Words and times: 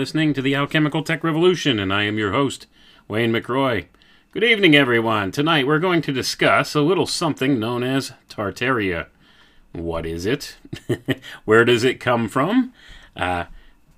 listening 0.00 0.32
to 0.32 0.40
the 0.40 0.54
Alchemical 0.54 1.02
Tech 1.02 1.22
Revolution, 1.22 1.78
and 1.78 1.92
I 1.92 2.04
am 2.04 2.16
your 2.16 2.32
host, 2.32 2.66
Wayne 3.06 3.34
McRoy. 3.34 3.84
Good 4.32 4.42
evening, 4.42 4.74
everyone. 4.74 5.30
Tonight 5.30 5.66
we're 5.66 5.78
going 5.78 6.00
to 6.00 6.10
discuss 6.10 6.74
a 6.74 6.80
little 6.80 7.06
something 7.06 7.58
known 7.60 7.82
as 7.82 8.14
Tartaria. 8.30 9.08
What 9.72 10.06
is 10.06 10.24
it? 10.24 10.56
Where 11.44 11.66
does 11.66 11.84
it 11.84 12.00
come 12.00 12.30
from? 12.30 12.72
Uh, 13.14 13.44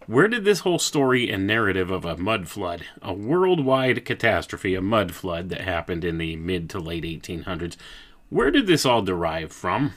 where 0.08 0.26
did 0.26 0.44
this 0.44 0.58
whole 0.58 0.80
story 0.80 1.30
and 1.30 1.46
narrative 1.46 1.92
of 1.92 2.04
a 2.04 2.16
mud 2.16 2.48
flood, 2.48 2.84
a 3.00 3.12
worldwide 3.12 4.04
catastrophe, 4.04 4.74
a 4.74 4.82
mud 4.82 5.14
flood 5.14 5.50
that 5.50 5.60
happened 5.60 6.04
in 6.04 6.18
the 6.18 6.34
mid 6.34 6.68
to 6.70 6.80
late 6.80 7.04
1800s, 7.04 7.76
where 8.28 8.50
did 8.50 8.66
this 8.66 8.84
all 8.84 9.02
derive 9.02 9.52
from? 9.52 9.92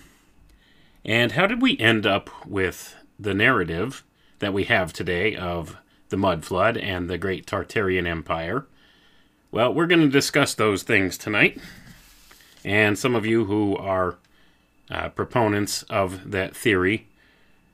And 1.03 1.31
how 1.31 1.47
did 1.47 1.63
we 1.63 1.79
end 1.79 2.05
up 2.05 2.29
with 2.45 2.95
the 3.19 3.33
narrative 3.33 4.03
that 4.37 4.53
we 4.53 4.65
have 4.65 4.93
today 4.93 5.35
of 5.35 5.77
the 6.09 6.17
mud 6.17 6.45
flood 6.45 6.77
and 6.77 7.09
the 7.09 7.17
great 7.17 7.45
Tartarian 7.45 8.07
Empire? 8.07 8.65
Well, 9.51 9.73
we're 9.73 9.87
going 9.87 10.01
to 10.01 10.09
discuss 10.09 10.53
those 10.53 10.83
things 10.83 11.17
tonight. 11.17 11.59
And 12.63 12.97
some 12.97 13.15
of 13.15 13.25
you 13.25 13.45
who 13.45 13.77
are 13.77 14.17
uh, 14.89 15.09
proponents 15.09 15.83
of 15.83 16.31
that 16.31 16.55
theory 16.55 17.07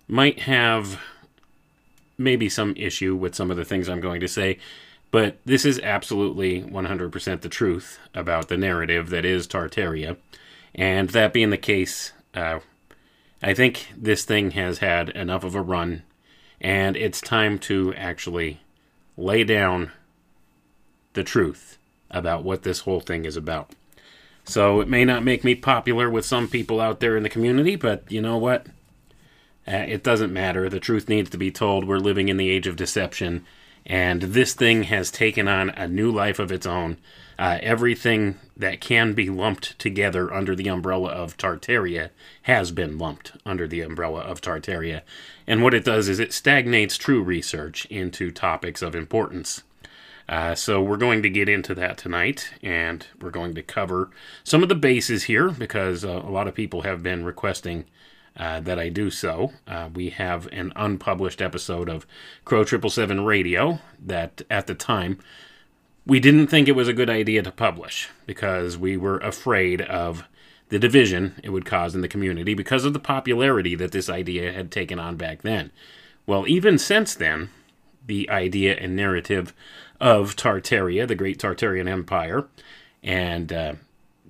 might 0.08 0.42
have 0.42 1.00
maybe 2.18 2.50
some 2.50 2.74
issue 2.78 3.16
with 3.16 3.36
some 3.36 3.50
of 3.50 3.58
the 3.58 3.66
things 3.66 3.90
I'm 3.90 4.02
going 4.02 4.22
to 4.22 4.28
say, 4.28 4.60
but 5.10 5.38
this 5.46 5.66
is 5.66 5.80
absolutely 5.80 6.62
100% 6.62 7.42
the 7.42 7.50
truth 7.50 8.00
about 8.14 8.48
the 8.48 8.58
narrative 8.58 9.10
that 9.10 9.26
is 9.26 9.48
Tartaria. 9.48 10.18
And 10.74 11.10
that 11.10 11.34
being 11.34 11.50
the 11.50 11.58
case, 11.58 12.14
uh, 12.34 12.60
I 13.42 13.54
think 13.54 13.88
this 13.98 14.24
thing 14.24 14.52
has 14.52 14.78
had 14.78 15.10
enough 15.10 15.44
of 15.44 15.56
a 15.56 15.62
run, 15.62 16.04
and 16.62 16.96
it's 16.96 17.20
time 17.20 17.58
to 17.58 17.94
actually 17.96 18.62
lay 19.18 19.44
down 19.44 19.92
the 21.14 21.24
truth 21.24 21.78
about 22.10 22.44
what 22.44 22.64
this 22.64 22.82
whole 22.82 23.02
thing 23.02 23.26
is 23.26 23.36
about. 23.36 23.72
So 24.44 24.80
it 24.80 24.88
may 24.88 25.04
not 25.04 25.24
make 25.24 25.44
me 25.44 25.56
popular 25.56 26.10
with 26.10 26.26
some 26.26 26.48
people 26.48 26.80
out 26.80 27.00
there 27.00 27.18
in 27.18 27.24
the 27.24 27.30
community, 27.30 27.76
but 27.76 28.10
you 28.12 28.22
know 28.22 28.38
what? 28.38 28.68
Uh, 29.68 29.86
it 29.88 30.04
doesn't 30.04 30.34
matter. 30.34 30.70
The 30.70 30.80
truth 30.80 31.10
needs 31.10 31.30
to 31.32 31.38
be 31.38 31.52
told. 31.52 31.88
We're 31.88 32.00
living 32.00 32.30
in 32.30 32.38
the 32.38 32.50
age 32.50 32.68
of 32.68 32.76
deception, 32.76 33.46
and 33.86 34.22
this 34.22 34.54
thing 34.54 34.84
has 34.84 35.12
taken 35.12 35.48
on 35.48 35.70
a 35.72 35.88
new 35.88 36.12
life 36.12 36.40
of 36.40 36.52
its 36.52 36.66
own. 36.66 36.98
Uh, 37.42 37.58
everything 37.64 38.38
that 38.56 38.80
can 38.80 39.14
be 39.14 39.28
lumped 39.28 39.80
together 39.80 40.32
under 40.32 40.56
the 40.56 40.68
umbrella 40.68 41.10
of 41.10 41.36
Tartaria 41.38 42.12
has 42.44 42.72
been 42.72 43.00
lumped 43.00 43.32
under 43.44 43.68
the 43.68 43.82
umbrella 43.82 44.20
of 44.20 44.42
Tartaria. 44.42 45.02
And 45.48 45.64
what 45.64 45.74
it 45.74 45.84
does 45.84 46.08
is 46.08 46.20
it 46.20 46.34
stagnates 46.34 46.98
true 46.98 47.24
research 47.24 47.86
into 47.86 48.30
topics 48.30 48.84
of 48.84 48.94
importance. 48.94 49.64
Uh, 50.30 50.54
so 50.54 50.84
we're 50.84 50.98
going 50.98 51.24
to 51.24 51.32
get 51.32 51.50
into 51.50 51.74
that 51.74 51.98
tonight, 51.98 52.54
and 52.62 53.08
we're 53.20 53.32
going 53.32 53.56
to 53.56 53.64
cover 53.64 54.12
some 54.44 54.62
of 54.62 54.70
the 54.70 54.76
bases 54.76 55.24
here 55.24 55.50
because 55.50 56.06
uh, 56.06 56.22
a 56.24 56.30
lot 56.30 56.48
of 56.48 56.54
people 56.54 56.84
have 56.84 57.02
been 57.02 57.26
requesting 57.26 57.86
uh, 58.38 58.60
that 58.60 58.78
I 58.78 58.90
do 58.90 59.10
so. 59.10 59.52
Uh, 59.68 59.90
we 59.92 60.12
have 60.12 60.48
an 60.52 60.74
unpublished 60.76 61.42
episode 61.42 61.90
of 61.90 62.06
Crow 62.46 62.64
Triple 62.64 62.92
Seven 62.92 63.26
Radio 63.26 63.80
that, 64.00 64.44
at 64.48 64.68
the 64.68 64.76
time, 64.76 65.18
we 66.06 66.20
didn't 66.20 66.48
think 66.48 66.68
it 66.68 66.76
was 66.76 66.88
a 66.88 66.94
good 66.94 67.10
idea 67.10 67.42
to 67.44 67.52
publish 67.52 68.10
because 68.26 68.78
we 68.78 68.98
were 68.98 69.20
afraid 69.20 69.82
of 69.82 70.24
the 70.70 70.80
division 70.80 71.36
it 71.44 71.50
would 71.50 71.66
cause 71.66 71.94
in 71.94 72.02
the 72.02 72.08
community 72.08 72.54
because 72.54 72.86
of 72.86 72.94
the 72.94 73.00
popularity 73.00 73.76
that 73.76 73.92
this 73.92 74.10
idea 74.10 74.52
had 74.52 74.72
taken 74.72 75.00
on 75.00 75.16
back 75.16 75.42
then. 75.42 75.72
Well, 76.26 76.48
even 76.48 76.78
since 76.78 77.14
then, 77.14 77.50
the 78.06 78.30
idea 78.30 78.76
and 78.76 78.96
narrative 78.96 79.54
of 80.00 80.36
Tartaria, 80.36 81.08
the 81.08 81.16
great 81.16 81.40
Tartarian 81.40 81.88
Empire, 81.88 82.48
and 83.04 83.52
uh, 83.54 83.74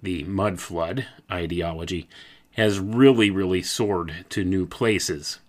the 0.01 0.23
mud 0.23 0.59
flood 0.59 1.05
ideology 1.31 2.07
has 2.53 2.79
really, 2.79 3.29
really 3.29 3.61
soared 3.61 4.25
to 4.29 4.43
new 4.43 4.65
places. 4.65 5.39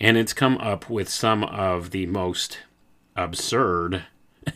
And 0.00 0.16
it's 0.16 0.32
come 0.32 0.56
up 0.58 0.88
with 0.88 1.08
some 1.08 1.44
of 1.44 1.90
the 1.90 2.06
most 2.06 2.60
absurd 3.16 4.04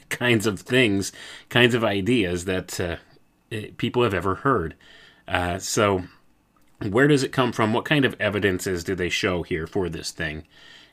kinds 0.08 0.46
of 0.46 0.60
things, 0.60 1.12
kinds 1.48 1.74
of 1.74 1.84
ideas 1.84 2.44
that 2.44 2.80
uh, 2.80 2.96
people 3.76 4.02
have 4.02 4.14
ever 4.14 4.36
heard. 4.36 4.74
Uh, 5.26 5.58
so, 5.58 6.04
where 6.80 7.06
does 7.06 7.22
it 7.22 7.32
come 7.32 7.52
from? 7.52 7.72
What 7.72 7.84
kind 7.84 8.04
of 8.04 8.16
evidences 8.20 8.82
do 8.84 8.94
they 8.94 9.08
show 9.08 9.42
here 9.42 9.66
for 9.66 9.88
this 9.88 10.10
thing? 10.10 10.44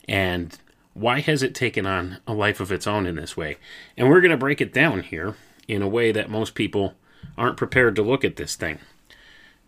And 0.08 0.56
why 0.94 1.20
has 1.20 1.42
it 1.42 1.54
taken 1.54 1.86
on 1.86 2.18
a 2.26 2.32
life 2.32 2.60
of 2.60 2.72
its 2.72 2.86
own 2.86 3.06
in 3.06 3.16
this 3.16 3.36
way? 3.36 3.58
And 3.96 4.08
we're 4.08 4.20
going 4.20 4.30
to 4.30 4.36
break 4.36 4.60
it 4.60 4.72
down 4.72 5.02
here 5.02 5.36
in 5.66 5.82
a 5.82 5.88
way 5.88 6.12
that 6.12 6.30
most 6.30 6.54
people 6.54 6.94
aren't 7.36 7.56
prepared 7.56 7.96
to 7.96 8.02
look 8.02 8.24
at 8.24 8.36
this 8.36 8.56
thing. 8.56 8.78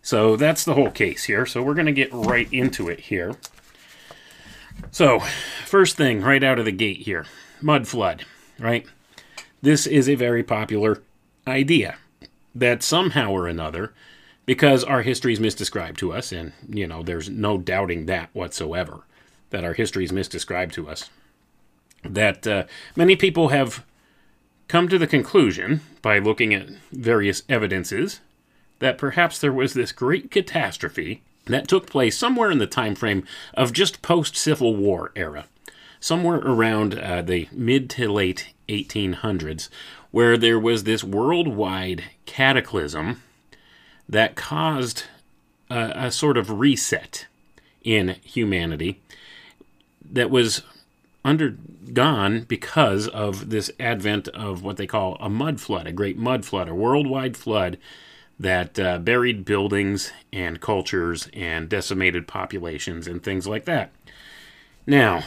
So 0.03 0.37
that's 0.37 0.65
the 0.65 0.75
whole 0.75 0.91
case 0.91 1.25
here. 1.25 1.47
So 1.47 1.63
we're 1.63 1.75
going 1.75 1.87
to 1.87 1.93
get 1.93 2.13
right 2.13 2.49
into 2.53 2.89
it 2.89 3.01
here. 3.01 3.37
So, 4.91 5.21
first 5.67 5.97
thing 5.97 6.23
right 6.23 6.43
out 6.43 6.59
of 6.59 6.65
the 6.65 6.73
gate 6.73 7.03
here 7.03 7.27
mud 7.61 7.87
flood, 7.87 8.25
right? 8.59 8.87
This 9.63 9.87
is 9.87 10.09
a 10.09 10.17
very 10.17 10.43
popular 10.43 11.03
idea 11.47 11.97
that 12.53 12.83
somehow 12.83 13.31
or 13.31 13.47
another 13.47 13.93
because 14.45 14.83
our 14.83 15.03
history 15.03 15.33
is 15.33 15.39
misdescribed 15.39 15.97
to 15.99 16.13
us, 16.13 16.33
and, 16.33 16.53
you 16.69 16.87
know, 16.87 17.05
there's 17.05 17.31
no 17.31 17.59
doubting 17.59 18.07
that 18.07 18.29
whatsoever, 18.33 19.05
that 19.51 19.63
our 19.63 19.75
history 19.75 20.05
is 20.05 20.11
misdescribed 20.11 20.73
to 20.73 20.89
us. 20.89 21.11
That 22.03 22.45
uh, 22.45 22.65
many 22.97 23.15
people 23.15 23.49
have 23.49 23.85
come 24.67 24.89
to 24.89 24.99
the 24.99 25.07
conclusion, 25.07 25.81
by 26.03 26.19
looking 26.19 26.53
at 26.53 26.69
various 26.91 27.45
evidences, 27.49 28.21
that 28.81 28.99
perhaps 28.99 29.39
there 29.39 29.53
was 29.53 29.75
this 29.75 29.93
great 29.93 30.33
catastrophe 30.33 31.23
that 31.47 31.69
took 31.69 31.89
place 31.89 32.19
somewhere 32.19 32.51
in 32.51 32.59
the 32.59 32.67
time 32.67 32.97
frame 32.97 33.25
of 33.55 33.73
just 33.73 34.03
post 34.03 34.37
Civil 34.37 34.75
War 34.75 35.13
era, 35.15 35.47
somewhere 36.03 36.39
around 36.39 36.99
uh, 36.99 37.23
the 37.23 37.49
mid 37.53 37.89
to 37.89 38.11
late 38.11 38.53
1800s, 38.69 39.69
where 40.11 40.37
there 40.37 40.59
was 40.59 40.83
this 40.83 41.05
worldwide 41.05 42.03
cataclysm 42.27 43.23
that 44.09 44.35
caused 44.35 45.05
a, 45.71 45.93
a 45.95 46.11
sort 46.11 46.37
of 46.37 46.59
reset 46.59 47.27
in 47.85 48.17
humanity 48.25 49.01
that 50.11 50.29
was 50.29 50.63
undergone 51.25 52.41
because 52.43 53.07
of 53.07 53.51
this 53.51 53.71
advent 53.79 54.27
of 54.29 54.65
what 54.65 54.77
they 54.79 54.89
call 54.89 55.17
a 55.21 55.29
mud 55.29 55.61
flood, 55.61 55.87
a 55.87 55.93
great 55.93 56.19
mud 56.19 56.45
flood, 56.45 56.69
a 56.69 56.75
worldwide 56.75 57.37
flood 57.37 57.79
that 58.41 58.77
uh, 58.77 58.99
buried 58.99 59.45
buildings 59.45 60.13
and 60.33 60.61
cultures 60.61 61.29
and 61.33 61.69
decimated 61.69 62.27
populations 62.27 63.07
and 63.07 63.23
things 63.23 63.47
like 63.47 63.67
that. 63.67 63.93
Now, 64.87 65.23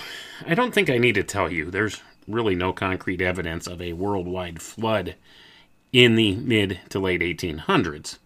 I 0.45 0.53
don't 0.53 0.73
think 0.73 0.89
I 0.89 0.97
need 0.97 1.15
to 1.15 1.23
tell 1.23 1.51
you, 1.51 1.71
there's 1.71 2.01
really 2.27 2.55
no 2.55 2.73
concrete 2.73 3.21
evidence 3.21 3.67
of 3.67 3.81
a 3.81 3.93
worldwide 3.93 4.61
flood 4.61 5.15
in 5.93 6.15
the 6.15 6.35
mid 6.35 6.81
to 6.89 6.99
late 6.99 7.21
1800s. 7.21 8.17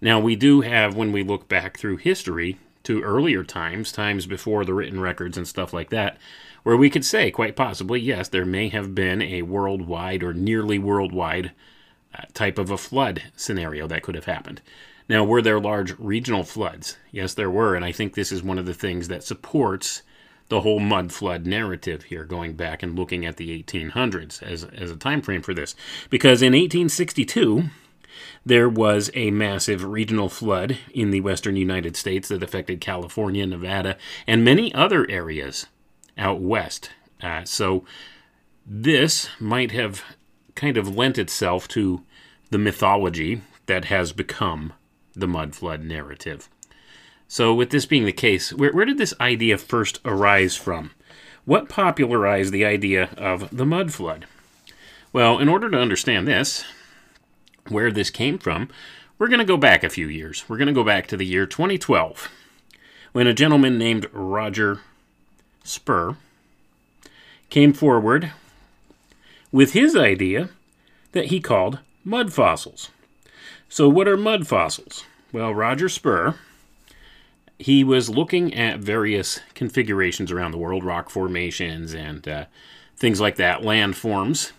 Now, 0.00 0.20
we 0.20 0.36
do 0.36 0.60
have, 0.60 0.94
when 0.94 1.10
we 1.10 1.22
look 1.22 1.48
back 1.48 1.78
through 1.78 1.96
history 1.96 2.58
to 2.84 3.00
earlier 3.02 3.44
times, 3.44 3.90
times 3.90 4.26
before 4.26 4.64
the 4.64 4.74
written 4.74 5.00
records 5.00 5.38
and 5.38 5.48
stuff 5.48 5.72
like 5.72 5.88
that, 5.90 6.18
where 6.64 6.76
we 6.76 6.90
could 6.90 7.04
say, 7.04 7.30
quite 7.30 7.56
possibly, 7.56 7.98
yes, 7.98 8.28
there 8.28 8.44
may 8.44 8.68
have 8.68 8.94
been 8.94 9.22
a 9.22 9.42
worldwide 9.42 10.22
or 10.22 10.34
nearly 10.34 10.78
worldwide 10.78 11.52
uh, 12.14 12.24
type 12.34 12.58
of 12.58 12.70
a 12.70 12.78
flood 12.78 13.22
scenario 13.36 13.86
that 13.86 14.02
could 14.02 14.14
have 14.14 14.26
happened. 14.26 14.60
Now, 15.08 15.24
were 15.24 15.40
there 15.40 15.58
large 15.58 15.98
regional 15.98 16.44
floods? 16.44 16.98
Yes, 17.10 17.32
there 17.32 17.50
were, 17.50 17.74
and 17.74 17.84
I 17.86 17.92
think 17.92 18.14
this 18.14 18.30
is 18.30 18.42
one 18.42 18.58
of 18.58 18.66
the 18.66 18.74
things 18.74 19.08
that 19.08 19.24
supports 19.24 20.02
the 20.48 20.62
whole 20.62 20.80
mud 20.80 21.12
flood 21.12 21.46
narrative 21.46 22.04
here, 22.04 22.24
going 22.24 22.54
back 22.54 22.82
and 22.82 22.96
looking 22.96 23.26
at 23.26 23.36
the 23.36 23.62
1800s 23.62 24.42
as, 24.42 24.64
as 24.64 24.90
a 24.90 24.96
time 24.96 25.20
frame 25.20 25.42
for 25.42 25.54
this. 25.54 25.74
Because 26.10 26.42
in 26.42 26.52
1862, 26.52 27.64
there 28.44 28.68
was 28.68 29.10
a 29.14 29.30
massive 29.30 29.84
regional 29.84 30.28
flood 30.28 30.78
in 30.92 31.10
the 31.10 31.20
western 31.20 31.56
United 31.56 31.96
States 31.96 32.28
that 32.28 32.42
affected 32.42 32.80
California, 32.80 33.46
Nevada, 33.46 33.96
and 34.26 34.44
many 34.44 34.74
other 34.74 35.08
areas 35.10 35.66
out 36.16 36.40
west. 36.40 36.90
Uh, 37.22 37.44
so 37.44 37.84
this 38.66 39.28
might 39.38 39.72
have 39.72 40.02
kind 40.54 40.76
of 40.76 40.96
lent 40.96 41.18
itself 41.18 41.68
to 41.68 42.02
the 42.50 42.58
mythology 42.58 43.42
that 43.66 43.86
has 43.86 44.12
become 44.12 44.72
the 45.14 45.28
mud 45.28 45.54
flood 45.54 45.82
narrative. 45.82 46.48
So, 47.30 47.52
with 47.52 47.68
this 47.68 47.84
being 47.84 48.06
the 48.06 48.12
case, 48.12 48.54
where, 48.54 48.72
where 48.72 48.86
did 48.86 48.96
this 48.96 49.12
idea 49.20 49.58
first 49.58 50.00
arise 50.02 50.56
from? 50.56 50.92
What 51.44 51.68
popularized 51.68 52.52
the 52.52 52.64
idea 52.64 53.10
of 53.18 53.54
the 53.54 53.66
mud 53.66 53.92
flood? 53.92 54.26
Well, 55.12 55.38
in 55.38 55.46
order 55.46 55.70
to 55.70 55.78
understand 55.78 56.26
this, 56.26 56.64
where 57.68 57.92
this 57.92 58.08
came 58.08 58.38
from, 58.38 58.70
we're 59.18 59.28
going 59.28 59.40
to 59.40 59.44
go 59.44 59.58
back 59.58 59.84
a 59.84 59.90
few 59.90 60.08
years. 60.08 60.48
We're 60.48 60.56
going 60.56 60.68
to 60.68 60.72
go 60.72 60.84
back 60.84 61.06
to 61.08 61.18
the 61.18 61.26
year 61.26 61.44
2012, 61.44 62.30
when 63.12 63.26
a 63.26 63.34
gentleman 63.34 63.76
named 63.76 64.06
Roger 64.10 64.80
Spurr 65.64 66.16
came 67.50 67.74
forward 67.74 68.32
with 69.52 69.74
his 69.74 69.94
idea 69.94 70.48
that 71.12 71.26
he 71.26 71.40
called 71.40 71.80
mud 72.04 72.32
fossils. 72.32 72.88
So, 73.68 73.86
what 73.86 74.08
are 74.08 74.16
mud 74.16 74.46
fossils? 74.46 75.04
Well, 75.30 75.54
Roger 75.54 75.90
Spurr 75.90 76.36
he 77.58 77.82
was 77.82 78.08
looking 78.08 78.54
at 78.54 78.78
various 78.78 79.40
configurations 79.54 80.30
around 80.30 80.52
the 80.52 80.58
world, 80.58 80.84
rock 80.84 81.10
formations 81.10 81.92
and 81.92 82.26
uh, 82.28 82.44
things 82.96 83.20
like 83.20 83.36
that, 83.36 83.62
landforms. 83.62 84.52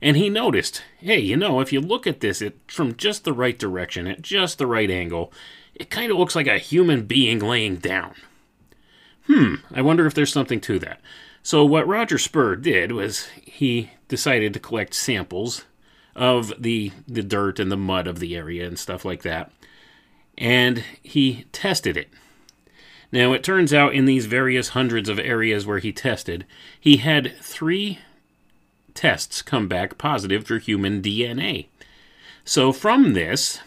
And 0.00 0.16
he 0.16 0.28
noticed, 0.28 0.82
hey, 0.98 1.18
you 1.18 1.36
know, 1.36 1.60
if 1.60 1.72
you 1.72 1.80
look 1.80 2.06
at 2.06 2.20
this 2.20 2.40
it, 2.40 2.58
from 2.68 2.96
just 2.96 3.24
the 3.24 3.32
right 3.32 3.58
direction, 3.58 4.06
at 4.06 4.22
just 4.22 4.58
the 4.58 4.66
right 4.66 4.90
angle, 4.90 5.32
it 5.74 5.90
kind 5.90 6.12
of 6.12 6.18
looks 6.18 6.36
like 6.36 6.46
a 6.46 6.58
human 6.58 7.06
being 7.06 7.40
laying 7.40 7.76
down. 7.76 8.14
Hmm, 9.26 9.56
I 9.72 9.82
wonder 9.82 10.06
if 10.06 10.14
there's 10.14 10.32
something 10.32 10.60
to 10.62 10.78
that. 10.80 11.00
So, 11.42 11.64
what 11.64 11.88
Roger 11.88 12.18
Spurr 12.18 12.56
did 12.56 12.92
was 12.92 13.26
he 13.42 13.90
decided 14.08 14.52
to 14.52 14.60
collect 14.60 14.94
samples 14.94 15.64
of 16.14 16.52
the, 16.58 16.92
the 17.08 17.22
dirt 17.22 17.58
and 17.58 17.72
the 17.72 17.76
mud 17.76 18.06
of 18.06 18.18
the 18.18 18.36
area 18.36 18.66
and 18.66 18.78
stuff 18.78 19.04
like 19.04 19.22
that. 19.22 19.50
And 20.36 20.84
he 21.02 21.46
tested 21.52 21.96
it 21.96 22.08
now, 23.14 23.32
it 23.32 23.44
turns 23.44 23.72
out 23.72 23.94
in 23.94 24.06
these 24.06 24.26
various 24.26 24.70
hundreds 24.70 25.08
of 25.08 25.20
areas 25.20 25.64
where 25.64 25.78
he 25.78 25.92
tested, 25.92 26.44
he 26.80 26.96
had 26.96 27.36
three 27.40 28.00
tests 28.92 29.40
come 29.40 29.68
back 29.68 29.96
positive 29.98 30.44
for 30.44 30.58
human 30.58 31.00
DNA. 31.00 31.66
So, 32.44 32.72
from 32.72 33.12
this, 33.12 33.60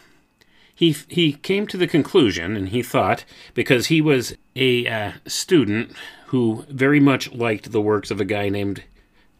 he, 0.75 0.97
he 1.07 1.31
came 1.31 1.65
to 1.67 1.77
the 1.77 1.87
conclusion, 1.87 2.57
and 2.57 2.67
he 2.67 2.83
thought, 2.83 3.23
because 3.53 3.87
he 3.87 4.01
was 4.01 4.35
a 4.53 4.85
uh, 4.85 5.11
student 5.25 5.93
who 6.25 6.65
very 6.67 6.99
much 6.99 7.31
liked 7.31 7.71
the 7.71 7.79
works 7.79 8.11
of 8.11 8.19
a 8.19 8.25
guy 8.25 8.49
named 8.49 8.83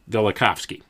Velikovsky. 0.10 0.84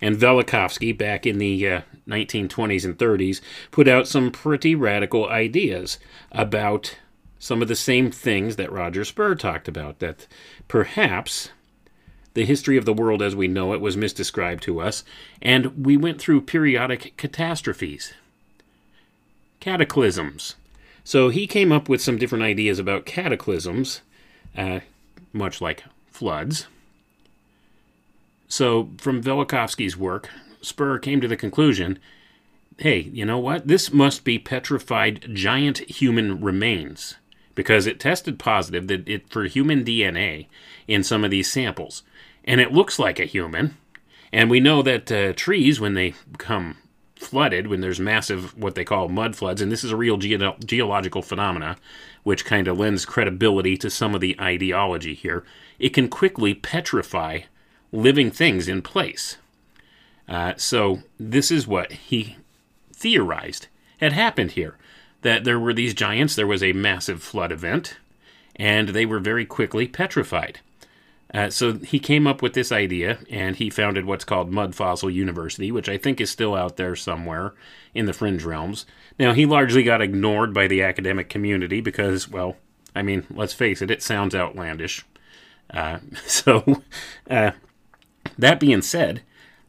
And 0.00 0.16
Velikovsky, 0.16 0.96
back 0.96 1.26
in 1.26 1.38
the 1.38 1.68
uh, 1.68 1.80
1920s 2.06 2.84
and 2.84 2.96
30s, 2.96 3.40
put 3.72 3.88
out 3.88 4.06
some 4.06 4.30
pretty 4.30 4.76
radical 4.76 5.28
ideas 5.28 5.98
about 6.30 6.98
some 7.44 7.60
of 7.60 7.68
the 7.68 7.76
same 7.76 8.10
things 8.10 8.56
that 8.56 8.72
Roger 8.72 9.04
Spurr 9.04 9.34
talked 9.34 9.68
about 9.68 9.98
that 9.98 10.26
perhaps 10.66 11.50
the 12.32 12.46
history 12.46 12.78
of 12.78 12.86
the 12.86 12.94
world 12.94 13.20
as 13.20 13.36
we 13.36 13.46
know 13.48 13.74
it 13.74 13.82
was 13.82 13.98
misdescribed 13.98 14.62
to 14.62 14.80
us, 14.80 15.04
and 15.42 15.84
we 15.84 15.94
went 15.94 16.18
through 16.18 16.40
periodic 16.40 17.14
catastrophes, 17.18 18.14
cataclysms. 19.60 20.54
So 21.04 21.28
he 21.28 21.46
came 21.46 21.70
up 21.70 21.86
with 21.86 22.00
some 22.00 22.16
different 22.16 22.44
ideas 22.44 22.78
about 22.78 23.04
cataclysms, 23.04 24.00
uh, 24.56 24.80
much 25.34 25.60
like 25.60 25.84
floods. 26.10 26.66
So, 28.48 28.88
from 28.96 29.22
Velikovsky's 29.22 29.98
work, 29.98 30.30
Spurr 30.62 30.98
came 30.98 31.20
to 31.20 31.28
the 31.28 31.36
conclusion 31.36 31.98
hey, 32.78 33.00
you 33.00 33.24
know 33.24 33.38
what? 33.38 33.68
This 33.68 33.92
must 33.92 34.24
be 34.24 34.36
petrified 34.36 35.28
giant 35.32 35.78
human 35.90 36.40
remains 36.40 37.16
because 37.54 37.86
it 37.86 38.00
tested 38.00 38.38
positive 38.38 38.88
that 38.88 39.08
it 39.08 39.28
for 39.30 39.44
human 39.44 39.84
DNA 39.84 40.46
in 40.88 41.02
some 41.02 41.24
of 41.24 41.30
these 41.30 41.50
samples, 41.50 42.02
and 42.44 42.60
it 42.60 42.72
looks 42.72 42.98
like 42.98 43.18
a 43.18 43.24
human. 43.24 43.76
And 44.32 44.50
we 44.50 44.60
know 44.60 44.82
that 44.82 45.12
uh, 45.12 45.32
trees, 45.34 45.80
when 45.80 45.94
they 45.94 46.14
become 46.30 46.76
flooded, 47.16 47.68
when 47.68 47.80
there's 47.80 48.00
massive 48.00 48.56
what 48.58 48.74
they 48.74 48.84
call 48.84 49.08
mud 49.08 49.36
floods, 49.36 49.60
and 49.60 49.70
this 49.70 49.84
is 49.84 49.92
a 49.92 49.96
real 49.96 50.16
ge- 50.16 50.38
geological 50.64 51.22
phenomena, 51.22 51.76
which 52.22 52.44
kind 52.44 52.66
of 52.66 52.78
lends 52.78 53.04
credibility 53.04 53.76
to 53.76 53.88
some 53.88 54.14
of 54.14 54.20
the 54.20 54.38
ideology 54.40 55.14
here, 55.14 55.44
it 55.78 55.90
can 55.90 56.08
quickly 56.08 56.54
petrify 56.54 57.40
living 57.92 58.30
things 58.30 58.66
in 58.66 58.82
place. 58.82 59.36
Uh, 60.28 60.54
so 60.56 61.02
this 61.18 61.50
is 61.50 61.66
what 61.66 61.92
he 61.92 62.36
theorized 62.92 63.68
had 63.98 64.12
happened 64.12 64.52
here 64.52 64.76
that 65.24 65.44
there 65.44 65.58
were 65.58 65.72
these 65.72 65.94
giants, 65.94 66.36
there 66.36 66.46
was 66.46 66.62
a 66.62 66.74
massive 66.74 67.22
flood 67.22 67.50
event, 67.50 67.96
and 68.56 68.90
they 68.90 69.06
were 69.06 69.18
very 69.18 69.46
quickly 69.46 69.88
petrified. 69.88 70.60
Uh, 71.32 71.48
so 71.48 71.78
he 71.78 71.98
came 71.98 72.26
up 72.26 72.42
with 72.42 72.52
this 72.52 72.70
idea, 72.70 73.18
and 73.30 73.56
he 73.56 73.70
founded 73.70 74.04
what's 74.04 74.26
called 74.26 74.52
Mud 74.52 74.74
Fossil 74.74 75.08
University, 75.10 75.72
which 75.72 75.88
I 75.88 75.96
think 75.96 76.20
is 76.20 76.30
still 76.30 76.54
out 76.54 76.76
there 76.76 76.94
somewhere 76.94 77.54
in 77.94 78.04
the 78.04 78.12
fringe 78.12 78.44
realms. 78.44 78.84
Now, 79.18 79.32
he 79.32 79.46
largely 79.46 79.82
got 79.82 80.02
ignored 80.02 80.52
by 80.52 80.68
the 80.68 80.82
academic 80.82 81.30
community 81.30 81.80
because, 81.80 82.28
well, 82.28 82.56
I 82.94 83.00
mean, 83.00 83.26
let's 83.30 83.54
face 83.54 83.80
it, 83.80 83.90
it 83.90 84.02
sounds 84.02 84.34
outlandish. 84.34 85.06
Uh, 85.70 86.00
so, 86.26 86.82
uh, 87.30 87.52
that 88.36 88.60
being 88.60 88.82
said, 88.82 89.22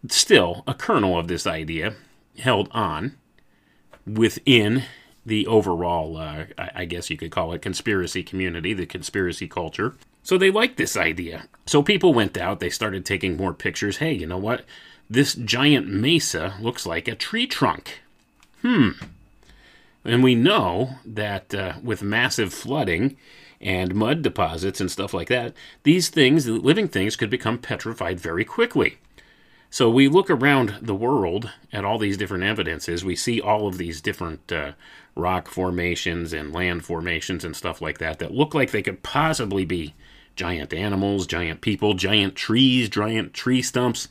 still, 0.10 0.66
a 0.68 0.74
kernel 0.74 1.18
of 1.18 1.30
this 1.30 1.48
idea 1.48 1.96
held 2.38 2.68
on 2.72 3.16
within 4.06 4.84
the 5.26 5.48
overall, 5.48 6.18
uh, 6.18 6.46
I 6.58 6.86
guess 6.86 7.10
you 7.10 7.18
could 7.18 7.32
call 7.32 7.54
it, 7.54 7.62
conspiracy 7.62 8.24
community, 8.24 8.74
the 8.74 8.86
conspiracy 8.86 9.48
culture. 9.48 9.96
So 10.24 10.38
they 10.38 10.52
liked 10.52 10.78
this 10.78 10.96
idea. 10.96 11.48
So 11.66 11.82
people 11.82 12.14
went 12.14 12.38
out, 12.38 12.60
they 12.60 12.70
started 12.70 13.06
taking 13.06 13.38
more 13.38 13.54
pictures. 13.54 13.98
Hey, 13.98 14.14
you 14.14 14.28
know 14.28 14.38
what? 14.38 14.66
This 15.10 15.36
giant 15.36 15.88
mesa 15.88 16.56
looks 16.60 16.86
like 16.86 17.08
a 17.08 17.16
tree 17.16 17.48
trunk. 17.48 18.02
Hmm. 18.62 18.92
And 20.04 20.24
we 20.24 20.36
know 20.36 20.96
that 21.06 21.54
uh, 21.54 21.74
with 21.84 22.04
massive 22.04 22.54
flooding 22.54 23.18
and 23.60 23.96
mud 23.96 24.22
deposits 24.22 24.80
and 24.80 24.92
stuff 24.92 25.14
like 25.14 25.30
that, 25.30 25.54
these 25.84 26.10
things, 26.10 26.48
living 26.48 26.88
things, 26.88 27.16
could 27.16 27.30
become 27.30 27.58
petrified 27.58 28.20
very 28.20 28.46
quickly. 28.46 28.98
So 29.72 29.90
we 29.90 30.08
look 30.08 30.30
around 30.30 30.78
the 30.82 30.96
world 30.96 31.52
at 31.74 31.84
all 31.84 31.98
these 31.98 32.18
different 32.18 32.44
evidences. 32.44 33.04
We 33.04 33.16
see 33.16 33.42
all 33.42 33.68
of 33.68 33.78
these 33.78 34.00
different 34.00 34.52
uh, 34.52 34.72
rock 35.16 35.48
formations 35.48 36.34
and 36.34 36.54
land 36.54 36.86
formations 36.86 37.44
and 37.44 37.56
stuff 37.56 37.82
like 37.82 37.98
that 38.00 38.20
that 38.20 38.34
look 38.34 38.54
like 38.54 38.72
they 38.72 38.82
could 38.82 39.02
possibly 39.04 39.66
be 39.66 39.94
giant 40.36 40.74
animals, 40.74 41.26
giant 41.26 41.62
people, 41.62 41.94
giant 41.94 42.36
trees, 42.36 42.90
giant 42.90 43.34
tree 43.34 43.62
stumps. 43.62 44.08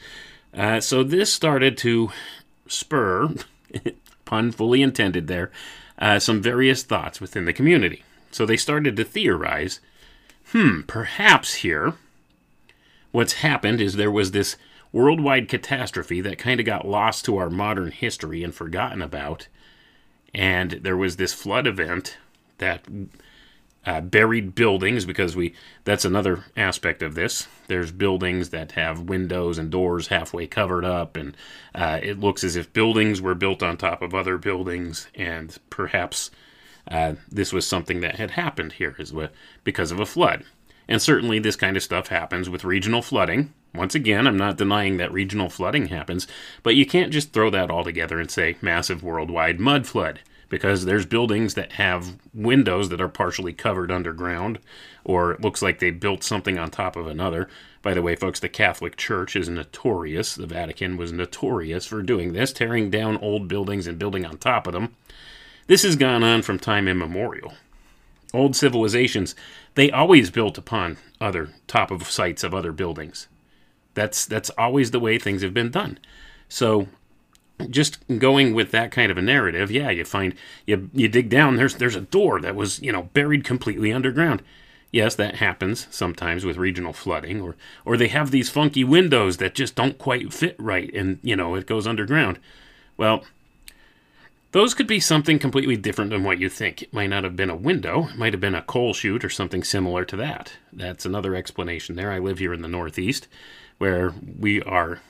Uh, 0.55 0.81
so 0.81 1.03
this 1.03 1.33
started 1.33 1.77
to 1.77 2.11
spur, 2.67 3.35
pun 4.25 4.51
fully 4.51 4.81
intended 4.81 5.27
there, 5.27 5.51
uh, 5.99 6.19
some 6.19 6.41
various 6.41 6.83
thoughts 6.83 7.21
within 7.21 7.45
the 7.45 7.53
community. 7.53 8.03
So 8.31 8.47
they 8.47 8.57
started 8.57 8.97
to 8.97 9.05
theorize 9.05 9.81
hmm, 10.51 10.83
perhaps 10.83 11.55
here 11.55 11.95
what's 13.11 13.35
happened 13.35 13.81
is 13.81 13.95
there 13.95 14.11
was 14.11 14.31
this 14.33 14.57
worldwide 14.93 15.49
catastrophe 15.49 16.21
that 16.21 16.39
kind 16.39 16.61
of 16.61 16.67
got 16.67 16.87
lost 16.87 17.25
to 17.25 17.37
our 17.37 17.51
modern 17.51 17.91
history 17.91 18.43
and 18.43 18.55
forgotten 18.55 19.03
about. 19.03 19.49
And 20.35 20.73
there 20.73 20.97
was 20.97 21.17
this 21.17 21.33
flood 21.33 21.67
event 21.67 22.17
that 22.59 22.85
uh, 23.87 24.01
buried 24.01 24.55
buildings 24.55 25.05
because 25.05 25.37
we 25.37 25.55
that's 25.85 26.05
another 26.05 26.45
aspect 26.57 27.03
of 27.03 27.15
this. 27.15 27.49
There's 27.69 27.93
buildings 27.93 28.51
that 28.51 28.73
have 28.73 29.03
windows 29.03 29.59
and 29.59 29.71
doors 29.71 30.09
halfway 30.09 30.47
covered 30.47 30.85
up 30.85 31.17
and 31.17 31.37
uh, 31.75 32.01
it 32.03 32.19
looks 32.19 32.43
as 32.45 32.57
if 32.57 32.73
buildings 32.73 33.21
were 33.21 33.35
built 33.35 33.63
on 33.63 33.77
top 33.77 34.03
of 34.03 34.15
other 34.15 34.39
buildings 34.39 35.09
and 35.15 35.57
perhaps 35.71 36.31
uh, 36.91 37.15
this 37.31 37.53
was 37.53 37.67
something 37.67 38.01
that 38.01 38.17
had 38.17 38.33
happened 38.33 38.73
here 38.75 38.97
as 38.99 39.13
well 39.13 39.29
because 39.65 39.91
of 39.91 40.01
a 40.01 40.07
flood 40.07 40.45
and 40.89 41.01
certainly 41.01 41.39
this 41.39 41.57
kind 41.57 41.77
of 41.77 41.83
stuff 41.83 42.09
happens 42.09 42.49
with 42.49 42.65
regional 42.65 43.03
flooding 43.03 43.53
once 43.75 43.95
again 43.95 44.27
i'm 44.27 44.37
not 44.37 44.57
denying 44.57 44.97
that 44.97 45.13
regional 45.13 45.49
flooding 45.49 45.87
happens 45.87 46.27
but 46.63 46.75
you 46.75 46.87
can't 46.87 47.13
just 47.13 47.33
throw 47.33 47.51
that 47.51 47.71
all 47.71 47.85
together 47.85 48.19
and 48.19 48.31
say 48.31 48.57
massive 48.61 49.03
worldwide 49.03 49.61
mud 49.61 49.87
flood 49.87 50.21
because 50.55 50.85
there's 50.85 51.05
buildings 51.05 51.55
that 51.55 51.73
have 51.73 52.17
windows 52.33 52.89
that 52.89 53.01
are 53.01 53.09
partially 53.09 53.53
covered 53.53 53.91
underground, 53.91 54.61
or 55.05 55.33
it 55.33 55.41
looks 55.41 55.63
like 55.63 55.81
they 55.81 55.91
built 55.91 56.23
something 56.23 56.59
on 56.59 56.71
top 56.71 56.95
of 56.95 57.09
another. 57.09 57.49
By 57.83 57.93
the 57.93 58.03
way, 58.03 58.15
folks, 58.15 58.39
the 58.39 58.49
Catholic 58.49 58.97
Church 58.97 59.35
is 59.35 59.49
notorious, 59.49 60.37
the 60.37 60.47
Vatican 60.47 60.97
was 60.97 61.13
notorious 61.13 61.87
for 61.87 62.03
doing 62.03 62.35
this, 62.35 62.53
tearing 62.53 62.89
down 62.89 63.17
old 63.19 63.49
buildings 63.49 63.89
and 63.89 63.99
building 63.99 64.25
on 64.25 64.39
top 64.39 64.69
of 64.69 64.73
them. 64.73 64.95
This 65.67 65.83
has 65.83 65.97
gone 65.97 66.23
on 66.23 66.43
from 66.43 66.61
time 66.61 66.87
immemorial. 66.87 67.55
Old 68.35 68.57
civilizations, 68.57 69.37
they 69.77 69.93
always 69.93 70.29
built 70.29 70.59
upon 70.59 70.99
other 71.21 71.51
top 71.69 71.93
of 71.93 72.11
sites 72.11 72.43
of 72.43 72.53
other 72.53 72.73
buildings. 72.73 73.29
That's 73.95 74.27
that's 74.27 74.51
always 74.59 74.91
the 74.91 74.99
way 74.99 75.19
things 75.19 75.43
have 75.43 75.55
been 75.55 75.71
done. 75.71 76.01
So 76.49 76.89
just 77.71 78.01
going 78.19 78.53
with 78.53 78.73
that 78.73 78.91
kind 78.91 79.13
of 79.13 79.19
a 79.19 79.23
narrative, 79.23 79.71
yeah, 79.71 79.91
you 79.91 80.05
find 80.05 80.35
you 80.67 80.91
you 80.93 81.07
dig 81.07 81.29
down. 81.29 81.55
There's 81.55 81.77
there's 81.77 81.95
a 81.95 82.01
door 82.01 82.41
that 82.41 82.57
was 82.57 82.83
you 82.83 82.91
know 82.91 83.05
buried 83.15 83.45
completely 83.45 83.93
underground. 83.93 84.43
Yes, 84.91 85.15
that 85.15 85.37
happens 85.37 85.87
sometimes 85.91 86.45
with 86.45 86.57
regional 86.57 86.93
flooding, 86.93 87.41
or 87.41 87.55
or 87.85 87.97
they 87.97 88.09
have 88.09 88.33
these 88.33 88.51
funky 88.51 88.83
windows 88.83 89.37
that 89.37 89.55
just 89.55 89.77
don't 89.77 89.97
quite 89.97 90.33
fit 90.33 90.57
right, 90.59 90.93
and 90.93 91.21
you 91.23 91.37
know 91.37 91.55
it 91.55 91.67
goes 91.67 91.87
underground. 91.87 92.41
Well, 92.97 93.25
those 94.55 94.73
could 94.73 94.87
be 94.87 95.01
something 95.01 95.39
completely 95.39 95.77
different 95.77 96.11
than 96.11 96.23
what 96.23 96.39
you 96.39 96.49
think. 96.49 96.83
It 96.83 96.93
might 96.93 97.11
not 97.11 97.25
have 97.25 97.35
been 97.35 97.51
a 97.51 97.57
window; 97.57 98.09
it 98.09 98.17
might 98.17 98.33
have 98.33 98.41
been 98.41 98.55
a 98.55 98.63
coal 98.63 98.95
chute 98.95 99.25
or 99.25 99.31
something 99.31 99.65
similar 99.65 100.05
to 100.05 100.17
that. 100.17 100.53
That's 100.73 101.05
another 101.05 101.35
explanation 101.35 101.97
there. 101.97 102.13
I 102.13 102.21
live 102.21 102.39
here 102.39 102.55
in 102.55 102.63
the 102.63 102.69
Northeast, 102.69 103.27
where 103.79 104.15
we 104.39 104.63
are 104.63 105.01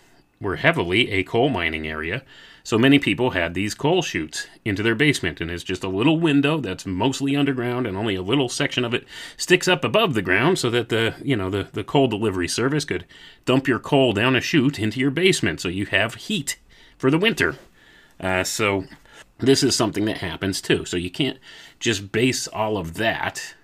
were 0.40 0.56
heavily 0.56 1.10
a 1.10 1.22
coal 1.22 1.50
mining 1.50 1.86
area, 1.86 2.22
so 2.66 2.78
many 2.78 2.98
people 2.98 3.32
had 3.32 3.52
these 3.52 3.74
coal 3.74 4.00
chutes 4.00 4.46
into 4.64 4.82
their 4.82 4.94
basement, 4.94 5.38
and 5.38 5.50
it's 5.50 5.62
just 5.62 5.84
a 5.84 5.88
little 5.88 6.18
window 6.18 6.58
that's 6.58 6.86
mostly 6.86 7.36
underground, 7.36 7.86
and 7.86 7.94
only 7.94 8.14
a 8.14 8.22
little 8.22 8.48
section 8.48 8.86
of 8.86 8.94
it 8.94 9.04
sticks 9.36 9.68
up 9.68 9.84
above 9.84 10.14
the 10.14 10.22
ground, 10.22 10.58
so 10.58 10.70
that 10.70 10.88
the 10.88 11.14
you 11.22 11.36
know 11.36 11.50
the 11.50 11.68
the 11.74 11.84
coal 11.84 12.08
delivery 12.08 12.48
service 12.48 12.86
could 12.86 13.04
dump 13.44 13.68
your 13.68 13.78
coal 13.78 14.14
down 14.14 14.34
a 14.34 14.40
chute 14.40 14.78
into 14.78 14.98
your 14.98 15.10
basement, 15.10 15.60
so 15.60 15.68
you 15.68 15.84
have 15.84 16.14
heat 16.14 16.56
for 16.96 17.10
the 17.10 17.18
winter. 17.18 17.56
Uh, 18.18 18.42
so 18.42 18.86
this 19.38 19.62
is 19.62 19.74
something 19.74 20.04
that 20.06 20.18
happens 20.18 20.60
too. 20.60 20.84
So 20.84 20.96
you 20.96 21.10
can't 21.10 21.38
just 21.80 22.12
base 22.12 22.46
all 22.48 22.76
of 22.76 22.94
that 22.94 23.54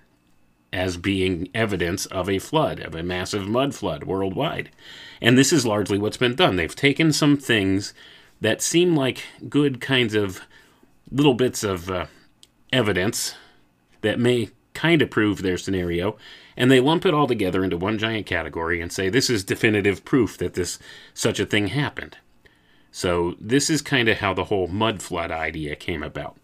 as 0.73 0.97
being 0.97 1.49
evidence 1.53 2.05
of 2.07 2.29
a 2.29 2.39
flood, 2.39 2.79
of 2.79 2.95
a 2.95 3.03
massive 3.03 3.47
mud 3.47 3.75
flood 3.75 4.05
worldwide. 4.05 4.69
And 5.21 5.37
this 5.37 5.51
is 5.51 5.65
largely 5.65 5.97
what's 5.97 6.17
been 6.17 6.35
done. 6.35 6.55
They've 6.55 6.75
taken 6.75 7.11
some 7.11 7.37
things 7.37 7.93
that 8.39 8.61
seem 8.61 8.95
like 8.95 9.23
good 9.49 9.81
kinds 9.81 10.15
of 10.15 10.41
little 11.11 11.33
bits 11.33 11.63
of 11.63 11.89
uh, 11.91 12.05
evidence 12.71 13.35
that 14.01 14.19
may 14.19 14.49
kind 14.73 15.01
of 15.01 15.11
prove 15.11 15.41
their 15.41 15.57
scenario, 15.57 16.17
and 16.55 16.71
they 16.71 16.79
lump 16.79 17.05
it 17.05 17.13
all 17.13 17.27
together 17.27 17.63
into 17.63 17.77
one 17.77 17.97
giant 17.97 18.25
category 18.25 18.81
and 18.81 18.91
say 18.91 19.09
this 19.09 19.29
is 19.29 19.43
definitive 19.43 20.05
proof 20.05 20.37
that 20.37 20.53
this 20.53 20.79
such 21.13 21.39
a 21.39 21.45
thing 21.45 21.67
happened. 21.67 22.17
So 22.91 23.35
this 23.39 23.69
is 23.69 23.81
kind 23.81 24.09
of 24.09 24.17
how 24.17 24.33
the 24.33 24.45
whole 24.45 24.67
mud 24.67 25.01
flood 25.01 25.31
idea 25.31 25.75
came 25.75 26.03
about. 26.03 26.37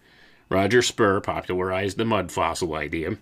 Roger 0.50 0.82
Spurr 0.82 1.22
popularized 1.22 1.98
the 1.98 2.06
mud 2.06 2.32
fossil 2.32 2.74
idea, 2.74 3.18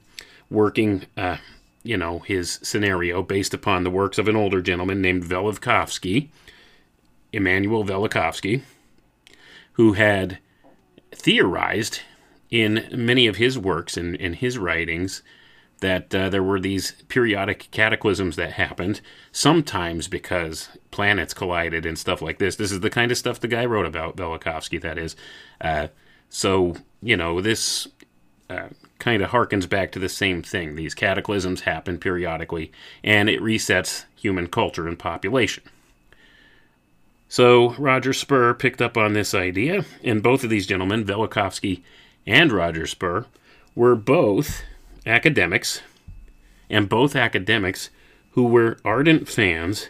working, 0.49 1.05
uh, 1.17 1.37
you 1.83 1.97
know, 1.97 2.19
his 2.19 2.59
scenario 2.61 3.23
based 3.23 3.53
upon 3.53 3.83
the 3.83 3.89
works 3.89 4.19
of 4.19 4.27
an 4.27 4.35
older 4.35 4.61
gentleman 4.61 5.01
named 5.01 5.23
Velikovsky, 5.23 6.29
Immanuel 7.33 7.83
Velikovsky, 7.83 8.61
who 9.73 9.93
had 9.93 10.37
theorized 11.11 12.01
in 12.51 12.87
many 12.91 13.25
of 13.25 13.37
his 13.37 13.57
works 13.57 13.97
and 13.97 14.15
in 14.15 14.33
his 14.33 14.57
writings 14.57 15.23
that 15.79 16.13
uh, 16.15 16.29
there 16.29 16.43
were 16.43 16.59
these 16.59 16.93
periodic 17.07 17.69
cataclysms 17.71 18.35
that 18.37 18.53
happened, 18.53 19.01
sometimes 19.31 20.07
because 20.07 20.69
planets 20.91 21.33
collided 21.33 21.85
and 21.85 21.99
stuff 21.99 22.21
like 22.21 22.37
this. 22.37 22.55
This 22.55 22.71
is 22.71 22.79
the 22.79 22.89
kind 22.89 23.11
of 23.11 23.17
stuff 23.17 23.39
the 23.39 23.47
guy 23.47 23.65
wrote 23.65 23.85
about, 23.85 24.15
Velikovsky, 24.15 24.81
that 24.81 24.97
is. 24.97 25.15
Uh, 25.59 25.87
so, 26.29 26.75
you 27.01 27.17
know, 27.17 27.41
this 27.41 27.87
uh, 28.49 28.69
kind 28.99 29.21
of 29.21 29.31
harkens 29.31 29.67
back 29.67 29.91
to 29.91 29.99
the 29.99 30.09
same 30.09 30.41
thing. 30.41 30.75
These 30.75 30.93
cataclysms 30.93 31.61
happen 31.61 31.97
periodically, 31.97 32.71
and 33.03 33.29
it 33.29 33.41
resets 33.41 34.05
human 34.15 34.47
culture 34.47 34.87
and 34.87 34.97
population. 34.97 35.63
So 37.27 37.73
Roger 37.73 38.13
Spurr 38.13 38.53
picked 38.53 38.81
up 38.81 38.97
on 38.97 39.13
this 39.13 39.33
idea, 39.33 39.83
and 40.03 40.23
both 40.23 40.43
of 40.43 40.49
these 40.49 40.67
gentlemen, 40.67 41.05
Velikovsky 41.05 41.81
and 42.25 42.51
Roger 42.51 42.85
Spurr, 42.85 43.25
were 43.75 43.95
both 43.95 44.63
academics, 45.05 45.81
and 46.69 46.89
both 46.89 47.15
academics 47.15 47.89
who 48.31 48.43
were 48.43 48.77
ardent 48.83 49.27
fans 49.27 49.89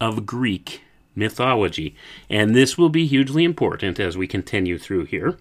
of 0.00 0.26
Greek 0.26 0.82
mythology. 1.14 1.94
And 2.30 2.54
this 2.54 2.78
will 2.78 2.90
be 2.90 3.06
hugely 3.06 3.44
important 3.44 3.98
as 3.98 4.16
we 4.16 4.26
continue 4.26 4.78
through 4.78 5.06
here. 5.06 5.36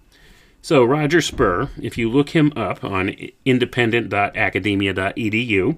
So, 0.62 0.84
Roger 0.84 1.22
Spurr, 1.22 1.70
if 1.80 1.98
you 1.98 2.10
look 2.10 2.30
him 2.30 2.52
up 2.56 2.84
on 2.84 3.16
independent.academia.edu, 3.46 5.78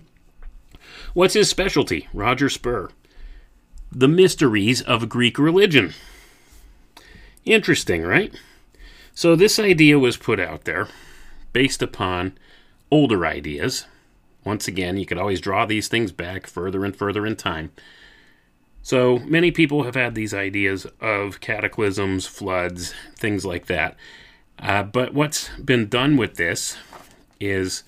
what's 1.14 1.34
his 1.34 1.50
specialty? 1.50 2.08
Roger 2.14 2.48
Spurr. 2.48 2.90
The 3.92 4.08
mysteries 4.08 4.82
of 4.82 5.10
Greek 5.10 5.38
religion. 5.38 5.94
Interesting, 7.44 8.04
right? 8.04 8.34
So, 9.14 9.36
this 9.36 9.60
idea 9.60 10.00
was 10.00 10.16
put 10.16 10.40
out 10.40 10.64
there 10.64 10.88
based 11.52 11.82
upon 11.82 12.38
older 12.92 13.26
ideas. 13.26 13.86
Once 14.44 14.68
again, 14.68 14.98
you 14.98 15.06
could 15.06 15.18
always 15.18 15.42
draw 15.42 15.66
these 15.66 15.88
things 15.88 16.12
back 16.12 16.48
further 16.48 16.86
and 16.86 16.96
further 16.96 17.26
in 17.26 17.36
time. 17.36 17.72
So, 18.82 19.20
many 19.20 19.52
people 19.52 19.84
have 19.84 19.96
had 19.96 20.16
these 20.16 20.34
ideas 20.34 20.88
of 21.02 21.42
cataclysms, 21.42 22.26
floods, 22.26 22.94
things 23.16 23.46
like 23.46 23.66
that. 23.66 23.98
Uh, 24.60 24.84
but 24.84 25.14
what's 25.14 25.50
been 25.58 25.90
done 25.90 26.16
with 26.16 26.36
this 26.36 26.78
is 27.40 27.84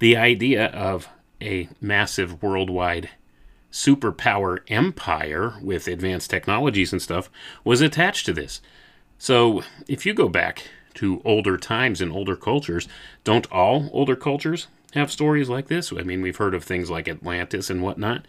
the 0.00 0.16
idea 0.16 0.66
of 0.66 1.08
a 1.40 1.68
massive 1.80 2.42
worldwide 2.42 3.10
superpower 3.70 4.60
empire 4.68 5.54
with 5.60 5.86
advanced 5.86 6.30
technologies 6.30 6.92
and 6.92 7.02
stuff 7.02 7.30
was 7.62 7.80
attached 7.80 8.26
to 8.26 8.32
this. 8.32 8.60
So 9.18 9.62
if 9.86 10.06
you 10.06 10.14
go 10.14 10.28
back 10.28 10.68
to 10.96 11.22
older 11.24 11.56
times 11.56 12.00
and 12.00 12.12
older 12.12 12.36
cultures, 12.36 12.88
don't 13.24 13.50
all 13.52 13.90
older 13.92 14.16
cultures 14.16 14.68
have 14.94 15.10
stories 15.12 15.48
like 15.48 15.68
this? 15.68 15.92
I 15.92 16.02
mean, 16.02 16.22
we've 16.22 16.36
heard 16.36 16.54
of 16.54 16.64
things 16.64 16.90
like 16.90 17.08
Atlantis 17.08 17.70
and 17.70 17.82
whatnot. 17.82 18.26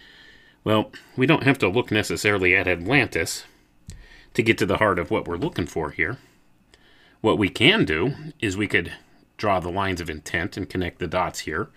Well, 0.63 0.91
we 1.15 1.25
don't 1.25 1.43
have 1.43 1.57
to 1.59 1.69
look 1.69 1.91
necessarily 1.91 2.55
at 2.55 2.67
Atlantis 2.67 3.45
to 4.33 4.43
get 4.43 4.57
to 4.59 4.65
the 4.65 4.77
heart 4.77 4.99
of 4.99 5.09
what 5.09 5.27
we're 5.27 5.37
looking 5.37 5.65
for 5.65 5.91
here 5.91 6.17
What 7.21 7.37
we 7.37 7.49
can 7.49 7.85
do 7.85 8.13
is 8.39 8.55
we 8.57 8.67
could 8.67 8.93
draw 9.37 9.59
the 9.59 9.69
lines 9.71 10.01
of 10.01 10.09
intent 10.09 10.57
and 10.57 10.69
connect 10.69 10.99
the 10.99 11.07
dots 11.07 11.39
here 11.41 11.69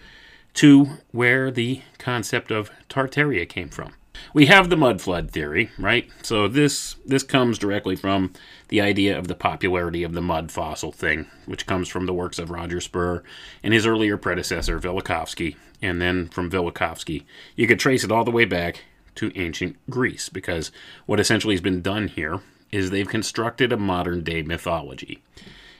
to 0.55 0.98
where 1.12 1.50
the 1.50 1.83
concept 1.98 2.50
of 2.50 2.70
Tartaria 2.88 3.48
came 3.48 3.68
from. 3.68 3.92
We 4.33 4.46
have 4.46 4.70
the 4.70 4.77
mud 4.77 5.01
flood 5.01 5.31
theory, 5.31 5.70
right? 5.79 6.09
So 6.23 6.49
this 6.49 6.96
this 7.05 7.23
comes 7.23 7.59
directly 7.59 7.96
from 7.96 8.33
the 8.68 8.81
idea 8.81 9.18
of 9.18 9.29
the 9.29 9.35
popularity 9.35 10.03
of 10.03 10.12
the 10.12 10.23
mud 10.23 10.51
fossil 10.53 10.92
thing, 10.92 11.27
which 11.46 11.66
comes 11.66 11.88
from 11.88 12.07
the 12.07 12.14
works 12.14 12.38
of 12.38 12.51
Roger 12.51 12.81
Spurr 12.81 13.23
and 13.62 13.75
his 13.75 13.87
earlier 13.87 14.16
predecessor 14.16 14.79
Velikovsky, 14.79 15.57
and 15.83 16.01
then 16.01 16.29
from 16.29 16.51
Velikovsky, 16.51 17.25
you 17.57 17.66
could 17.66 17.81
trace 17.81 18.05
it 18.05 18.12
all 18.12 18.25
the 18.25 18.31
way 18.31 18.44
back 18.44 18.85
to 19.16 19.37
ancient 19.38 19.77
Greece 19.88 20.29
because 20.29 20.70
what 21.07 21.20
essentially 21.20 21.55
has 21.55 21.61
been 21.61 21.83
done 21.83 22.09
here 22.09 22.40
is 22.70 22.90
they've 22.90 23.09
constructed 23.09 23.73
a 23.73 23.77
modern 23.77 24.23
day 24.23 24.42
mythology. 24.42 25.23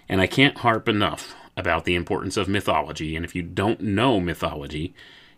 And 0.09 0.21
I 0.21 0.27
can't 0.27 0.59
harp 0.59 0.89
enough 0.89 1.37
about 1.57 1.85
the 1.85 1.95
importance 1.95 2.37
of 2.37 2.49
mythology, 2.49 3.15
and 3.15 3.25
if 3.25 3.35
you 3.35 3.43
don't 3.43 3.81
know 3.81 4.19
mythology, 4.19 4.95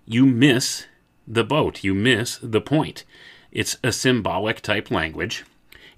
you 0.07 0.25
miss 0.25 0.87
the 1.33 1.45
boat. 1.45 1.83
You 1.83 1.95
miss 1.95 2.39
the 2.43 2.61
point. 2.61 3.05
It's 3.51 3.77
a 3.83 3.93
symbolic 3.93 4.61
type 4.61 4.91
language. 4.91 5.45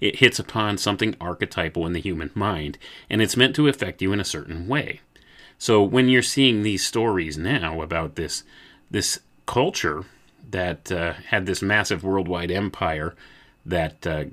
It 0.01 0.17
hits 0.17 0.39
upon 0.39 0.77
something 0.77 1.15
archetypal 1.19 1.85
in 1.85 1.93
the 1.93 2.01
human 2.01 2.31
mind, 2.33 2.77
and 3.09 3.21
it's 3.21 3.37
meant 3.37 3.55
to 3.55 3.67
affect 3.67 4.01
you 4.01 4.13
in 4.13 4.19
a 4.19 4.25
certain 4.25 4.67
way. 4.67 5.01
So 5.57 5.81
when 5.83 6.09
you're 6.09 6.21
seeing 6.21 6.63
these 6.63 6.85
stories 6.85 7.37
now 7.37 7.81
about 7.81 8.15
this 8.15 8.43
this 8.91 9.19
culture 9.45 10.05
that 10.51 10.91
uh, 10.91 11.13
had 11.29 11.45
this 11.45 11.61
massive 11.61 12.03
worldwide 12.03 12.51
empire 12.51 13.15
that 13.65 14.05
uh, 14.05 14.25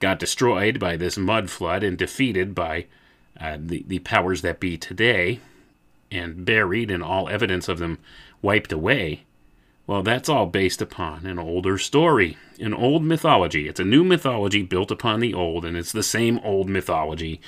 got 0.00 0.18
destroyed 0.18 0.80
by 0.80 0.96
this 0.96 1.16
mud 1.16 1.50
flood 1.50 1.82
and 1.82 1.96
defeated 1.96 2.54
by 2.54 2.86
uh, 3.40 3.56
the, 3.60 3.84
the 3.86 4.00
powers 4.00 4.42
that 4.42 4.60
be 4.60 4.76
today 4.76 5.40
and 6.10 6.44
buried 6.44 6.90
and 6.90 7.02
all 7.02 7.28
evidence 7.28 7.68
of 7.68 7.78
them 7.78 7.98
wiped 8.42 8.72
away, 8.72 9.24
well, 9.86 10.02
that's 10.02 10.28
all 10.28 10.46
based 10.46 10.80
upon 10.80 11.26
an 11.26 11.38
older 11.38 11.76
story, 11.76 12.36
an 12.60 12.72
old 12.72 13.02
mythology. 13.04 13.68
It's 13.68 13.80
a 13.80 13.84
new 13.84 14.04
mythology 14.04 14.62
built 14.62 14.90
upon 14.90 15.20
the 15.20 15.34
old, 15.34 15.64
and 15.64 15.76
it's 15.76 15.92
the 15.92 16.02
same 16.02 16.38
old 16.44 16.68
mythology. 16.68 17.40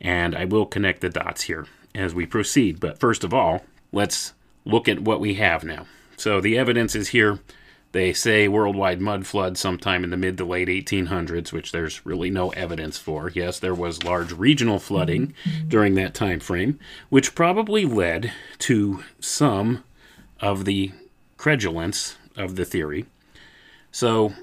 And 0.00 0.36
I 0.36 0.44
will 0.44 0.66
connect 0.66 1.00
the 1.00 1.08
dots 1.08 1.42
here 1.42 1.66
as 1.94 2.14
we 2.14 2.26
proceed. 2.26 2.78
But 2.78 2.98
first 2.98 3.24
of 3.24 3.32
all, 3.32 3.64
let's 3.90 4.34
look 4.64 4.88
at 4.88 5.00
what 5.00 5.20
we 5.20 5.34
have 5.34 5.64
now. 5.64 5.86
So 6.16 6.40
the 6.40 6.58
evidence 6.58 6.94
is 6.94 7.08
here. 7.08 7.38
They 7.92 8.12
say 8.12 8.48
worldwide 8.48 9.00
mud 9.00 9.26
flood 9.26 9.56
sometime 9.56 10.04
in 10.04 10.10
the 10.10 10.18
mid 10.18 10.36
to 10.38 10.44
late 10.44 10.68
1800s, 10.68 11.52
which 11.52 11.72
there's 11.72 12.04
really 12.04 12.28
no 12.28 12.50
evidence 12.50 12.98
for. 12.98 13.30
Yes, 13.34 13.58
there 13.58 13.74
was 13.74 14.04
large 14.04 14.32
regional 14.32 14.78
flooding 14.78 15.32
during 15.66 15.94
that 15.94 16.12
time 16.12 16.38
frame, 16.38 16.78
which 17.08 17.34
probably 17.34 17.86
led 17.86 18.32
to 18.58 19.02
some 19.20 19.84
of 20.38 20.66
the 20.66 20.92
credulence 21.38 22.16
of 22.36 22.56
the 22.56 22.66
theory. 22.66 23.06
So, 23.90 24.34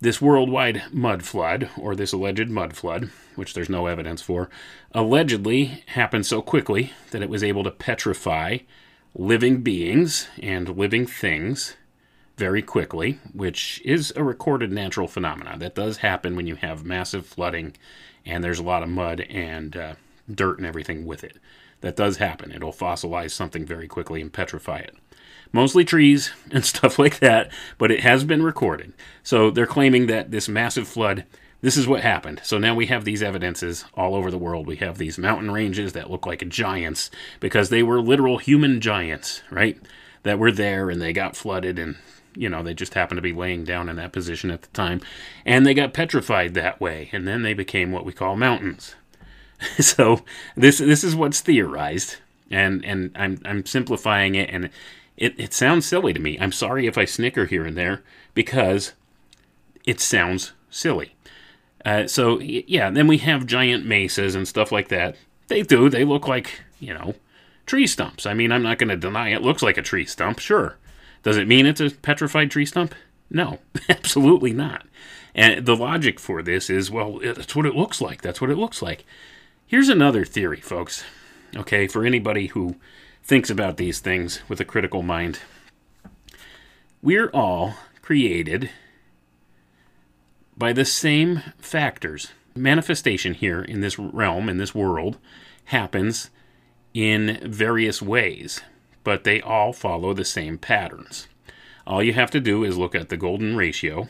this 0.00 0.20
worldwide 0.20 0.82
mud 0.92 1.24
flood, 1.24 1.70
or 1.76 1.96
this 1.96 2.12
alleged 2.12 2.50
mud 2.50 2.76
flood, 2.76 3.10
which 3.34 3.54
there's 3.54 3.70
no 3.70 3.86
evidence 3.86 4.22
for, 4.22 4.48
allegedly 4.92 5.82
happened 5.86 6.26
so 6.26 6.42
quickly 6.42 6.92
that 7.10 7.22
it 7.22 7.30
was 7.30 7.42
able 7.42 7.64
to 7.64 7.70
petrify 7.70 8.58
living 9.14 9.62
beings 9.62 10.28
and 10.40 10.76
living 10.76 11.06
things 11.06 11.74
very 12.36 12.62
quickly, 12.62 13.18
which 13.32 13.82
is 13.84 14.12
a 14.14 14.22
recorded 14.22 14.70
natural 14.70 15.08
phenomenon. 15.08 15.58
That 15.58 15.74
does 15.74 15.98
happen 15.98 16.36
when 16.36 16.46
you 16.46 16.54
have 16.54 16.84
massive 16.84 17.26
flooding 17.26 17.74
and 18.24 18.44
there's 18.44 18.60
a 18.60 18.64
lot 18.64 18.84
of 18.84 18.88
mud 18.88 19.20
and 19.22 19.76
uh, 19.76 19.94
dirt 20.32 20.58
and 20.58 20.66
everything 20.66 21.04
with 21.04 21.24
it. 21.24 21.38
That 21.80 21.96
does 21.96 22.16
happen. 22.16 22.52
It'll 22.52 22.72
fossilize 22.72 23.30
something 23.30 23.64
very 23.64 23.88
quickly 23.88 24.20
and 24.20 24.32
petrify 24.32 24.78
it 24.78 24.96
mostly 25.52 25.84
trees 25.84 26.32
and 26.50 26.64
stuff 26.64 26.98
like 26.98 27.18
that, 27.20 27.50
but 27.76 27.90
it 27.90 28.00
has 28.00 28.24
been 28.24 28.42
recorded. 28.42 28.92
So 29.22 29.50
they're 29.50 29.66
claiming 29.66 30.06
that 30.06 30.30
this 30.30 30.48
massive 30.48 30.88
flood, 30.88 31.24
this 31.60 31.76
is 31.76 31.86
what 31.88 32.02
happened. 32.02 32.40
So 32.44 32.58
now 32.58 32.74
we 32.74 32.86
have 32.86 33.04
these 33.04 33.22
evidences 33.22 33.84
all 33.94 34.14
over 34.14 34.30
the 34.30 34.38
world. 34.38 34.66
We 34.66 34.76
have 34.76 34.98
these 34.98 35.18
mountain 35.18 35.50
ranges 35.50 35.92
that 35.92 36.10
look 36.10 36.26
like 36.26 36.48
giants 36.48 37.10
because 37.40 37.68
they 37.68 37.82
were 37.82 38.00
literal 38.00 38.38
human 38.38 38.80
giants, 38.80 39.42
right? 39.50 39.78
That 40.22 40.38
were 40.38 40.52
there 40.52 40.90
and 40.90 41.00
they 41.00 41.12
got 41.12 41.36
flooded 41.36 41.78
and 41.78 41.96
you 42.36 42.48
know, 42.48 42.62
they 42.62 42.74
just 42.74 42.94
happened 42.94 43.18
to 43.18 43.22
be 43.22 43.32
laying 43.32 43.64
down 43.64 43.88
in 43.88 43.96
that 43.96 44.12
position 44.12 44.50
at 44.52 44.62
the 44.62 44.68
time 44.68 45.00
and 45.44 45.66
they 45.66 45.74
got 45.74 45.92
petrified 45.92 46.54
that 46.54 46.80
way 46.80 47.08
and 47.12 47.26
then 47.26 47.42
they 47.42 47.54
became 47.54 47.90
what 47.90 48.04
we 48.04 48.12
call 48.12 48.36
mountains. 48.36 48.94
so 49.78 50.22
this 50.56 50.78
this 50.78 51.02
is 51.04 51.16
what's 51.16 51.40
theorized 51.40 52.16
and 52.50 52.84
and 52.84 53.10
I'm 53.14 53.40
I'm 53.44 53.66
simplifying 53.66 54.34
it 54.34 54.50
and 54.50 54.70
it, 55.18 55.34
it 55.38 55.52
sounds 55.52 55.84
silly 55.84 56.12
to 56.12 56.20
me. 56.20 56.38
I'm 56.40 56.52
sorry 56.52 56.86
if 56.86 56.96
I 56.96 57.04
snicker 57.04 57.44
here 57.44 57.66
and 57.66 57.76
there 57.76 58.02
because 58.34 58.92
it 59.84 60.00
sounds 60.00 60.52
silly. 60.70 61.14
Uh, 61.84 62.06
so, 62.06 62.38
yeah, 62.40 62.90
then 62.90 63.06
we 63.06 63.18
have 63.18 63.46
giant 63.46 63.84
mesas 63.84 64.34
and 64.34 64.46
stuff 64.46 64.70
like 64.70 64.88
that. 64.88 65.16
They 65.48 65.62
do. 65.62 65.88
They 65.88 66.04
look 66.04 66.28
like, 66.28 66.60
you 66.78 66.94
know, 66.94 67.14
tree 67.66 67.86
stumps. 67.86 68.26
I 68.26 68.34
mean, 68.34 68.52
I'm 68.52 68.62
not 68.62 68.78
going 68.78 68.90
to 68.90 68.96
deny 68.96 69.30
it 69.30 69.42
looks 69.42 69.62
like 69.62 69.76
a 69.76 69.82
tree 69.82 70.06
stump, 70.06 70.38
sure. 70.38 70.76
Does 71.22 71.36
it 71.36 71.48
mean 71.48 71.66
it's 71.66 71.80
a 71.80 71.90
petrified 71.90 72.50
tree 72.50 72.66
stump? 72.66 72.94
No, 73.30 73.58
absolutely 73.88 74.52
not. 74.52 74.86
And 75.34 75.66
the 75.66 75.76
logic 75.76 76.20
for 76.20 76.42
this 76.42 76.70
is 76.70 76.90
well, 76.90 77.20
that's 77.22 77.56
what 77.56 77.66
it 77.66 77.74
looks 77.76 78.00
like. 78.00 78.22
That's 78.22 78.40
what 78.40 78.50
it 78.50 78.58
looks 78.58 78.82
like. 78.82 79.04
Here's 79.68 79.90
another 79.90 80.24
theory, 80.24 80.62
folks. 80.62 81.04
Okay, 81.54 81.86
for 81.86 82.06
anybody 82.06 82.46
who 82.46 82.76
thinks 83.22 83.50
about 83.50 83.76
these 83.76 84.00
things 84.00 84.40
with 84.48 84.60
a 84.60 84.64
critical 84.64 85.02
mind. 85.02 85.40
We're 87.02 87.28
all 87.34 87.74
created 88.00 88.70
by 90.56 90.72
the 90.72 90.86
same 90.86 91.42
factors. 91.58 92.28
Manifestation 92.56 93.34
here 93.34 93.60
in 93.60 93.82
this 93.82 93.98
realm, 93.98 94.48
in 94.48 94.56
this 94.56 94.74
world, 94.74 95.18
happens 95.66 96.30
in 96.94 97.38
various 97.42 98.00
ways, 98.00 98.62
but 99.04 99.24
they 99.24 99.38
all 99.42 99.74
follow 99.74 100.14
the 100.14 100.24
same 100.24 100.56
patterns. 100.56 101.28
All 101.86 102.02
you 102.02 102.14
have 102.14 102.30
to 102.30 102.40
do 102.40 102.64
is 102.64 102.78
look 102.78 102.94
at 102.94 103.10
the 103.10 103.18
golden 103.18 103.54
ratio, 103.54 104.08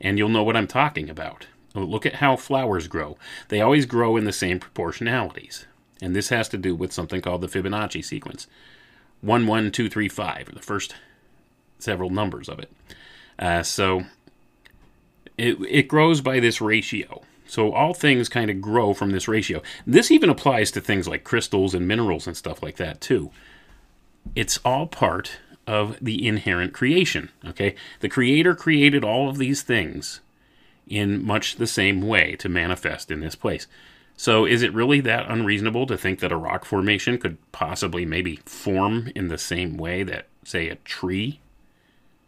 and 0.00 0.16
you'll 0.16 0.30
know 0.30 0.42
what 0.42 0.56
I'm 0.56 0.66
talking 0.66 1.10
about. 1.10 1.46
Look 1.74 2.04
at 2.04 2.16
how 2.16 2.36
flowers 2.36 2.88
grow. 2.88 3.16
They 3.48 3.60
always 3.60 3.86
grow 3.86 4.16
in 4.16 4.24
the 4.24 4.32
same 4.32 4.58
proportionalities. 4.58 5.66
And 6.02 6.16
this 6.16 6.30
has 6.30 6.48
to 6.48 6.58
do 6.58 6.74
with 6.74 6.92
something 6.92 7.20
called 7.20 7.42
the 7.42 7.48
Fibonacci 7.48 8.04
sequence 8.04 8.46
11235, 9.22 10.48
or 10.48 10.52
the 10.52 10.60
first 10.60 10.94
several 11.78 12.10
numbers 12.10 12.48
of 12.48 12.58
it. 12.58 12.70
Uh, 13.38 13.62
so 13.62 14.04
it, 15.38 15.56
it 15.68 15.88
grows 15.88 16.20
by 16.20 16.40
this 16.40 16.60
ratio. 16.60 17.22
So 17.46 17.72
all 17.72 17.94
things 17.94 18.28
kind 18.28 18.50
of 18.50 18.60
grow 18.60 18.94
from 18.94 19.10
this 19.10 19.26
ratio. 19.26 19.62
This 19.86 20.10
even 20.10 20.30
applies 20.30 20.70
to 20.72 20.80
things 20.80 21.08
like 21.08 21.24
crystals 21.24 21.74
and 21.74 21.86
minerals 21.86 22.26
and 22.26 22.36
stuff 22.36 22.62
like 22.62 22.76
that, 22.76 23.00
too. 23.00 23.30
It's 24.34 24.58
all 24.64 24.86
part 24.86 25.38
of 25.66 25.96
the 26.00 26.26
inherent 26.26 26.72
creation. 26.72 27.30
Okay? 27.44 27.74
The 28.00 28.08
Creator 28.08 28.54
created 28.54 29.04
all 29.04 29.28
of 29.28 29.38
these 29.38 29.62
things 29.62 30.20
in 30.90 31.24
much 31.24 31.56
the 31.56 31.66
same 31.66 32.02
way 32.02 32.36
to 32.36 32.48
manifest 32.48 33.10
in 33.10 33.20
this 33.20 33.36
place. 33.36 33.66
So, 34.16 34.44
is 34.44 34.62
it 34.62 34.74
really 34.74 35.00
that 35.00 35.30
unreasonable 35.30 35.86
to 35.86 35.96
think 35.96 36.18
that 36.18 36.32
a 36.32 36.36
rock 36.36 36.66
formation 36.66 37.16
could 37.16 37.38
possibly 37.52 38.04
maybe 38.04 38.36
form 38.44 39.10
in 39.14 39.28
the 39.28 39.38
same 39.38 39.78
way 39.78 40.02
that, 40.02 40.26
say, 40.44 40.68
a 40.68 40.74
tree 40.74 41.40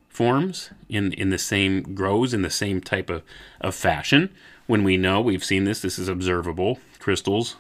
forms 0.09 0.71
in, 0.89 1.13
in 1.13 1.29
the 1.29 1.39
same, 1.39 1.95
grows 1.95 2.33
in 2.33 2.41
the 2.41 2.49
same 2.49 2.81
type 2.81 3.11
of, 3.11 3.23
of 3.61 3.75
fashion? 3.75 4.31
When 4.67 4.85
we 4.85 4.97
know 4.97 5.21
we've 5.21 5.45
seen 5.45 5.65
this, 5.65 5.83
this 5.83 5.99
is 5.99 6.09
observable. 6.09 6.79
Crystals 6.99 7.57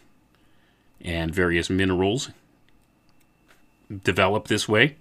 and 1.03 1.35
various 1.35 1.69
minerals 1.69 2.31
develop 4.05 4.49
this 4.49 4.67
way, 4.67 4.97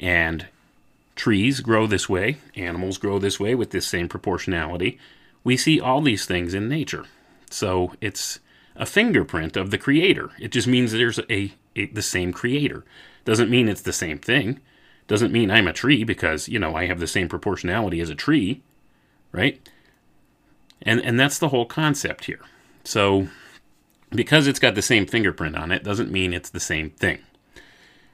and 0.00 0.46
trees 1.20 1.60
grow 1.60 1.86
this 1.86 2.08
way, 2.08 2.38
animals 2.56 2.96
grow 2.96 3.18
this 3.18 3.38
way 3.38 3.54
with 3.54 3.72
this 3.72 3.86
same 3.86 4.08
proportionality. 4.08 4.98
We 5.44 5.54
see 5.58 5.78
all 5.78 6.00
these 6.00 6.24
things 6.24 6.54
in 6.54 6.66
nature. 6.66 7.04
So 7.50 7.92
it's 8.00 8.40
a 8.74 8.86
fingerprint 8.86 9.54
of 9.54 9.70
the 9.70 9.76
creator. 9.76 10.30
It 10.40 10.50
just 10.50 10.66
means 10.66 10.92
there's 10.92 11.18
a, 11.28 11.52
a, 11.76 11.86
the 11.92 12.00
same 12.00 12.32
creator. 12.32 12.86
Doesn't 13.26 13.50
mean 13.50 13.68
it's 13.68 13.82
the 13.82 13.92
same 13.92 14.18
thing. 14.18 14.60
Doesn't 15.08 15.30
mean 15.30 15.50
I'm 15.50 15.68
a 15.68 15.74
tree 15.74 16.04
because, 16.04 16.48
you 16.48 16.58
know, 16.58 16.74
I 16.74 16.86
have 16.86 17.00
the 17.00 17.06
same 17.06 17.28
proportionality 17.28 18.00
as 18.00 18.08
a 18.08 18.14
tree, 18.14 18.62
right? 19.30 19.60
And 20.80 21.00
and 21.00 21.20
that's 21.20 21.38
the 21.38 21.48
whole 21.48 21.66
concept 21.66 22.24
here. 22.24 22.40
So 22.82 23.28
because 24.08 24.46
it's 24.46 24.58
got 24.58 24.74
the 24.74 24.80
same 24.80 25.04
fingerprint 25.04 25.54
on 25.54 25.70
it 25.70 25.84
doesn't 25.84 26.10
mean 26.10 26.32
it's 26.32 26.48
the 26.48 26.60
same 26.60 26.88
thing. 26.88 27.18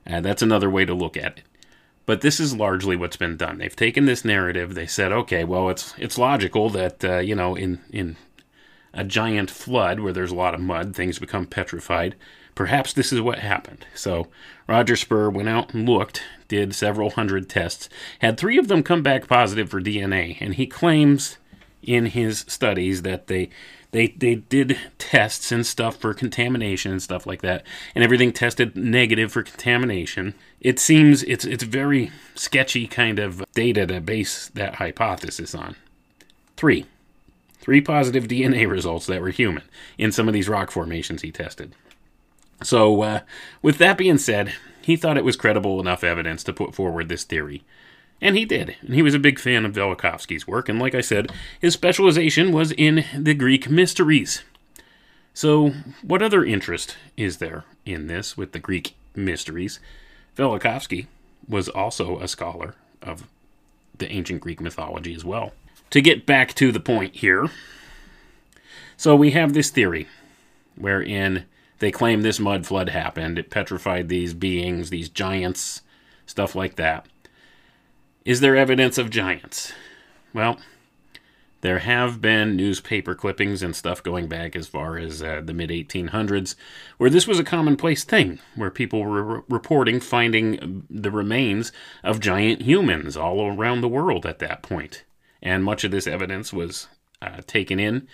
Uh, 0.04 0.20
that's 0.20 0.42
another 0.42 0.68
way 0.68 0.84
to 0.84 0.92
look 0.92 1.16
at 1.16 1.38
it. 1.38 1.44
But 2.06 2.20
this 2.20 2.38
is 2.38 2.54
largely 2.54 2.96
what's 2.96 3.16
been 3.16 3.36
done. 3.36 3.58
They've 3.58 3.74
taken 3.74 4.06
this 4.06 4.24
narrative. 4.24 4.74
They 4.74 4.86
said, 4.86 5.12
okay, 5.12 5.42
well, 5.44 5.68
it's 5.68 5.92
it's 5.98 6.16
logical 6.16 6.70
that 6.70 7.04
uh, 7.04 7.18
you 7.18 7.34
know 7.34 7.56
in 7.56 7.80
in 7.90 8.16
a 8.94 9.04
giant 9.04 9.50
flood 9.50 10.00
where 10.00 10.12
there's 10.12 10.30
a 10.30 10.36
lot 10.36 10.54
of 10.54 10.60
mud, 10.60 10.94
things 10.96 11.18
become 11.18 11.46
petrified. 11.46 12.14
Perhaps 12.54 12.94
this 12.94 13.12
is 13.12 13.20
what 13.20 13.40
happened. 13.40 13.86
So 13.94 14.28
Roger 14.66 14.96
Spurr 14.96 15.28
went 15.28 15.50
out 15.50 15.74
and 15.74 15.86
looked, 15.86 16.22
did 16.48 16.74
several 16.74 17.10
hundred 17.10 17.50
tests, 17.50 17.90
had 18.20 18.38
three 18.38 18.56
of 18.56 18.68
them 18.68 18.82
come 18.82 19.02
back 19.02 19.28
positive 19.28 19.68
for 19.68 19.82
DNA, 19.82 20.38
and 20.40 20.54
he 20.54 20.66
claims 20.66 21.36
in 21.82 22.06
his 22.06 22.46
studies 22.48 23.02
that 23.02 23.26
they 23.26 23.50
they 23.96 24.08
they 24.08 24.34
did 24.34 24.76
tests 24.98 25.50
and 25.50 25.64
stuff 25.64 25.96
for 25.96 26.12
contamination 26.12 26.92
and 26.92 27.02
stuff 27.02 27.24
like 27.26 27.40
that, 27.40 27.64
and 27.94 28.04
everything 28.04 28.30
tested 28.30 28.76
negative 28.76 29.32
for 29.32 29.42
contamination. 29.42 30.34
It 30.60 30.78
seems 30.78 31.22
it's 31.22 31.46
it's 31.46 31.64
very 31.64 32.10
sketchy 32.34 32.86
kind 32.86 33.18
of 33.18 33.42
data 33.54 33.86
to 33.86 34.02
base 34.02 34.48
that 34.48 34.74
hypothesis 34.74 35.54
on. 35.54 35.76
Three. 36.58 36.84
Three 37.58 37.80
positive 37.80 38.24
DNA 38.24 38.70
results 38.70 39.06
that 39.06 39.22
were 39.22 39.30
human 39.30 39.62
in 39.96 40.12
some 40.12 40.28
of 40.28 40.34
these 40.34 40.48
rock 40.48 40.70
formations 40.70 41.22
he 41.22 41.32
tested. 41.32 41.74
So, 42.62 43.00
uh, 43.00 43.20
with 43.62 43.78
that 43.78 43.96
being 43.96 44.18
said, 44.18 44.52
he 44.82 44.96
thought 44.96 45.16
it 45.16 45.24
was 45.24 45.36
credible 45.36 45.80
enough 45.80 46.04
evidence 46.04 46.44
to 46.44 46.52
put 46.52 46.74
forward 46.74 47.08
this 47.08 47.24
theory. 47.24 47.64
And 48.20 48.36
he 48.36 48.44
did. 48.44 48.76
And 48.80 48.94
he 48.94 49.02
was 49.02 49.14
a 49.14 49.18
big 49.18 49.38
fan 49.38 49.64
of 49.64 49.74
Velikovsky's 49.74 50.46
work. 50.46 50.68
And 50.68 50.78
like 50.78 50.94
I 50.94 51.00
said, 51.00 51.30
his 51.60 51.74
specialization 51.74 52.52
was 52.52 52.72
in 52.72 53.04
the 53.16 53.34
Greek 53.34 53.68
mysteries. 53.68 54.42
So, 55.34 55.72
what 56.02 56.22
other 56.22 56.44
interest 56.44 56.96
is 57.16 57.36
there 57.38 57.64
in 57.84 58.06
this 58.06 58.36
with 58.38 58.52
the 58.52 58.58
Greek 58.58 58.94
mysteries? 59.14 59.80
Velikovsky 60.34 61.06
was 61.46 61.68
also 61.68 62.18
a 62.20 62.28
scholar 62.28 62.74
of 63.02 63.26
the 63.98 64.10
ancient 64.10 64.40
Greek 64.40 64.60
mythology 64.60 65.14
as 65.14 65.24
well. 65.24 65.52
To 65.90 66.00
get 66.00 66.26
back 66.26 66.54
to 66.54 66.72
the 66.72 66.80
point 66.80 67.16
here, 67.16 67.50
so 68.96 69.14
we 69.14 69.32
have 69.32 69.52
this 69.52 69.70
theory 69.70 70.08
wherein 70.74 71.44
they 71.78 71.90
claim 71.90 72.22
this 72.22 72.40
mud 72.40 72.66
flood 72.66 72.88
happened. 72.88 73.38
It 73.38 73.50
petrified 73.50 74.08
these 74.08 74.32
beings, 74.34 74.90
these 74.90 75.08
giants, 75.08 75.82
stuff 76.26 76.54
like 76.54 76.76
that. 76.76 77.06
Is 78.26 78.40
there 78.40 78.56
evidence 78.56 78.98
of 78.98 79.08
giants? 79.08 79.72
Well, 80.34 80.58
there 81.60 81.78
have 81.78 82.20
been 82.20 82.56
newspaper 82.56 83.14
clippings 83.14 83.62
and 83.62 83.74
stuff 83.74 84.02
going 84.02 84.26
back 84.26 84.56
as 84.56 84.66
far 84.66 84.98
as 84.98 85.22
uh, 85.22 85.42
the 85.44 85.54
mid 85.54 85.70
1800s 85.70 86.56
where 86.98 87.08
this 87.08 87.28
was 87.28 87.38
a 87.38 87.44
commonplace 87.44 88.02
thing, 88.02 88.40
where 88.56 88.72
people 88.72 88.98
were 88.98 89.44
reporting 89.48 90.00
finding 90.00 90.84
the 90.90 91.12
remains 91.12 91.70
of 92.02 92.18
giant 92.18 92.62
humans 92.62 93.16
all 93.16 93.46
around 93.46 93.80
the 93.80 93.88
world 93.88 94.26
at 94.26 94.40
that 94.40 94.60
point. 94.60 95.04
And 95.40 95.62
much 95.62 95.84
of 95.84 95.92
this 95.92 96.08
evidence 96.08 96.52
was 96.52 96.88
uh, 97.22 97.42
taken 97.46 97.78
in 97.78 98.08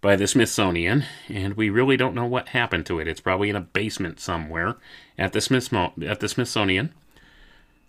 by 0.00 0.16
the 0.16 0.26
Smithsonian, 0.26 1.04
and 1.28 1.58
we 1.58 1.68
really 1.68 1.98
don't 1.98 2.14
know 2.14 2.24
what 2.24 2.48
happened 2.48 2.86
to 2.86 3.00
it. 3.00 3.06
It's 3.06 3.20
probably 3.20 3.50
in 3.50 3.56
a 3.56 3.60
basement 3.60 4.18
somewhere 4.18 4.78
at 5.18 5.34
the, 5.34 5.92
at 6.06 6.20
the 6.20 6.28
Smithsonian. 6.30 6.94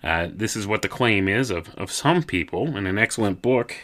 Uh, 0.03 0.29
this 0.31 0.55
is 0.55 0.65
what 0.65 0.81
the 0.81 0.89
claim 0.89 1.27
is 1.27 1.49
of, 1.49 1.75
of 1.75 1.91
some 1.91 2.23
people, 2.23 2.75
and 2.77 2.87
an 2.87 2.97
excellent 2.97 3.41
book 3.41 3.75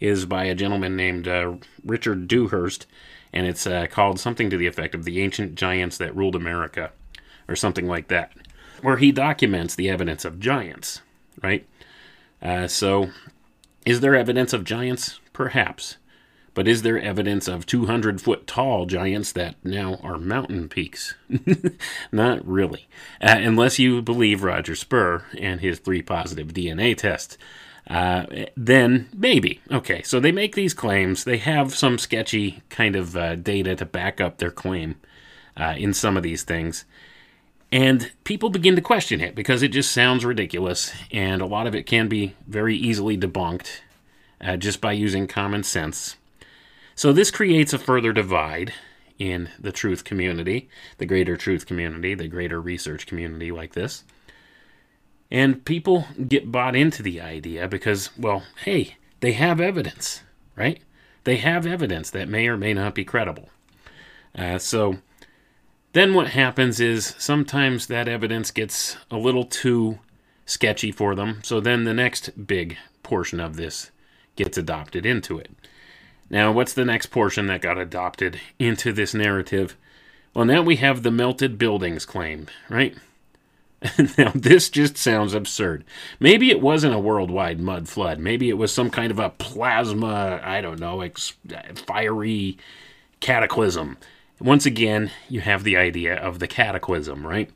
is 0.00 0.26
by 0.26 0.44
a 0.44 0.54
gentleman 0.54 0.96
named 0.96 1.28
uh, 1.28 1.54
Richard 1.84 2.26
Dewhurst, 2.26 2.86
and 3.32 3.46
it's 3.46 3.66
uh, 3.66 3.86
called 3.90 4.18
something 4.18 4.50
to 4.50 4.56
the 4.56 4.66
effect 4.66 4.94
of 4.94 5.04
The 5.04 5.20
Ancient 5.20 5.54
Giants 5.54 5.96
That 5.98 6.14
Ruled 6.14 6.34
America, 6.34 6.90
or 7.48 7.54
something 7.54 7.86
like 7.86 8.08
that, 8.08 8.32
where 8.82 8.96
he 8.96 9.12
documents 9.12 9.74
the 9.74 9.88
evidence 9.88 10.24
of 10.24 10.40
giants, 10.40 11.02
right? 11.42 11.66
Uh, 12.42 12.66
so, 12.66 13.10
is 13.86 14.00
there 14.00 14.14
evidence 14.14 14.52
of 14.52 14.64
giants? 14.64 15.20
Perhaps. 15.32 15.96
But 16.54 16.68
is 16.68 16.82
there 16.82 17.00
evidence 17.00 17.48
of 17.48 17.66
200 17.66 18.20
foot 18.20 18.46
tall 18.46 18.86
giants 18.86 19.32
that 19.32 19.56
now 19.64 19.96
are 20.02 20.18
mountain 20.18 20.68
peaks? 20.68 21.14
Not 22.12 22.46
really. 22.46 22.86
Uh, 23.20 23.36
unless 23.38 23.80
you 23.80 24.00
believe 24.00 24.44
Roger 24.44 24.74
Spurr 24.74 25.24
and 25.38 25.60
his 25.60 25.80
three 25.80 26.00
positive 26.00 26.48
DNA 26.48 26.96
tests. 26.96 27.36
Uh, 27.90 28.24
then 28.56 29.08
maybe. 29.12 29.60
Okay, 29.70 30.02
so 30.02 30.20
they 30.20 30.32
make 30.32 30.54
these 30.54 30.74
claims. 30.74 31.24
They 31.24 31.38
have 31.38 31.74
some 31.74 31.98
sketchy 31.98 32.62
kind 32.70 32.96
of 32.96 33.16
uh, 33.16 33.34
data 33.34 33.74
to 33.76 33.84
back 33.84 34.20
up 34.20 34.38
their 34.38 34.52
claim 34.52 34.96
uh, 35.56 35.74
in 35.76 35.92
some 35.92 36.16
of 36.16 36.22
these 36.22 36.44
things. 36.44 36.84
And 37.70 38.12
people 38.22 38.50
begin 38.50 38.76
to 38.76 38.80
question 38.80 39.20
it 39.20 39.34
because 39.34 39.62
it 39.62 39.68
just 39.68 39.90
sounds 39.90 40.24
ridiculous, 40.24 40.92
and 41.10 41.42
a 41.42 41.46
lot 41.46 41.66
of 41.66 41.74
it 41.74 41.86
can 41.86 42.08
be 42.08 42.34
very 42.46 42.76
easily 42.76 43.18
debunked 43.18 43.80
uh, 44.40 44.56
just 44.56 44.80
by 44.80 44.92
using 44.92 45.26
common 45.26 45.64
sense. 45.64 46.16
So 46.94 47.12
this 47.12 47.30
creates 47.30 47.72
a 47.72 47.78
further 47.78 48.12
divide 48.12 48.72
in 49.18 49.50
the 49.58 49.72
truth 49.72 50.04
community, 50.04 50.68
the 50.98 51.06
greater 51.06 51.36
truth 51.36 51.66
community, 51.66 52.14
the 52.14 52.28
greater 52.28 52.60
research 52.60 53.06
community 53.06 53.50
like 53.50 53.74
this. 53.74 54.04
And 55.30 55.64
people 55.64 56.06
get 56.28 56.52
bought 56.52 56.76
into 56.76 57.02
the 57.02 57.20
idea 57.20 57.66
because, 57.68 58.10
well, 58.16 58.44
hey, 58.64 58.96
they 59.20 59.32
have 59.32 59.60
evidence, 59.60 60.22
right? 60.54 60.80
They 61.24 61.36
have 61.36 61.66
evidence 61.66 62.10
that 62.10 62.28
may 62.28 62.46
or 62.46 62.56
may 62.56 62.74
not 62.74 62.94
be 62.94 63.04
credible. 63.04 63.48
Uh, 64.36 64.58
so 64.58 64.98
then 65.92 66.12
what 66.14 66.28
happens 66.28 66.80
is 66.80 67.14
sometimes 67.18 67.86
that 67.86 68.08
evidence 68.08 68.50
gets 68.50 68.96
a 69.10 69.16
little 69.16 69.44
too 69.44 69.98
sketchy 70.44 70.92
for 70.92 71.14
them. 71.14 71.40
So 71.42 71.60
then 71.60 71.84
the 71.84 71.94
next 71.94 72.46
big 72.46 72.76
portion 73.02 73.40
of 73.40 73.56
this 73.56 73.90
gets 74.36 74.58
adopted 74.58 75.06
into 75.06 75.38
it. 75.38 75.50
Now, 76.34 76.50
what's 76.50 76.72
the 76.72 76.84
next 76.84 77.06
portion 77.06 77.46
that 77.46 77.60
got 77.60 77.78
adopted 77.78 78.40
into 78.58 78.92
this 78.92 79.14
narrative? 79.14 79.76
Well, 80.34 80.44
now 80.44 80.62
we 80.62 80.74
have 80.76 81.04
the 81.04 81.12
melted 81.12 81.58
buildings 81.58 82.04
claim, 82.04 82.48
right? 82.68 82.96
now, 84.18 84.32
this 84.34 84.68
just 84.68 84.96
sounds 84.96 85.32
absurd. 85.32 85.84
Maybe 86.18 86.50
it 86.50 86.60
wasn't 86.60 86.96
a 86.96 86.98
worldwide 86.98 87.60
mud 87.60 87.88
flood. 87.88 88.18
Maybe 88.18 88.48
it 88.48 88.58
was 88.58 88.74
some 88.74 88.90
kind 88.90 89.12
of 89.12 89.20
a 89.20 89.30
plasma, 89.30 90.40
I 90.42 90.60
don't 90.60 90.80
know, 90.80 91.02
ex- 91.02 91.34
fiery 91.86 92.58
cataclysm. 93.20 93.96
Once 94.40 94.66
again, 94.66 95.12
you 95.28 95.40
have 95.40 95.62
the 95.62 95.76
idea 95.76 96.16
of 96.16 96.40
the 96.40 96.48
cataclysm, 96.48 97.24
right? 97.24 97.48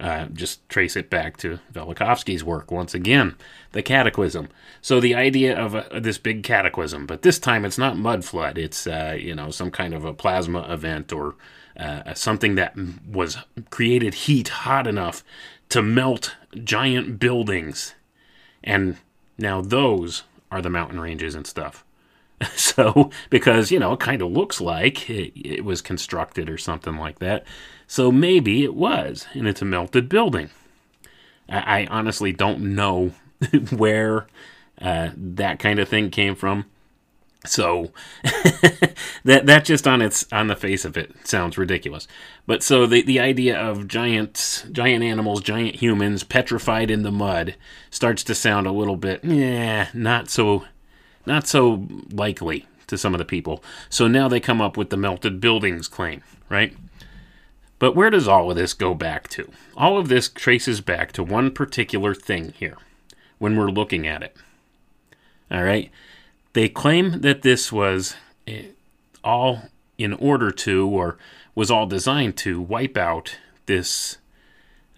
Uh, 0.00 0.24
just 0.32 0.66
trace 0.70 0.96
it 0.96 1.10
back 1.10 1.36
to 1.36 1.58
Velikovsky's 1.70 2.42
work 2.42 2.70
once 2.70 2.94
again, 2.94 3.36
the 3.72 3.82
cataclysm. 3.82 4.48
So 4.80 4.98
the 4.98 5.14
idea 5.14 5.54
of 5.54 5.74
a, 5.74 6.00
this 6.00 6.16
big 6.16 6.42
cataclysm, 6.42 7.04
but 7.04 7.20
this 7.20 7.38
time 7.38 7.66
it's 7.66 7.76
not 7.76 7.98
mud 7.98 8.24
flood. 8.24 8.56
It's 8.56 8.86
uh, 8.86 9.14
you 9.20 9.34
know 9.34 9.50
some 9.50 9.70
kind 9.70 9.92
of 9.92 10.06
a 10.06 10.14
plasma 10.14 10.62
event 10.72 11.12
or 11.12 11.34
uh, 11.78 12.14
something 12.14 12.54
that 12.54 12.74
was 13.06 13.36
created 13.68 14.14
heat 14.14 14.48
hot 14.48 14.86
enough 14.86 15.22
to 15.68 15.82
melt 15.82 16.34
giant 16.64 17.18
buildings, 17.18 17.94
and 18.64 18.96
now 19.36 19.60
those 19.60 20.22
are 20.50 20.62
the 20.62 20.70
mountain 20.70 20.98
ranges 20.98 21.34
and 21.34 21.46
stuff. 21.46 21.84
so 22.56 23.10
because 23.28 23.70
you 23.70 23.78
know 23.78 23.92
it 23.92 24.00
kind 24.00 24.22
of 24.22 24.32
looks 24.32 24.62
like 24.62 25.10
it, 25.10 25.32
it 25.36 25.62
was 25.62 25.82
constructed 25.82 26.48
or 26.48 26.56
something 26.56 26.96
like 26.96 27.18
that 27.18 27.44
so 27.90 28.12
maybe 28.12 28.62
it 28.62 28.76
was, 28.76 29.26
and 29.32 29.48
it's 29.48 29.62
a 29.62 29.64
melted 29.64 30.08
building. 30.08 30.50
I, 31.48 31.80
I 31.80 31.86
honestly 31.90 32.30
don't 32.30 32.76
know 32.76 33.14
where 33.76 34.28
uh, 34.80 35.10
that 35.16 35.58
kind 35.58 35.80
of 35.80 35.88
thing 35.88 36.10
came 36.10 36.36
from. 36.36 36.66
So 37.44 37.90
that 39.24 39.42
that 39.46 39.64
just 39.64 39.88
on 39.88 40.02
its 40.02 40.24
on 40.32 40.46
the 40.46 40.54
face 40.54 40.84
of 40.84 40.96
it 40.96 41.26
sounds 41.26 41.58
ridiculous. 41.58 42.06
But 42.46 42.62
so 42.62 42.86
the 42.86 43.02
the 43.02 43.18
idea 43.18 43.58
of 43.58 43.88
giant 43.88 44.66
giant 44.70 45.02
animals, 45.02 45.42
giant 45.42 45.74
humans 45.74 46.22
petrified 46.22 46.92
in 46.92 47.02
the 47.02 47.10
mud 47.10 47.56
starts 47.90 48.22
to 48.22 48.36
sound 48.36 48.68
a 48.68 48.72
little 48.72 48.96
bit 48.96 49.24
yeah, 49.24 49.88
not 49.92 50.30
so 50.30 50.64
not 51.26 51.48
so 51.48 51.88
likely 52.12 52.66
to 52.86 52.96
some 52.96 53.14
of 53.14 53.18
the 53.18 53.24
people. 53.24 53.64
So 53.88 54.06
now 54.06 54.28
they 54.28 54.38
come 54.38 54.60
up 54.60 54.76
with 54.76 54.90
the 54.90 54.96
melted 54.96 55.40
buildings 55.40 55.88
claim, 55.88 56.22
right? 56.48 56.72
But 57.80 57.96
where 57.96 58.10
does 58.10 58.28
all 58.28 58.50
of 58.50 58.56
this 58.56 58.74
go 58.74 58.94
back 58.94 59.26
to? 59.30 59.50
All 59.76 59.98
of 59.98 60.08
this 60.08 60.28
traces 60.28 60.80
back 60.80 61.10
to 61.12 61.24
one 61.24 61.50
particular 61.50 62.14
thing 62.14 62.52
here 62.52 62.76
when 63.38 63.56
we're 63.56 63.70
looking 63.70 64.06
at 64.06 64.22
it. 64.22 64.36
All 65.50 65.64
right. 65.64 65.90
They 66.52 66.68
claim 66.68 67.22
that 67.22 67.42
this 67.42 67.72
was 67.72 68.16
eh, 68.46 68.66
all 69.24 69.62
in 69.96 70.12
order 70.12 70.50
to, 70.50 70.86
or 70.88 71.16
was 71.54 71.70
all 71.70 71.86
designed 71.86 72.36
to, 72.36 72.60
wipe 72.60 72.96
out 72.96 73.38
this 73.66 74.18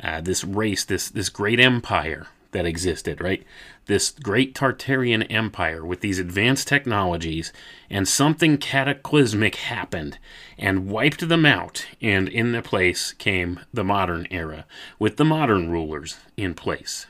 uh, 0.02 0.20
this 0.20 0.42
race, 0.42 0.84
this 0.84 1.08
this 1.08 1.28
great 1.28 1.60
empire 1.60 2.26
that 2.52 2.66
existed, 2.66 3.20
right? 3.20 3.42
This 3.86 4.10
great 4.10 4.54
Tartarian 4.54 5.26
empire 5.30 5.84
with 5.84 6.00
these 6.00 6.18
advanced 6.18 6.68
technologies, 6.68 7.52
and 7.90 8.06
something 8.06 8.58
cataclysmic 8.58 9.56
happened 9.56 10.18
and 10.58 10.88
wiped 10.88 11.28
them 11.28 11.44
out, 11.44 11.86
and 12.00 12.28
in 12.28 12.52
their 12.52 12.62
place 12.62 13.12
came 13.12 13.60
the 13.74 13.84
modern 13.84 14.26
era 14.30 14.64
with 14.98 15.16
the 15.16 15.24
modern 15.24 15.70
rulers 15.70 16.18
in 16.36 16.54
place. 16.54 17.06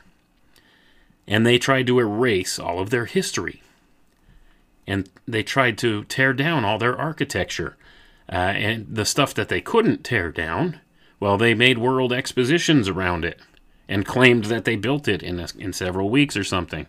And 1.27 1.45
they 1.45 1.57
tried 1.57 1.87
to 1.87 1.99
erase 1.99 2.57
all 2.59 2.79
of 2.79 2.89
their 2.89 3.05
history. 3.05 3.61
and 4.87 5.09
they 5.27 5.43
tried 5.43 5.77
to 5.79 6.03
tear 6.05 6.33
down 6.33 6.65
all 6.65 6.77
their 6.77 6.97
architecture. 6.97 7.77
Uh, 8.31 8.35
and 8.35 8.85
the 8.89 9.05
stuff 9.05 9.33
that 9.33 9.49
they 9.49 9.61
couldn't 9.61 10.03
tear 10.03 10.31
down, 10.31 10.79
well, 11.19 11.37
they 11.37 11.53
made 11.53 11.77
world 11.77 12.11
expositions 12.11 12.87
around 12.89 13.25
it 13.25 13.39
and 13.87 14.05
claimed 14.05 14.45
that 14.45 14.65
they 14.65 14.75
built 14.75 15.07
it 15.07 15.21
in, 15.21 15.39
a, 15.39 15.47
in 15.57 15.73
several 15.73 16.09
weeks 16.09 16.37
or 16.37 16.43
something. 16.43 16.87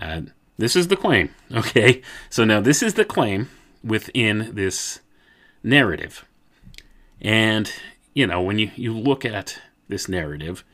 Uh, 0.00 0.22
this 0.56 0.74
is 0.74 0.88
the 0.88 0.96
claim, 0.96 1.30
okay? 1.54 2.02
So 2.30 2.44
now 2.44 2.60
this 2.60 2.82
is 2.82 2.94
the 2.94 3.04
claim 3.04 3.48
within 3.84 4.50
this 4.54 5.00
narrative. 5.62 6.24
And, 7.20 7.72
you 8.14 8.26
know, 8.26 8.40
when 8.40 8.58
you, 8.58 8.70
you 8.76 8.96
look 8.96 9.24
at 9.24 9.60
this 9.88 10.08
narrative, 10.08 10.64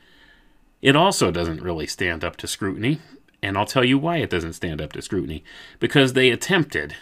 it 0.81 0.95
also 0.95 1.31
doesn't 1.31 1.61
really 1.61 1.87
stand 1.87 2.23
up 2.23 2.35
to 2.37 2.47
scrutiny. 2.47 2.99
And 3.41 3.57
I'll 3.57 3.65
tell 3.65 3.85
you 3.85 3.97
why 3.97 4.17
it 4.17 4.29
doesn't 4.29 4.53
stand 4.53 4.81
up 4.81 4.93
to 4.93 5.01
scrutiny. 5.01 5.43
Because 5.79 6.13
they 6.13 6.29
attempted 6.29 6.95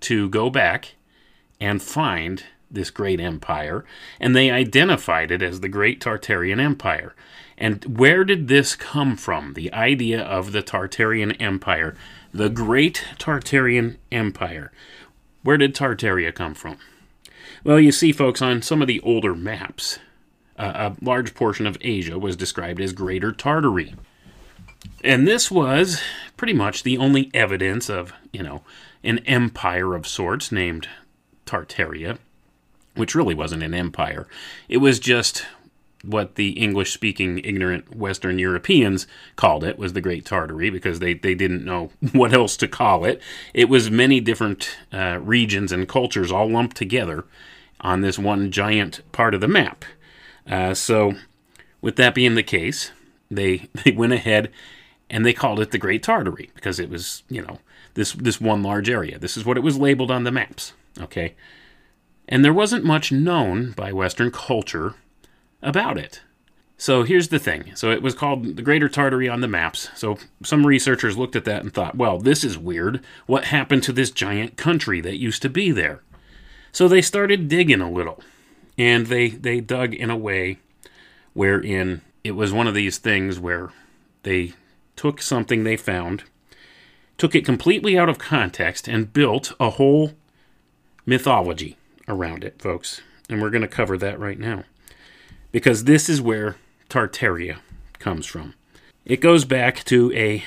to 0.00 0.28
go 0.28 0.50
back 0.50 0.94
and 1.60 1.82
find 1.82 2.44
this 2.70 2.90
great 2.90 3.20
empire, 3.20 3.84
and 4.20 4.34
they 4.34 4.50
identified 4.50 5.30
it 5.30 5.42
as 5.42 5.60
the 5.60 5.68
Great 5.68 6.00
Tartarian 6.00 6.60
Empire. 6.60 7.14
And 7.58 7.98
where 7.98 8.24
did 8.24 8.48
this 8.48 8.74
come 8.74 9.16
from? 9.16 9.54
The 9.54 9.72
idea 9.72 10.22
of 10.22 10.52
the 10.52 10.62
Tartarian 10.62 11.36
Empire, 11.40 11.96
the 12.32 12.50
Great 12.50 13.04
Tartarian 13.18 13.96
Empire. 14.12 14.72
Where 15.42 15.56
did 15.56 15.74
Tartaria 15.74 16.34
come 16.34 16.54
from? 16.54 16.78
Well, 17.64 17.80
you 17.80 17.92
see, 17.92 18.12
folks, 18.12 18.42
on 18.42 18.62
some 18.62 18.82
of 18.82 18.88
the 18.88 19.00
older 19.00 19.34
maps, 19.34 19.98
uh, 20.58 20.92
a 21.00 21.04
large 21.04 21.34
portion 21.34 21.66
of 21.66 21.78
Asia 21.80 22.18
was 22.18 22.36
described 22.36 22.80
as 22.80 22.92
Greater 22.92 23.32
Tartary. 23.32 23.94
And 25.02 25.26
this 25.26 25.50
was 25.50 26.02
pretty 26.36 26.52
much 26.52 26.82
the 26.82 26.98
only 26.98 27.30
evidence 27.32 27.88
of, 27.88 28.12
you 28.32 28.42
know, 28.42 28.62
an 29.02 29.18
empire 29.20 29.94
of 29.94 30.06
sorts 30.06 30.50
named 30.50 30.88
Tartaria, 31.46 32.18
which 32.94 33.14
really 33.14 33.34
wasn't 33.34 33.62
an 33.62 33.74
empire. 33.74 34.26
It 34.68 34.78
was 34.78 34.98
just 34.98 35.46
what 36.06 36.36
the 36.36 36.50
English 36.50 36.92
speaking 36.92 37.38
ignorant 37.38 37.96
Western 37.96 38.38
Europeans 38.38 39.06
called 39.34 39.64
it 39.64 39.78
was 39.78 39.92
the 39.92 40.00
Great 40.00 40.24
Tartary 40.24 40.70
because 40.70 40.98
they, 40.98 41.14
they 41.14 41.34
didn't 41.34 41.64
know 41.64 41.90
what 42.12 42.32
else 42.32 42.56
to 42.58 42.68
call 42.68 43.04
it. 43.04 43.20
It 43.52 43.68
was 43.68 43.90
many 43.90 44.20
different 44.20 44.76
uh, 44.92 45.18
regions 45.20 45.72
and 45.72 45.88
cultures 45.88 46.32
all 46.32 46.50
lumped 46.50 46.76
together 46.76 47.24
on 47.80 48.00
this 48.00 48.18
one 48.18 48.50
giant 48.50 49.00
part 49.12 49.34
of 49.34 49.40
the 49.40 49.48
map. 49.48 49.84
Uh, 50.48 50.74
so, 50.74 51.14
with 51.80 51.96
that 51.96 52.14
being 52.14 52.34
the 52.34 52.42
case, 52.42 52.92
they, 53.30 53.68
they 53.84 53.90
went 53.90 54.12
ahead 54.12 54.50
and 55.10 55.24
they 55.24 55.32
called 55.32 55.60
it 55.60 55.70
the 55.70 55.78
Great 55.78 56.02
Tartary 56.02 56.50
because 56.54 56.80
it 56.80 56.90
was, 56.90 57.22
you 57.28 57.42
know, 57.42 57.60
this, 57.94 58.12
this 58.12 58.40
one 58.40 58.62
large 58.62 58.90
area. 58.90 59.18
This 59.18 59.36
is 59.36 59.44
what 59.44 59.56
it 59.56 59.62
was 59.62 59.78
labeled 59.78 60.10
on 60.10 60.24
the 60.24 60.32
maps. 60.32 60.72
Okay. 61.00 61.34
And 62.28 62.44
there 62.44 62.52
wasn't 62.52 62.84
much 62.84 63.12
known 63.12 63.72
by 63.72 63.92
Western 63.92 64.30
culture 64.30 64.94
about 65.62 65.98
it. 65.98 66.20
So 66.78 67.04
here's 67.04 67.28
the 67.28 67.38
thing. 67.38 67.74
So 67.74 67.90
it 67.90 68.02
was 68.02 68.14
called 68.14 68.56
the 68.56 68.62
Greater 68.62 68.88
Tartary 68.88 69.28
on 69.28 69.40
the 69.40 69.48
maps. 69.48 69.88
So 69.94 70.18
some 70.42 70.66
researchers 70.66 71.16
looked 71.16 71.36
at 71.36 71.46
that 71.46 71.62
and 71.62 71.72
thought, 71.72 71.96
well, 71.96 72.18
this 72.18 72.44
is 72.44 72.58
weird. 72.58 73.02
What 73.26 73.46
happened 73.46 73.82
to 73.84 73.92
this 73.92 74.10
giant 74.10 74.56
country 74.56 75.00
that 75.00 75.18
used 75.18 75.40
to 75.42 75.48
be 75.48 75.70
there? 75.70 76.02
So 76.72 76.86
they 76.86 77.00
started 77.00 77.48
digging 77.48 77.80
a 77.80 77.90
little. 77.90 78.22
And 78.76 79.06
they, 79.06 79.28
they 79.28 79.60
dug 79.60 79.94
in 79.94 80.10
a 80.10 80.16
way 80.16 80.58
wherein 81.32 82.02
it 82.22 82.32
was 82.32 82.52
one 82.52 82.66
of 82.66 82.74
these 82.74 82.98
things 82.98 83.40
where 83.40 83.70
they 84.22 84.52
took 84.96 85.22
something 85.22 85.64
they 85.64 85.76
found, 85.76 86.24
took 87.16 87.34
it 87.34 87.46
completely 87.46 87.98
out 87.98 88.10
of 88.10 88.18
context, 88.18 88.86
and 88.86 89.14
built 89.14 89.52
a 89.58 89.70
whole 89.70 90.12
mythology 91.06 91.78
around 92.06 92.44
it, 92.44 92.60
folks. 92.60 93.00
And 93.30 93.40
we're 93.40 93.50
going 93.50 93.62
to 93.62 93.68
cover 93.68 93.96
that 93.96 94.20
right 94.20 94.38
now. 94.38 94.64
Because 95.56 95.84
this 95.84 96.10
is 96.10 96.20
where 96.20 96.56
Tartaria 96.90 97.60
comes 97.98 98.26
from. 98.26 98.52
It 99.06 99.22
goes 99.22 99.46
back 99.46 99.84
to 99.84 100.12
a 100.12 100.44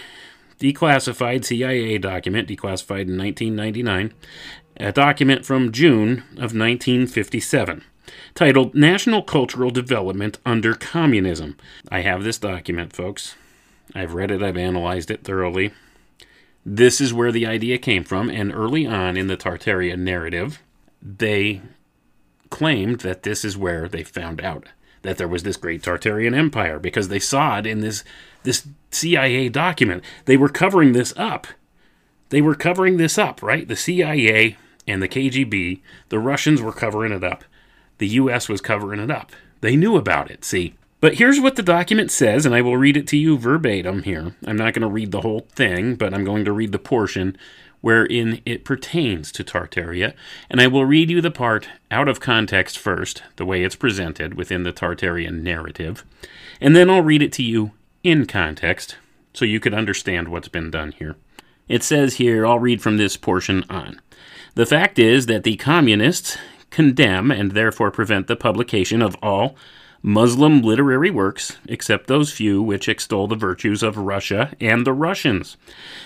declassified 0.59 1.43
CIA 1.43 1.97
document, 1.97 2.47
declassified 2.47 3.07
in 3.07 3.17
1999, 3.17 4.13
a 4.77 4.91
document 4.91 5.47
from 5.47 5.71
June 5.71 6.19
of 6.33 6.53
1957, 6.53 7.83
titled 8.35 8.75
National 8.75 9.23
Cultural 9.23 9.71
Development 9.71 10.37
Under 10.45 10.75
Communism. 10.75 11.57
I 11.91 12.01
have 12.01 12.23
this 12.23 12.37
document, 12.37 12.95
folks. 12.95 13.33
I've 13.95 14.13
read 14.13 14.29
it, 14.29 14.43
I've 14.43 14.57
analyzed 14.57 15.09
it 15.09 15.23
thoroughly. 15.23 15.73
This 16.63 17.01
is 17.01 17.15
where 17.15 17.31
the 17.31 17.47
idea 17.47 17.79
came 17.79 18.03
from, 18.03 18.29
and 18.29 18.53
early 18.53 18.85
on 18.85 19.17
in 19.17 19.25
the 19.25 19.37
Tartaria 19.37 19.97
narrative, 19.97 20.61
they 21.01 21.63
claimed 22.51 22.99
that 22.99 23.23
this 23.23 23.43
is 23.43 23.57
where 23.57 23.89
they 23.89 24.03
found 24.03 24.39
out 24.39 24.67
that 25.01 25.17
there 25.17 25.27
was 25.27 25.43
this 25.43 25.57
great 25.57 25.81
Tartarian 25.81 26.35
empire 26.35 26.79
because 26.79 27.07
they 27.07 27.19
saw 27.19 27.59
it 27.59 27.65
in 27.65 27.81
this 27.81 28.03
this 28.43 28.67
CIA 28.91 29.49
document. 29.49 30.03
They 30.25 30.37
were 30.37 30.49
covering 30.49 30.93
this 30.93 31.13
up. 31.17 31.47
They 32.29 32.41
were 32.41 32.55
covering 32.55 32.97
this 32.97 33.17
up, 33.17 33.41
right? 33.41 33.67
The 33.67 33.75
CIA 33.75 34.57
and 34.87 35.01
the 35.01 35.07
KGB, 35.07 35.81
the 36.09 36.19
Russians 36.19 36.61
were 36.61 36.71
covering 36.71 37.11
it 37.11 37.23
up. 37.23 37.43
The 37.97 38.07
US 38.07 38.47
was 38.47 38.61
covering 38.61 38.99
it 38.99 39.11
up. 39.11 39.31
They 39.61 39.75
knew 39.75 39.97
about 39.97 40.31
it, 40.31 40.45
see? 40.45 40.75
But 41.01 41.15
here's 41.15 41.39
what 41.39 41.55
the 41.55 41.63
document 41.63 42.11
says, 42.11 42.45
and 42.45 42.53
I 42.53 42.61
will 42.61 42.77
read 42.77 42.97
it 42.97 43.07
to 43.07 43.17
you 43.17 43.37
verbatim 43.37 44.03
here. 44.03 44.35
I'm 44.45 44.57
not 44.57 44.73
going 44.73 44.81
to 44.81 44.87
read 44.87 45.11
the 45.11 45.21
whole 45.21 45.47
thing, 45.53 45.95
but 45.95 46.13
I'm 46.13 46.25
going 46.25 46.43
to 46.45 46.51
read 46.51 46.71
the 46.71 46.79
portion 46.79 47.37
wherein 47.81 48.41
it 48.45 48.65
pertains 48.65 49.31
to 49.31 49.43
Tartaria, 49.43 50.13
and 50.49 50.59
I 50.59 50.67
will 50.67 50.85
read 50.85 51.09
you 51.09 51.21
the 51.21 51.31
part 51.31 51.69
out 51.89 52.07
of 52.07 52.19
context 52.19 52.77
first, 52.77 53.23
the 53.37 53.45
way 53.45 53.63
it's 53.63 53.75
presented 53.75 54.33
within 54.33 54.63
the 54.63 54.73
Tartarian 54.73 55.41
narrative, 55.41 56.03
and 56.59 56.75
then 56.75 56.89
I'll 56.89 57.01
read 57.01 57.21
it 57.21 57.33
to 57.33 57.43
you 57.43 57.71
in 58.03 58.25
context 58.25 58.97
so 59.33 59.45
you 59.45 59.59
could 59.59 59.73
understand 59.73 60.27
what's 60.27 60.47
been 60.47 60.71
done 60.71 60.91
here. 60.93 61.15
It 61.67 61.83
says 61.83 62.15
here, 62.15 62.45
I'll 62.45 62.59
read 62.59 62.81
from 62.81 62.97
this 62.97 63.15
portion 63.15 63.63
on. 63.69 64.01
The 64.55 64.65
fact 64.65 64.99
is 64.99 65.27
that 65.27 65.43
the 65.43 65.55
communists 65.55 66.37
condemn 66.69 67.31
and 67.31 67.51
therefore 67.51 67.91
prevent 67.91 68.27
the 68.27 68.35
publication 68.35 69.01
of 69.01 69.15
all 69.21 69.55
Muslim 70.01 70.61
literary 70.61 71.11
works, 71.11 71.57
except 71.67 72.07
those 72.07 72.31
few 72.31 72.61
which 72.61 72.87
extol 72.87 73.27
the 73.27 73.35
virtues 73.35 73.83
of 73.83 73.97
Russia 73.97 74.53
and 74.61 74.87
the 74.87 74.93
Russians. 74.93 75.57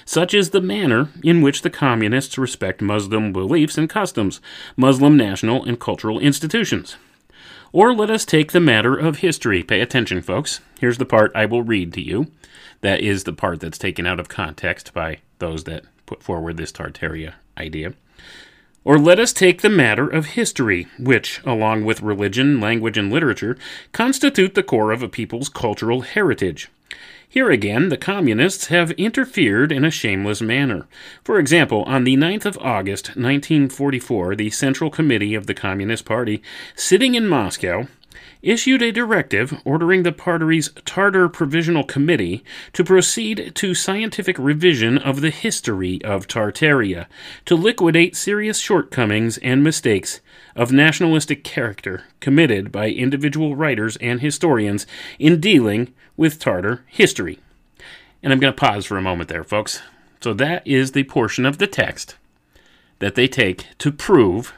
Such 0.03 0.34
is 0.34 0.49
the 0.49 0.62
manner 0.62 1.10
in 1.23 1.41
which 1.41 1.62
the 1.62 1.69
communists 1.69 2.38
respect 2.38 2.82
Muslim 2.82 3.32
beliefs 3.32 3.77
and 3.77 3.89
customs, 3.89 4.41
Muslim 4.75 5.15
national 5.15 5.63
and 5.63 5.79
cultural 5.79 6.19
institutions. 6.19 6.97
Or 7.71 7.93
let 7.93 8.10
us 8.10 8.25
take 8.25 8.51
the 8.51 8.60
matter 8.60 8.95
of 8.95 9.17
history. 9.17 9.63
Pay 9.63 9.82
attention, 9.82 10.21
folks. 10.21 10.60
Here's 10.79 10.97
the 10.97 11.06
part 11.06 11.32
I 11.36 11.45
will 11.45 11.63
read 11.63 11.93
to 11.93 12.01
you. 12.01 12.32
That 12.82 13.01
is 13.01 13.23
the 13.23 13.34
part 13.34 13.60
that's 13.60 13.77
taken 13.77 14.06
out 14.06 14.19
of 14.19 14.27
context 14.27 14.93
by 14.93 15.19
those 15.39 15.63
that 15.63 15.84
put 16.06 16.21
forward 16.21 16.58
this 16.58 16.71
Tartaria 16.71 17.34
idea. 17.58 17.93
Or 18.85 18.99
let 18.99 19.19
us 19.19 19.31
take 19.31 19.61
the 19.61 19.69
matter 19.69 20.07
of 20.07 20.27
history, 20.27 20.87
which, 20.99 21.41
along 21.45 21.85
with 21.85 22.01
religion, 22.01 22.59
language, 22.59 22.97
and 22.97 23.11
literature, 23.11 23.57
constitute 23.91 24.55
the 24.55 24.63
core 24.63 24.91
of 24.91 25.01
a 25.01 25.07
people's 25.07 25.49
cultural 25.49 26.01
heritage. 26.01 26.69
Here 27.27 27.49
again, 27.49 27.89
the 27.89 27.97
communists 27.97 28.67
have 28.67 28.91
interfered 28.91 29.71
in 29.71 29.83
a 29.83 29.89
shameless 29.89 30.41
manner. 30.41 30.85
For 31.23 31.39
example, 31.39 31.81
on 31.83 32.03
the 32.03 32.15
9th 32.15 32.45
of 32.45 32.59
August, 32.59 33.07
1944, 33.15 34.35
the 34.35 34.51
Central 34.51 34.91
Committee 34.91 35.33
of 35.33 35.47
the 35.47 35.55
Communist 35.55 36.05
Party, 36.05 36.43
sitting 36.75 37.15
in 37.15 37.27
Moscow, 37.27 37.87
issued 38.43 38.82
a 38.82 38.91
directive 38.91 39.60
ordering 39.65 40.03
the 40.03 40.12
party's 40.12 40.69
Tartar 40.86 41.29
Provisional 41.29 41.84
Committee 41.84 42.43
to 42.73 42.84
proceed 42.84 43.53
to 43.56 43.73
scientific 43.73 44.38
revision 44.38 44.97
of 44.97 45.21
the 45.21 45.29
history 45.29 46.03
of 46.03 46.27
Tartaria, 46.27 47.08
to 47.45 47.56
liquidate 47.56 48.15
serious 48.15 48.60
shortcomings 48.60 49.38
and 49.39 49.63
mistakes 49.63 50.19
of 50.56 50.71
nationalistic 50.71 51.43
character 51.43 52.03
committed 52.19 52.71
by 52.71 52.89
individual 52.89 53.56
writers 53.56 53.95
and 53.97 54.21
historians 54.21 54.86
in 55.17 55.39
dealing 55.39 55.93
with 56.17 56.38
Tartar 56.38 56.84
history. 56.88 57.39
And 58.21 58.32
I'm 58.32 58.39
going 58.39 58.53
to 58.53 58.60
pause 58.60 58.86
for 58.86 58.97
a 58.97 59.01
moment 59.01 59.29
there, 59.29 59.43
folks. 59.43 59.82
So 60.21 60.34
that 60.36 60.65
is 60.67 60.91
the 60.91 61.03
portion 61.06 61.45
of 61.45 61.58
the 61.58 61.67
text 61.67 62.15
that 62.99 63.15
they 63.15 63.27
take 63.27 63.67
to 63.79 63.91
prove 63.91 64.53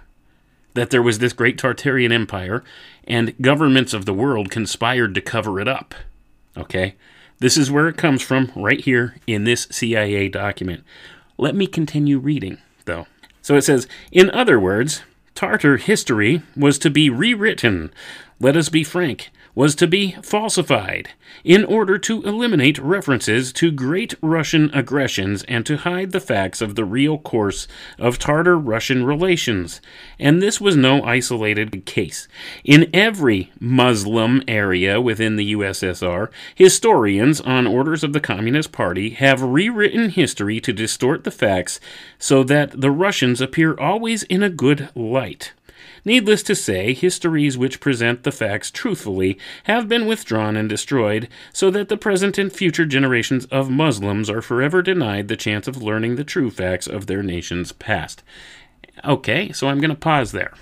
that 0.76 0.91
there 0.91 1.02
was 1.02 1.19
this 1.19 1.34
great 1.34 1.58
Tartarian 1.58 2.12
empire 2.12 2.63
and 3.08 3.38
governments 3.41 3.94
of 3.94 4.06
the 4.06 4.13
world 4.13 4.52
conspired 4.52 5.15
to 5.15 5.22
cover 5.22 5.60
it 5.60 5.68
up. 5.68 5.96
Okay? 6.58 6.96
This 7.39 7.58
is 7.58 7.70
where 7.70 7.88
it 7.88 7.98
comes 7.98 8.22
from, 8.22 8.52
right 8.56 8.80
here 8.80 9.18
in 9.28 9.44
this 9.44 9.68
CIA 9.72 10.30
document. 10.30 10.84
Let 11.38 11.56
me 11.56 11.68
continue 11.68 12.18
reading, 12.18 12.60
though. 12.86 13.08
So 13.41 13.56
it 13.56 13.63
says, 13.63 13.88
in 14.12 14.32
other 14.32 14.60
words, 14.60 15.04
Tartar 15.36 15.78
history 15.78 16.41
was 16.56 16.80
to 16.80 16.89
be 16.89 17.10
rewritten. 17.10 17.91
Let 18.39 18.56
us 18.56 18.70
be 18.70 18.84
frank. 18.84 19.32
Was 19.56 19.74
to 19.74 19.88
be 19.88 20.12
falsified 20.22 21.10
in 21.44 21.63
order 21.63 21.98
to 21.98 22.22
eliminate 22.24 22.78
references 22.78 23.54
to 23.54 23.72
Great 23.72 24.13
Russian 24.22 24.70
aggressions 24.74 25.44
and 25.44 25.65
to 25.65 25.78
hide 25.78 26.12
the 26.12 26.20
facts 26.20 26.62
of 26.62 26.76
the 26.76 26.84
real 26.84 27.18
course 27.18 27.68
of 27.98 28.20
Tartar 28.20 28.58
Russian 28.58 29.06
relations. 29.06 29.80
And 30.20 30.41
this 30.41 30.60
was 30.60 30.76
no 30.76 31.02
isolated 31.04 31.86
case. 31.86 32.28
In 32.65 32.89
every 32.94 33.52
Muslim 33.60 34.44
area 34.48 35.00
within 35.00 35.38
the 35.38 35.54
USSR, 35.54 36.30
historians, 36.54 37.39
on 37.41 37.65
orders 37.65 38.04
of 38.04 38.12
the 38.12 38.20
Communist 38.20 38.72
Party, 38.72 39.12
have 39.12 39.41
rewritten 39.41 40.10
history 40.10 40.60
to 40.60 40.74
distort 40.74 41.24
the 41.24 41.32
facts 41.32 41.80
so 42.20 42.44
that 42.44 42.82
the 42.82 42.91
Russians 42.91 43.39
appear 43.39 43.78
always 43.80 44.24
in 44.24 44.44
a 44.44 44.50
good 44.50 44.89
light. 44.96 45.54
Needless 46.08 46.44
to 46.44 46.56
say, 46.56 46.94
histories 46.94 47.58
which 47.58 47.80
present 47.80 48.22
the 48.22 48.32
facts 48.32 48.70
truthfully 48.70 49.39
have 49.63 49.89
been 49.89 50.06
withdrawn 50.06 50.56
and 50.56 50.70
destroyed, 50.70 51.28
so 51.52 51.72
that 51.72 51.89
the 51.89 51.98
present 51.98 52.38
and 52.38 52.54
future 52.54 52.86
generations 52.86 53.46
of 53.46 53.72
Muslims 53.72 54.30
are 54.30 54.44
forever 54.44 54.84
denied 54.84 55.28
the 55.28 55.36
chance 55.36 55.68
of 55.68 55.82
learning 55.82 56.15
the 56.15 56.24
true 56.24 56.52
facts 56.52 56.86
of 56.86 57.08
their 57.08 57.24
nation's 57.24 57.72
past. 57.72 58.22
Okay, 59.04 59.52
so 59.52 59.68
I'm 59.68 59.80
going 59.80 59.89
to 59.89 59.96
pause 59.96 60.32
there. 60.32 60.54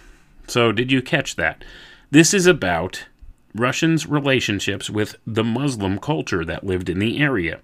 So, 0.47 0.71
did 0.71 0.91
you 0.91 1.01
catch 1.01 1.35
that? 1.35 1.65
This 2.09 2.33
is 2.33 2.47
about 2.47 3.05
Russians' 3.53 4.07
relationships 4.07 4.89
with 4.89 5.17
the 5.27 5.43
Muslim 5.43 5.99
culture 5.99 6.45
that 6.45 6.65
lived 6.65 6.89
in 6.89 6.99
the 6.99 7.19
area. 7.19 7.59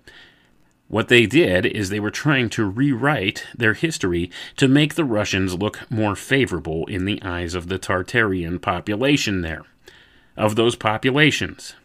What 0.89 1.07
they 1.07 1.27
did 1.27 1.67
is 1.67 1.89
they 1.89 1.99
were 1.99 2.09
trying 2.09 2.49
to 2.49 2.65
rewrite 2.65 3.45
their 3.55 3.75
history 3.75 4.31
to 4.57 4.67
make 4.67 4.95
the 4.95 5.05
Russians 5.05 5.53
look 5.53 5.89
more 5.91 6.15
favorable 6.15 6.87
in 6.87 7.05
the 7.05 7.21
eyes 7.21 7.53
of 7.53 7.67
the 7.67 7.77
Tartarian 7.77 8.59
population 8.59 9.41
there, 9.41 9.61
of 10.35 10.55
those 10.55 10.75
populations. 10.75 11.75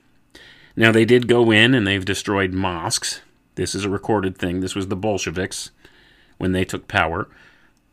Now, 0.74 0.90
they 0.90 1.04
did 1.04 1.28
go 1.28 1.50
in 1.50 1.74
and 1.74 1.86
they've 1.86 2.04
destroyed 2.04 2.52
mosques. 2.52 3.20
This 3.56 3.74
is 3.74 3.84
a 3.84 3.90
recorded 3.90 4.38
thing. 4.38 4.60
This 4.60 4.74
was 4.74 4.88
the 4.88 4.96
Bolsheviks 4.96 5.70
when 6.38 6.52
they 6.52 6.64
took 6.64 6.88
power 6.88 7.28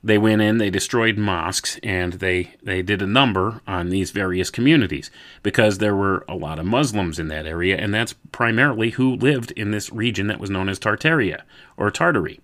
they 0.03 0.17
went 0.17 0.41
in, 0.41 0.57
they 0.57 0.71
destroyed 0.71 1.17
mosques, 1.17 1.79
and 1.83 2.13
they, 2.13 2.55
they 2.63 2.81
did 2.81 3.01
a 3.01 3.07
number 3.07 3.61
on 3.67 3.89
these 3.89 4.11
various 4.11 4.49
communities 4.49 5.11
because 5.43 5.77
there 5.77 5.95
were 5.95 6.25
a 6.27 6.35
lot 6.35 6.57
of 6.57 6.65
Muslims 6.65 7.19
in 7.19 7.27
that 7.27 7.45
area, 7.45 7.77
and 7.77 7.93
that's 7.93 8.15
primarily 8.31 8.91
who 8.91 9.15
lived 9.15 9.51
in 9.51 9.71
this 9.71 9.91
region 9.91 10.27
that 10.27 10.39
was 10.39 10.49
known 10.49 10.69
as 10.69 10.79
Tartaria 10.79 11.41
or 11.77 11.91
Tartary. 11.91 12.39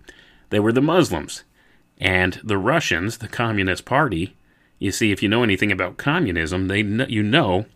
They 0.50 0.60
were 0.60 0.72
the 0.72 0.80
Muslims. 0.80 1.42
And 2.00 2.40
the 2.44 2.58
Russians, 2.58 3.18
the 3.18 3.28
Communist 3.28 3.84
Party, 3.84 4.36
you 4.78 4.92
see, 4.92 5.10
if 5.10 5.22
you 5.22 5.28
know 5.28 5.42
anything 5.42 5.72
about 5.72 5.96
communism, 5.96 6.68
they 6.68 6.82
you 6.82 7.22
know 7.22 7.66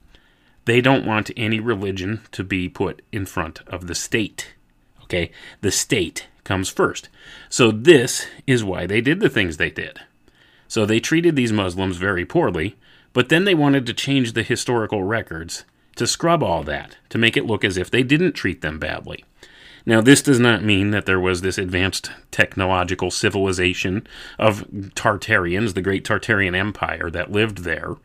they 0.65 0.81
don't 0.81 1.05
want 1.05 1.33
any 1.37 1.59
religion 1.59 2.21
to 2.31 2.45
be 2.45 2.69
put 2.69 3.03
in 3.11 3.27
front 3.27 3.61
of 3.67 3.89
the 3.89 3.95
state. 3.95 4.55
Okay? 5.03 5.33
The 5.61 5.73
state 5.73 6.29
comes 6.45 6.69
first. 6.69 7.09
So, 7.49 7.71
this 7.71 8.27
is 8.47 8.65
why 8.65 8.87
they 8.87 9.01
did 9.01 9.21
the 9.21 9.29
things 9.29 9.57
they 9.57 9.71
did. 9.71 10.01
So, 10.69 10.87
they 10.87 11.01
treated 11.01 11.37
these 11.37 11.53
Muslims 11.53 11.97
very 11.97 12.25
poorly, 12.25 12.77
but 13.13 13.29
then 13.29 13.45
they 13.45 13.55
wanted 13.55 13.87
to 13.87 13.95
change 13.95 14.33
the 14.33 14.43
historical 14.43 15.05
records 15.05 15.65
to 15.97 16.07
scrub 16.07 16.43
all 16.43 16.63
that, 16.65 16.97
to 17.11 17.19
make 17.19 17.37
it 17.37 17.47
look 17.47 17.65
as 17.65 17.77
if 17.77 17.91
they 17.91 18.03
didn't 18.03 18.33
treat 18.33 18.63
them 18.63 18.79
badly. 18.79 19.25
Now, 19.85 20.01
this 20.01 20.23
does 20.23 20.39
not 20.39 20.63
mean 20.63 20.91
that 20.93 21.07
there 21.07 21.21
was 21.21 21.41
this 21.41 21.59
advanced 21.59 22.11
technological 22.31 23.11
civilization 23.11 24.07
of 24.39 24.65
Tartarians, 24.95 25.75
the 25.75 25.83
great 25.83 26.05
Tartarian 26.05 26.57
Empire 26.57 27.11
that 27.11 27.33
lived 27.33 27.59
there 27.59 27.97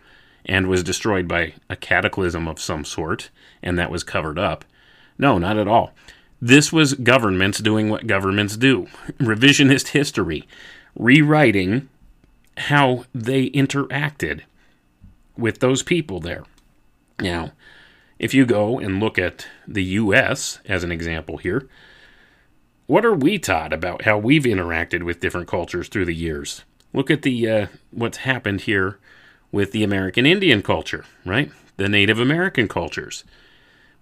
and 0.45 0.67
was 0.67 0.83
destroyed 0.83 1.27
by 1.27 1.53
a 1.69 1.75
cataclysm 1.75 2.47
of 2.47 2.59
some 2.59 2.83
sort, 2.83 3.29
and 3.61 3.77
that 3.77 3.91
was 3.91 4.03
covered 4.03 4.39
up. 4.39 4.65
No, 5.19 5.37
not 5.37 5.57
at 5.57 5.67
all. 5.67 5.93
This 6.41 6.71
was 6.71 6.93
governments 6.93 7.59
doing 7.59 7.89
what 7.89 8.07
governments 8.07 8.57
do 8.57 8.87
revisionist 9.19 9.89
history, 9.89 10.47
rewriting 10.95 11.89
how 12.57 13.05
they 13.13 13.49
interacted 13.49 14.41
with 15.37 15.59
those 15.59 15.83
people 15.83 16.19
there. 16.19 16.43
Now, 17.19 17.51
if 18.19 18.33
you 18.33 18.45
go 18.45 18.79
and 18.79 18.99
look 18.99 19.19
at 19.19 19.47
the 19.67 19.83
U.S. 19.83 20.59
as 20.65 20.83
an 20.83 20.91
example 20.91 21.37
here, 21.37 21.67
what 22.87 23.05
are 23.05 23.13
we 23.13 23.37
taught 23.37 23.73
about 23.73 24.03
how 24.03 24.17
we've 24.17 24.43
interacted 24.43 25.03
with 25.03 25.19
different 25.19 25.47
cultures 25.47 25.87
through 25.87 26.05
the 26.05 26.15
years? 26.15 26.63
Look 26.93 27.11
at 27.11 27.21
the 27.21 27.49
uh, 27.49 27.67
what's 27.91 28.17
happened 28.17 28.61
here 28.61 28.97
with 29.51 29.71
the 29.71 29.83
American 29.83 30.25
Indian 30.25 30.61
culture, 30.61 31.05
right? 31.25 31.51
The 31.77 31.89
Native 31.89 32.19
American 32.19 32.67
cultures. 32.67 33.23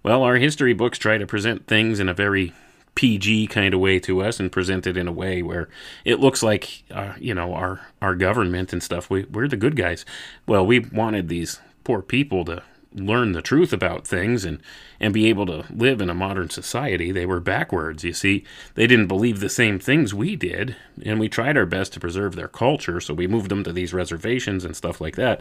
Well, 0.06 0.22
our 0.22 0.36
history 0.36 0.72
books 0.72 0.98
try 0.98 1.18
to 1.18 1.26
present 1.26 1.66
things 1.66 1.98
in 1.98 2.08
a 2.08 2.14
very 2.14 2.52
PG 2.94 3.48
kind 3.48 3.74
of 3.74 3.80
way 3.80 3.98
to 3.98 4.22
us 4.22 4.38
and 4.38 4.52
present 4.52 4.86
it 4.86 4.96
in 4.96 5.08
a 5.08 5.12
way 5.12 5.42
where 5.42 5.68
it 6.04 6.20
looks 6.20 6.44
like, 6.44 6.84
uh, 6.92 7.14
you 7.18 7.34
know, 7.34 7.54
our, 7.54 7.80
our 8.00 8.14
government 8.14 8.72
and 8.72 8.80
stuff, 8.84 9.10
we, 9.10 9.24
we're 9.24 9.48
the 9.48 9.56
good 9.56 9.74
guys. 9.74 10.04
Well, 10.46 10.64
we 10.64 10.78
wanted 10.78 11.26
these 11.28 11.58
poor 11.82 12.02
people 12.02 12.44
to 12.44 12.62
learn 12.94 13.32
the 13.32 13.42
truth 13.42 13.72
about 13.72 14.06
things 14.06 14.44
and, 14.44 14.60
and 15.00 15.12
be 15.12 15.26
able 15.26 15.46
to 15.46 15.64
live 15.74 16.00
in 16.00 16.08
a 16.08 16.14
modern 16.14 16.50
society. 16.50 17.10
They 17.10 17.26
were 17.26 17.40
backwards, 17.40 18.04
you 18.04 18.12
see. 18.12 18.44
They 18.76 18.86
didn't 18.86 19.08
believe 19.08 19.40
the 19.40 19.48
same 19.48 19.80
things 19.80 20.14
we 20.14 20.36
did, 20.36 20.76
and 21.04 21.18
we 21.18 21.28
tried 21.28 21.56
our 21.56 21.66
best 21.66 21.92
to 21.94 22.00
preserve 22.00 22.36
their 22.36 22.46
culture, 22.46 23.00
so 23.00 23.12
we 23.12 23.26
moved 23.26 23.50
them 23.50 23.64
to 23.64 23.72
these 23.72 23.92
reservations 23.92 24.64
and 24.64 24.76
stuff 24.76 25.00
like 25.00 25.16
that. 25.16 25.40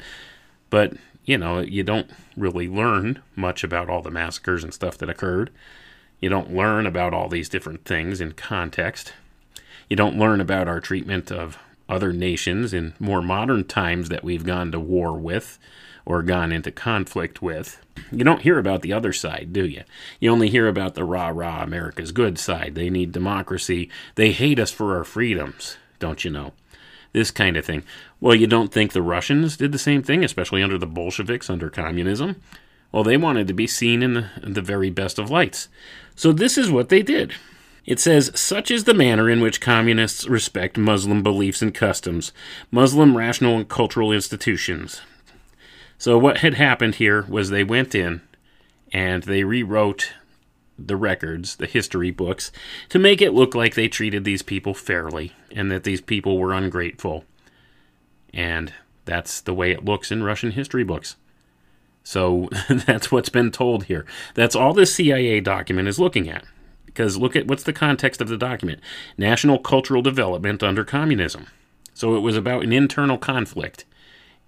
But 0.71 0.93
you 1.25 1.37
know, 1.37 1.59
you 1.59 1.83
don't 1.83 2.09
really 2.37 2.67
learn 2.67 3.21
much 3.35 3.63
about 3.63 3.89
all 3.89 4.01
the 4.01 4.11
massacres 4.11 4.63
and 4.63 4.73
stuff 4.73 4.97
that 4.99 5.09
occurred. 5.09 5.49
You 6.19 6.29
don't 6.29 6.55
learn 6.55 6.85
about 6.85 7.13
all 7.13 7.27
these 7.27 7.49
different 7.49 7.85
things 7.85 8.21
in 8.21 8.33
context. 8.33 9.13
You 9.89 9.95
don't 9.95 10.17
learn 10.17 10.39
about 10.39 10.67
our 10.67 10.79
treatment 10.79 11.31
of 11.31 11.57
other 11.87 12.13
nations 12.13 12.73
in 12.73 12.93
more 12.99 13.21
modern 13.21 13.63
times 13.63 14.09
that 14.09 14.23
we've 14.23 14.45
gone 14.45 14.71
to 14.71 14.79
war 14.79 15.17
with 15.17 15.59
or 16.05 16.21
gone 16.21 16.51
into 16.51 16.71
conflict 16.71 17.41
with. 17.41 17.81
You 18.11 18.23
don't 18.23 18.41
hear 18.41 18.59
about 18.59 18.81
the 18.81 18.93
other 18.93 19.13
side, 19.13 19.51
do 19.51 19.65
you? 19.65 19.83
You 20.19 20.31
only 20.31 20.49
hear 20.49 20.67
about 20.67 20.95
the 20.95 21.03
rah 21.03 21.29
rah 21.29 21.63
America's 21.63 22.11
good 22.11 22.37
side. 22.37 22.75
They 22.75 22.89
need 22.89 23.11
democracy. 23.11 23.89
They 24.15 24.31
hate 24.31 24.59
us 24.59 24.71
for 24.71 24.95
our 24.97 25.03
freedoms, 25.03 25.77
don't 25.99 26.23
you 26.23 26.31
know? 26.31 26.53
This 27.15 27.31
kind 27.31 27.55
of 27.55 27.65
thing. 27.65 27.81
Well, 28.19 28.35
you 28.35 28.45
don't 28.45 28.73
think 28.73 28.91
the 28.91 29.01
Russians 29.01 29.55
did 29.55 29.71
the 29.71 29.79
same 29.79 30.03
thing, 30.03 30.23
especially 30.23 30.61
under 30.61 30.77
the 30.77 30.85
Bolsheviks, 30.85 31.49
under 31.49 31.69
communism? 31.69 32.41
Well, 32.91 33.05
they 33.05 33.15
wanted 33.15 33.47
to 33.47 33.53
be 33.53 33.67
seen 33.67 34.03
in 34.03 34.13
the, 34.13 34.29
in 34.43 34.53
the 34.53 34.61
very 34.61 34.89
best 34.89 35.17
of 35.17 35.31
lights. 35.31 35.69
So 36.15 36.33
this 36.33 36.57
is 36.57 36.69
what 36.69 36.89
they 36.89 37.01
did. 37.01 37.33
It 37.85 38.01
says, 38.01 38.31
Such 38.35 38.69
is 38.69 38.83
the 38.83 38.93
manner 38.93 39.29
in 39.29 39.39
which 39.39 39.61
communists 39.61 40.27
respect 40.27 40.77
Muslim 40.77 41.23
beliefs 41.23 41.61
and 41.61 41.73
customs, 41.73 42.33
Muslim 42.69 43.15
rational 43.15 43.55
and 43.55 43.69
cultural 43.69 44.11
institutions. 44.11 45.01
So, 45.97 46.17
what 46.17 46.39
had 46.39 46.55
happened 46.55 46.95
here 46.95 47.21
was 47.29 47.49
they 47.49 47.63
went 47.63 47.95
in 47.95 48.21
and 48.91 49.23
they 49.23 49.43
rewrote 49.43 50.11
the 50.77 50.95
records, 50.95 51.55
the 51.55 51.65
history 51.65 52.11
books, 52.11 52.51
to 52.89 52.99
make 52.99 53.21
it 53.21 53.33
look 53.33 53.55
like 53.55 53.75
they 53.75 53.87
treated 53.87 54.23
these 54.23 54.41
people 54.41 54.73
fairly 54.73 55.33
and 55.51 55.71
that 55.71 55.83
these 55.83 56.01
people 56.01 56.37
were 56.37 56.53
ungrateful. 56.53 57.25
And 58.33 58.73
that's 59.05 59.39
the 59.41 59.53
way 59.53 59.71
it 59.71 59.85
looks 59.85 60.11
in 60.11 60.23
Russian 60.23 60.51
history 60.51 60.83
books. 60.83 61.15
So 62.03 62.49
that's 62.69 63.11
what's 63.11 63.29
been 63.29 63.51
told 63.51 63.85
here. 63.85 64.05
That's 64.33 64.55
all 64.55 64.73
this 64.73 64.95
CIA 64.95 65.39
document 65.41 65.87
is 65.87 65.99
looking 65.99 66.29
at. 66.29 66.45
Because 66.85 67.17
look 67.17 67.35
at 67.35 67.47
what's 67.47 67.63
the 67.63 67.73
context 67.73 68.21
of 68.21 68.29
the 68.29 68.37
document 68.37 68.79
National 69.17 69.59
Cultural 69.59 70.01
Development 70.01 70.63
under 70.63 70.85
Communism. 70.85 71.47
So 71.93 72.15
it 72.15 72.21
was 72.21 72.37
about 72.37 72.63
an 72.63 72.71
internal 72.71 73.17
conflict 73.17 73.85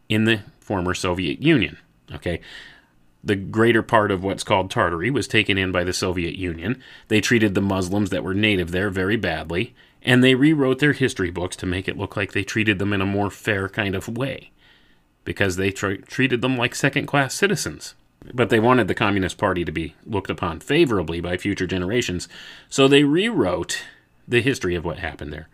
in 0.08 0.26
the 0.26 0.42
former 0.60 0.94
Soviet 0.94 1.42
Union. 1.42 1.78
Okay, 2.14 2.40
the 3.28 3.36
greater 3.36 3.84
part 3.84 4.10
of 4.10 4.24
what's 4.24 4.44
called 4.44 4.72
Tartary 4.72 5.12
was 5.12 5.28
taken 5.28 5.58
in 5.58 5.72
by 5.72 5.84
the 5.84 5.94
Soviet 5.94 6.36
Union. 6.36 6.82
They 7.10 7.22
treated 7.22 7.54
the 7.56 7.62
Muslims 7.62 8.10
that 8.10 8.24
were 8.24 8.34
native 8.34 8.72
there 8.72 8.90
very 8.90 9.18
badly, 9.18 9.76
and 10.02 10.24
they 10.24 10.36
rewrote 10.36 10.80
their 10.80 10.94
history 10.94 11.30
books 11.30 11.56
to 11.58 11.66
make 11.66 11.88
it 11.88 11.98
look 11.98 12.16
like 12.16 12.32
they 12.32 12.44
treated 12.44 12.80
them 12.80 12.94
in 12.94 13.02
a 13.02 13.06
more 13.06 13.30
fair 13.30 13.68
kind 13.68 13.96
of 13.96 14.18
way 14.18 14.52
because 15.26 15.58
they 15.58 15.72
treated 15.72 16.42
them 16.42 16.56
like 16.56 16.74
second 16.74 17.06
class 17.06 17.34
citizens. 17.34 17.96
But 18.34 18.50
they 18.50 18.62
wanted 18.62 18.88
the 18.88 18.96
Communist 18.96 19.38
Party 19.38 19.66
to 19.66 19.72
be 19.74 19.94
looked 20.06 20.30
upon 20.30 20.62
favorably 20.62 21.20
by 21.20 21.36
future 21.36 21.68
generations, 21.68 22.30
so 22.70 22.88
they 22.88 23.04
rewrote 23.04 23.84
the 24.26 24.42
history 24.42 24.74
of 24.74 24.86
what 24.86 25.00
happened 25.00 25.34
there. 25.34 25.50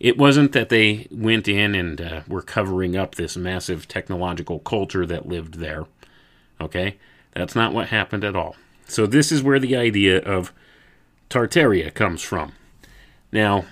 It 0.00 0.16
wasn't 0.16 0.52
that 0.52 0.70
they 0.70 1.08
went 1.10 1.46
in 1.46 1.74
and 1.74 2.00
uh, 2.00 2.20
were 2.26 2.40
covering 2.40 2.96
up 2.96 3.14
this 3.16 3.36
massive 3.36 3.86
technological 3.86 4.60
culture 4.60 5.04
that 5.04 5.28
lived 5.28 5.54
there. 5.54 5.84
Okay? 6.58 6.96
That's 7.34 7.54
not 7.54 7.72
what 7.72 7.88
happened 7.88 8.24
at 8.24 8.36
all. 8.36 8.56
So, 8.86 9.06
this 9.06 9.30
is 9.30 9.42
where 9.42 9.58
the 9.58 9.76
idea 9.76 10.18
of 10.18 10.52
Tartaria 11.30 11.92
comes 11.92 12.22
from. 12.22 12.52
Now, 13.30 13.66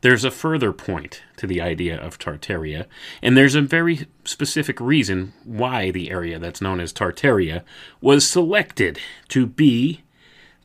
there's 0.00 0.24
a 0.24 0.30
further 0.30 0.72
point 0.72 1.22
to 1.38 1.46
the 1.46 1.60
idea 1.60 1.98
of 1.98 2.18
Tartaria, 2.18 2.86
and 3.22 3.36
there's 3.36 3.54
a 3.54 3.62
very 3.62 4.06
specific 4.24 4.80
reason 4.80 5.32
why 5.44 5.90
the 5.90 6.10
area 6.10 6.38
that's 6.38 6.60
known 6.60 6.78
as 6.78 6.92
Tartaria 6.92 7.64
was 8.00 8.28
selected 8.28 9.00
to 9.28 9.46
be 9.46 10.02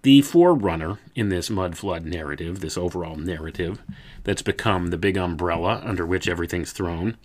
the 0.03 0.21
forerunner 0.21 0.99
in 1.15 1.29
this 1.29 1.49
mud 1.49 1.77
flood 1.77 2.05
narrative, 2.05 2.59
this 2.59 2.77
overall 2.77 3.15
narrative 3.15 3.81
that's 4.23 4.41
become 4.41 4.87
the 4.87 4.97
big 4.97 5.17
umbrella 5.17 5.81
under 5.83 6.05
which 6.05 6.27
everything's 6.27 6.71
thrown. 6.71 7.17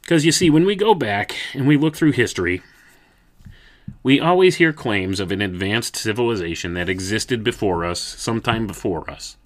Because 0.00 0.24
you 0.24 0.32
see, 0.32 0.48
when 0.48 0.64
we 0.64 0.76
go 0.76 0.94
back 0.94 1.36
and 1.52 1.66
we 1.66 1.76
look 1.76 1.94
through 1.94 2.12
history, 2.12 2.62
we 4.02 4.20
always 4.20 4.56
hear 4.56 4.72
claims 4.72 5.20
of 5.20 5.30
an 5.30 5.40
advanced 5.40 5.96
civilization 5.96 6.74
that 6.74 6.88
existed 6.88 7.44
before 7.44 7.84
us, 7.84 8.00
sometime 8.00 8.66
before 8.66 9.08
us. 9.10 9.36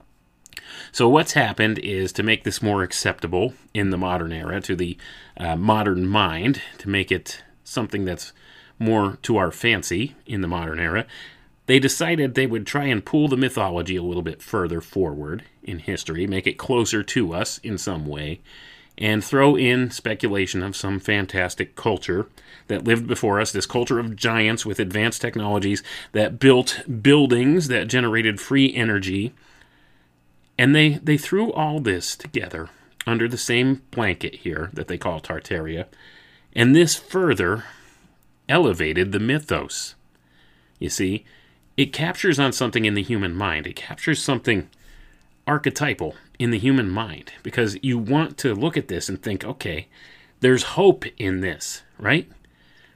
So, 0.93 1.09
what's 1.09 1.33
happened 1.33 1.79
is 1.79 2.13
to 2.13 2.23
make 2.23 2.45
this 2.45 2.63
more 2.63 2.83
acceptable 2.83 3.55
in 3.75 3.91
the 3.91 3.99
modern 3.99 4.33
era 4.33 4.61
to 4.63 4.75
the 4.75 4.97
uh, 5.37 5.57
modern 5.57 6.07
mind, 6.07 6.63
to 6.79 6.89
make 6.89 7.13
it 7.13 7.43
something 7.65 8.05
that's 8.05 8.33
more 8.79 9.19
to 9.23 9.37
our 9.37 9.51
fancy 9.51 10.15
in 10.27 10.41
the 10.41 10.49
modern 10.49 10.79
era, 10.79 11.07
they 11.67 11.79
decided 11.79 12.35
they 12.35 12.47
would 12.47 12.67
try 12.67 12.85
and 12.85 13.05
pull 13.05 13.29
the 13.29 13.37
mythology 13.37 13.97
a 13.97 14.03
little 14.03 14.23
bit 14.23 14.41
further 14.41 14.81
forward 14.81 15.45
in 15.63 15.81
history, 15.81 16.27
make 16.27 16.47
it 16.47 16.59
closer 16.59 17.03
to 17.03 17.35
us 17.35 17.59
in 17.59 17.77
some 17.77 18.07
way, 18.07 18.41
and 18.99 19.23
throw 19.23 19.57
in 19.57 19.91
speculation 19.91 20.63
of 20.63 20.77
some 20.77 20.99
fantastic 20.99 21.77
culture 21.77 22.27
that 22.69 22.85
lived 22.85 23.07
before 23.07 23.41
us, 23.41 23.53
this 23.53 23.67
culture 23.67 23.99
of 23.99 24.17
giants 24.17 24.65
with 24.65 24.81
advanced 24.81 25.21
technologies 25.21 25.83
that 26.13 26.39
built 26.39 26.83
buildings 27.03 27.69
that 27.69 27.89
generated 27.89 28.41
free 28.41 28.75
energy. 28.75 29.35
And 30.59 30.75
they, 30.75 30.95
they 30.95 31.19
threw 31.19 31.53
all 31.53 31.81
this 31.81 32.17
together 32.17 32.71
under 33.07 33.29
the 33.29 33.39
same 33.39 33.83
blanket 33.91 34.37
here 34.37 34.71
that 34.73 34.89
they 34.89 34.99
call 34.99 35.21
Tartaria. 35.21 35.87
And 36.55 36.75
this 36.75 36.97
further 36.97 37.65
elevated 38.49 39.13
the 39.13 39.21
mythos. 39.21 39.95
You 40.79 40.89
see, 40.89 41.25
it 41.77 41.93
captures 41.93 42.39
on 42.39 42.53
something 42.53 42.85
in 42.85 42.95
the 42.95 43.03
human 43.03 43.35
mind. 43.35 43.67
It 43.67 43.77
captures 43.77 44.23
something 44.23 44.71
archetypal 45.47 46.15
in 46.39 46.51
the 46.51 46.59
human 46.59 46.91
mind 46.91 47.33
because 47.43 47.79
you 47.83 47.99
want 47.99 48.37
to 48.39 48.55
look 48.55 48.77
at 48.77 48.89
this 48.89 49.09
and 49.09 49.23
think, 49.23 49.45
okay, 49.45 49.89
there's 50.41 50.63
hope 50.63 51.05
in 51.19 51.41
this, 51.41 51.83
right? 51.99 52.31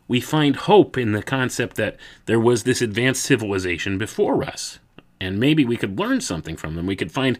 We 0.08 0.20
find 0.20 0.56
hope 0.56 0.98
in 0.98 1.12
the 1.12 1.22
concept 1.22 1.76
that 1.76 1.96
there 2.26 2.40
was 2.40 2.64
this 2.64 2.82
advanced 2.82 3.22
civilization 3.22 3.96
before 3.96 4.42
us, 4.42 4.78
and 5.20 5.38
maybe 5.38 5.64
we 5.64 5.76
could 5.76 5.98
learn 5.98 6.20
something 6.20 6.56
from 6.56 6.74
them. 6.74 6.86
We 6.86 6.96
could 6.96 7.12
find 7.12 7.38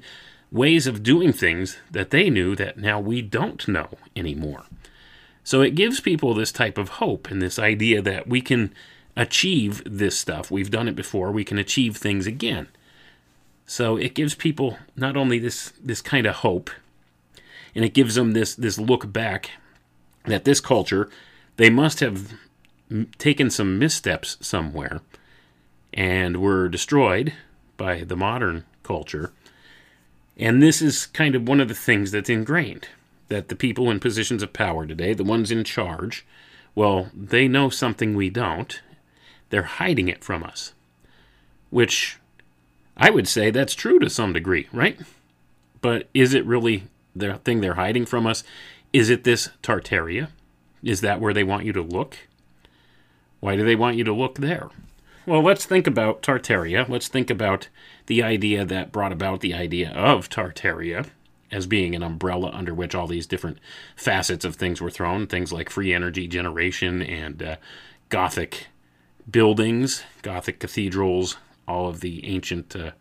ways 0.53 0.87
of 0.87 1.03
doing 1.03 1.33
things 1.33 1.79
that 1.91 2.11
they 2.11 2.31
knew 2.31 2.55
that 2.57 2.79
now 2.79 3.01
we 3.01 3.23
don't 3.23 3.67
know 3.69 3.99
anymore. 4.17 4.65
So 5.43 5.63
it 5.63 5.75
gives 5.75 6.01
people 6.01 6.35
this 6.35 6.53
type 6.53 6.79
of 6.79 6.89
hope 6.91 7.31
and 7.31 7.41
this 7.41 7.59
idea 7.59 8.03
that 8.03 8.29
we 8.29 8.41
can 8.41 8.73
achieve 9.17 9.83
this 9.85 10.19
stuff. 10.19 10.51
We've 10.51 10.71
done 10.71 10.89
it 10.89 10.97
before. 10.97 11.33
We 11.33 11.45
can 11.45 11.59
achieve 11.59 11.97
things 11.97 12.27
again. 12.27 12.69
So 13.71 13.97
it 13.97 14.15
gives 14.17 14.35
people 14.35 14.79
not 14.97 15.17
only 15.17 15.39
this 15.39 15.73
this 15.81 16.03
kind 16.03 16.27
of 16.27 16.35
hope, 16.35 16.71
and 17.73 17.85
it 17.85 17.95
gives 17.95 18.17
them 18.17 18.33
this 18.33 18.53
this 18.57 18.81
look 18.81 19.13
back 19.13 19.53
that 20.25 20.45
this 20.45 20.61
culture 20.61 21.09
they 21.57 21.71
must 21.71 22.01
have 22.01 22.33
taken 23.19 23.49
some 23.49 23.79
missteps 23.79 24.39
somewhere 24.41 25.03
and 25.95 26.39
were 26.39 26.69
destroyed 26.69 27.33
by 27.77 28.03
the 28.03 28.17
modern 28.17 28.65
culture. 28.83 29.33
And 30.37 30.61
this 30.61 30.83
is 30.83 31.07
kind 31.07 31.37
of 31.37 31.47
one 31.47 31.61
of 31.61 31.69
the 31.69 31.75
things 31.75 32.11
that's 32.11 32.29
ingrained 32.29 32.89
that 33.29 33.51
the 33.51 33.55
people 33.55 33.89
in 33.89 34.01
positions 34.01 34.43
of 34.43 34.53
power 34.53 34.85
today, 34.85 35.15
the 35.15 35.23
ones 35.23 35.53
in 35.53 35.63
charge, 35.63 36.27
well, 36.75 37.09
they 37.15 37.47
know 37.47 37.69
something 37.69 38.17
we 38.17 38.31
don't, 38.31 38.83
they're 39.51 39.79
hiding 39.79 40.09
it 40.09 40.25
from 40.25 40.43
us. 40.43 40.73
Which 41.71 42.20
I 43.01 43.09
would 43.11 43.27
say 43.27 43.51
that's 43.51 43.75
true 43.75 43.99
to 43.99 44.11
some 44.11 44.35
degree, 44.35 44.69
right? 44.73 45.01
But 45.81 46.09
is 46.13 46.35
it 46.35 46.45
really 46.45 46.85
the 47.17 47.37
thing 47.39 47.61
they're 47.61 47.75
hiding 47.75 48.05
from 48.05 48.27
us? 48.27 48.45
Is 48.93 49.09
it 49.09 49.25
this 49.25 49.49
Tartaria? 49.63 50.29
Is 50.83 51.01
that 51.01 51.21
where 51.21 51.33
they 51.33 51.43
want 51.43 51.65
you 51.65 51.73
to 51.73 51.83
look? 51.83 52.19
Why 53.41 53.57
do 53.57 53.65
they 53.65 53.77
want 53.77 53.97
you 53.97 54.05
to 54.05 54.13
look 54.13 54.37
there? 54.37 54.69
Well, 55.25 55.43
let's 55.43 55.65
think 55.65 55.87
about 55.87 56.23
Tartaria. 56.23 56.89
Let's 56.89 57.09
think 57.09 57.31
about 57.31 57.69
the 58.07 58.23
idea 58.23 58.65
that 58.67 58.93
brought 58.93 59.13
about 59.13 59.41
the 59.41 59.55
idea 59.55 59.91
of 59.93 60.29
Tartaria 60.29 61.07
as 61.51 61.67
being 61.67 61.95
an 61.95 62.03
umbrella 62.03 62.51
under 62.53 62.75
which 62.75 62.95
all 62.95 63.07
these 63.07 63.27
different 63.27 63.59
facets 63.97 64.45
of 64.45 64.57
things 64.57 64.81
were 64.81 64.91
thrown. 64.91 65.27
Things 65.27 65.53
like 65.53 65.71
free 65.71 65.95
energy 65.95 66.27
generation 66.27 67.01
and 67.01 67.43
uh, 67.43 67.57
Gothic 68.09 68.67
buildings, 69.31 70.03
Gothic 70.23 70.59
cathedrals, 70.59 71.37
all 71.67 71.89
of 71.89 72.01
the 72.01 72.25
ancient 72.27 72.75
uh, 72.75 72.93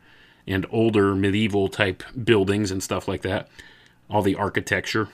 and 0.47 0.66
older 0.72 1.16
medieval 1.16 1.68
type 1.68 2.03
buildings 2.24 2.72
and 2.72 2.82
stuff 2.82 3.07
like 3.07 3.22
that, 3.22 3.47
all 4.10 4.22
the 4.22 4.36
architecture. 4.36 5.10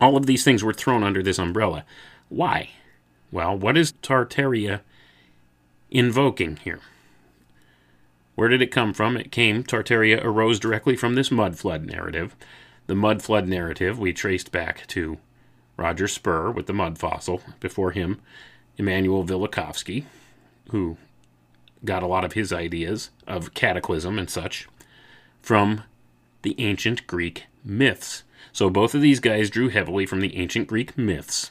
All 0.00 0.16
of 0.16 0.26
these 0.26 0.44
things 0.44 0.62
were 0.62 0.72
thrown 0.72 1.02
under 1.02 1.22
this 1.22 1.38
umbrella. 1.38 1.84
Why? 2.28 2.70
Well, 3.32 3.56
what 3.56 3.76
is 3.76 3.92
Tartaria 3.92 4.80
invoking 5.90 6.56
here? 6.56 6.80
Where 8.34 8.48
did 8.48 8.60
it 8.60 8.70
come 8.70 8.92
from? 8.92 9.16
It 9.16 9.32
came, 9.32 9.64
Tartaria 9.64 10.22
arose 10.22 10.60
directly 10.60 10.94
from 10.94 11.14
this 11.14 11.30
mud 11.30 11.58
flood 11.58 11.86
narrative. 11.86 12.36
The 12.86 12.94
mud 12.94 13.22
flood 13.22 13.48
narrative 13.48 13.98
we 13.98 14.12
traced 14.12 14.52
back 14.52 14.86
to 14.88 15.18
Roger 15.76 16.06
Spurr 16.06 16.50
with 16.50 16.66
the 16.66 16.74
mud 16.74 16.98
fossil. 16.98 17.40
Before 17.60 17.92
him, 17.92 18.20
Immanuel 18.76 19.24
Velikovsky, 19.24 20.04
who 20.70 20.98
got 21.86 22.02
a 22.02 22.06
lot 22.06 22.24
of 22.24 22.34
his 22.34 22.52
ideas 22.52 23.10
of 23.26 23.54
cataclysm 23.54 24.18
and 24.18 24.28
such 24.28 24.68
from 25.40 25.82
the 26.42 26.54
ancient 26.58 27.06
Greek 27.06 27.46
myths. 27.64 28.22
So 28.52 28.70
both 28.70 28.94
of 28.94 29.00
these 29.00 29.20
guys 29.20 29.50
drew 29.50 29.68
heavily 29.68 30.06
from 30.06 30.20
the 30.20 30.36
ancient 30.36 30.68
Greek 30.68 30.96
myths. 30.96 31.50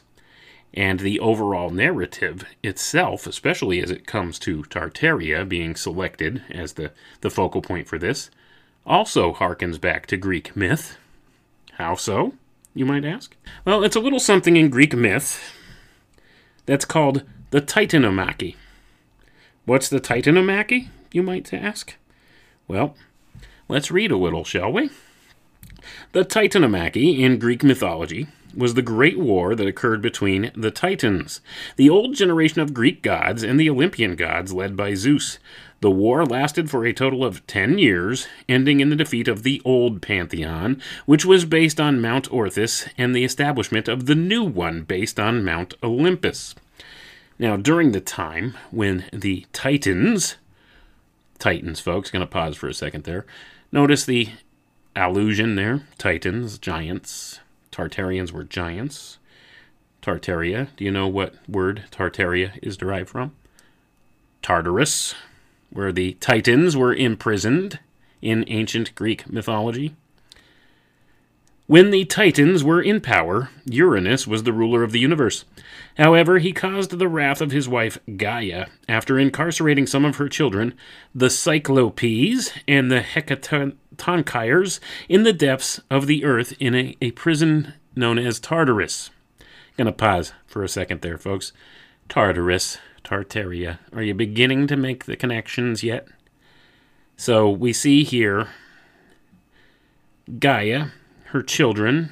And 0.73 0.99
the 0.99 1.19
overall 1.19 1.69
narrative 1.69 2.43
itself, 2.61 3.25
especially 3.25 3.81
as 3.81 3.89
it 3.89 4.05
comes 4.05 4.37
to 4.39 4.63
Tartaria 4.63 5.47
being 5.47 5.75
selected 5.75 6.43
as 6.51 6.73
the, 6.73 6.91
the 7.21 7.29
focal 7.29 7.61
point 7.61 7.87
for 7.87 7.97
this, 7.97 8.29
also 8.85 9.33
harkens 9.33 9.79
back 9.79 10.05
to 10.07 10.17
Greek 10.17 10.55
myth. 10.55 10.97
How 11.73 11.95
so, 11.95 12.33
you 12.73 12.85
might 12.85 13.05
ask? 13.05 13.35
Well, 13.63 13.83
it's 13.83 13.95
a 13.95 14.01
little 14.01 14.19
something 14.19 14.57
in 14.57 14.69
Greek 14.69 14.93
myth 14.93 15.53
that's 16.65 16.85
called 16.85 17.23
the 17.51 17.61
Titanomachy. 17.61 18.55
What's 19.65 19.89
the 19.89 19.99
Titanomachy, 19.99 20.89
you 21.11 21.23
might 21.23 21.51
ask? 21.51 21.95
Well, 22.67 22.95
let's 23.67 23.89
read 23.89 24.11
a 24.11 24.17
little, 24.17 24.43
shall 24.43 24.71
we? 24.71 24.91
The 26.11 26.23
Titanomachy 26.23 27.17
in 27.17 27.39
Greek 27.39 27.63
mythology 27.63 28.27
was 28.55 28.75
the 28.75 28.83
great 28.83 29.17
war 29.17 29.55
that 29.55 29.65
occurred 29.65 30.03
between 30.03 30.51
the 30.55 30.69
Titans, 30.69 31.41
the 31.77 31.89
old 31.89 32.13
generation 32.13 32.61
of 32.61 32.75
Greek 32.75 33.01
gods, 33.01 33.41
and 33.41 33.59
the 33.59 33.67
Olympian 33.67 34.15
gods 34.15 34.53
led 34.53 34.77
by 34.77 34.93
Zeus. 34.93 35.39
The 35.81 35.89
war 35.89 36.23
lasted 36.27 36.69
for 36.69 36.85
a 36.85 36.93
total 36.93 37.25
of 37.25 37.45
10 37.47 37.79
years, 37.79 38.27
ending 38.47 38.81
in 38.81 38.89
the 38.89 38.95
defeat 38.95 39.27
of 39.27 39.41
the 39.41 39.63
old 39.65 39.99
pantheon, 39.99 40.79
which 41.07 41.25
was 41.25 41.43
based 41.43 41.79
on 41.79 41.99
Mount 41.99 42.29
Othrys, 42.29 42.87
and 42.99 43.15
the 43.15 43.25
establishment 43.25 43.87
of 43.87 44.05
the 44.05 44.15
new 44.15 44.43
one 44.43 44.83
based 44.83 45.19
on 45.19 45.43
Mount 45.43 45.73
Olympus. 45.81 46.53
Now, 47.37 47.57
during 47.57 47.91
the 47.91 48.01
time 48.01 48.55
when 48.71 49.05
the 49.11 49.45
Titans, 49.51 50.37
Titans, 51.37 51.81
folks, 51.81 52.09
going 52.09 52.21
to 52.21 52.31
pause 52.31 52.55
for 52.55 52.67
a 52.67 52.73
second 52.73 53.03
there, 53.03 53.25
notice 53.71 54.05
the 54.05 54.29
allusion 54.95 55.55
there 55.55 55.81
Titans, 55.97 56.57
giants. 56.57 57.41
Tartarians 57.71 58.31
were 58.31 58.45
giants. 58.45 59.17
Tartaria, 60.01 60.69
do 60.77 60.85
you 60.85 60.91
know 60.91 61.07
what 61.07 61.35
word 61.49 61.85
Tartaria 61.91 62.57
is 62.61 62.77
derived 62.77 63.09
from? 63.09 63.35
Tartarus, 64.41 65.15
where 65.71 65.91
the 65.91 66.13
Titans 66.21 66.77
were 66.77 66.93
imprisoned 66.93 67.79
in 68.21 68.45
ancient 68.47 68.95
Greek 68.95 69.29
mythology. 69.29 69.95
When 71.67 71.89
the 71.89 72.05
Titans 72.05 72.63
were 72.63 72.81
in 72.81 73.01
power, 73.01 73.49
Uranus 73.65 74.27
was 74.27 74.43
the 74.43 74.53
ruler 74.53 74.83
of 74.83 74.91
the 74.91 74.99
universe. 74.99 75.45
However, 75.97 76.37
he 76.37 76.53
caused 76.53 76.91
the 76.91 77.07
wrath 77.07 77.41
of 77.41 77.49
his 77.49 77.67
wife 77.67 77.97
Gaia 78.17 78.67
after 78.87 79.17
incarcerating 79.17 79.87
some 79.87 80.05
of 80.05 80.17
her 80.17 80.29
children, 80.29 80.75
the 81.15 81.31
Cyclopes 81.31 82.51
and 82.67 82.91
the 82.91 83.01
Hecatonchires, 83.01 84.79
in 85.09 85.23
the 85.23 85.33
depths 85.33 85.81
of 85.89 86.05
the 86.05 86.23
earth 86.23 86.53
in 86.59 86.75
a, 86.75 86.95
a 87.01 87.11
prison 87.11 87.73
known 87.95 88.19
as 88.19 88.39
Tartarus. 88.39 89.09
Gonna 89.75 89.91
pause 89.91 90.33
for 90.45 90.63
a 90.63 90.69
second 90.69 91.01
there, 91.01 91.17
folks. 91.17 91.51
Tartarus, 92.07 92.77
Tartaria. 93.03 93.79
Are 93.91 94.03
you 94.03 94.13
beginning 94.13 94.67
to 94.67 94.75
make 94.75 95.05
the 95.05 95.15
connections 95.15 95.81
yet? 95.81 96.07
So 97.17 97.49
we 97.49 97.73
see 97.73 98.03
here 98.03 98.49
Gaia, 100.39 100.87
her 101.35 101.43
children, 101.43 102.11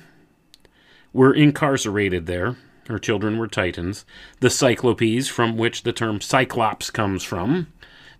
were 1.14 1.34
incarcerated 1.34 2.26
there. 2.26 2.58
Her 2.90 3.00
children 3.00 3.38
were 3.38 3.48
Titans. 3.48 4.04
The 4.42 4.50
Cyclopes, 4.50 5.30
from 5.30 5.56
which 5.56 5.84
the 5.84 5.94
term 5.94 6.20
Cyclops 6.20 6.90
comes 6.90 7.24
from, 7.24 7.68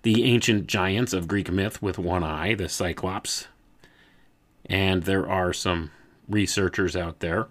the 0.04 0.24
ancient 0.24 0.66
giants 0.66 1.12
of 1.12 1.28
Greek 1.28 1.52
myth 1.52 1.82
with 1.82 2.00
one 2.00 2.24
eye, 2.24 2.56
the 2.56 2.70
Cyclops. 2.70 3.50
And 4.66 5.04
there 5.04 5.30
are 5.30 5.52
some 5.52 5.92
researchers 6.30 6.96
out 6.96 7.20
there 7.20 7.48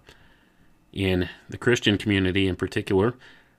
in 0.90 1.28
the 1.50 1.58
Christian 1.58 1.98
community 1.98 2.48
in 2.48 2.56
particular 2.56 3.12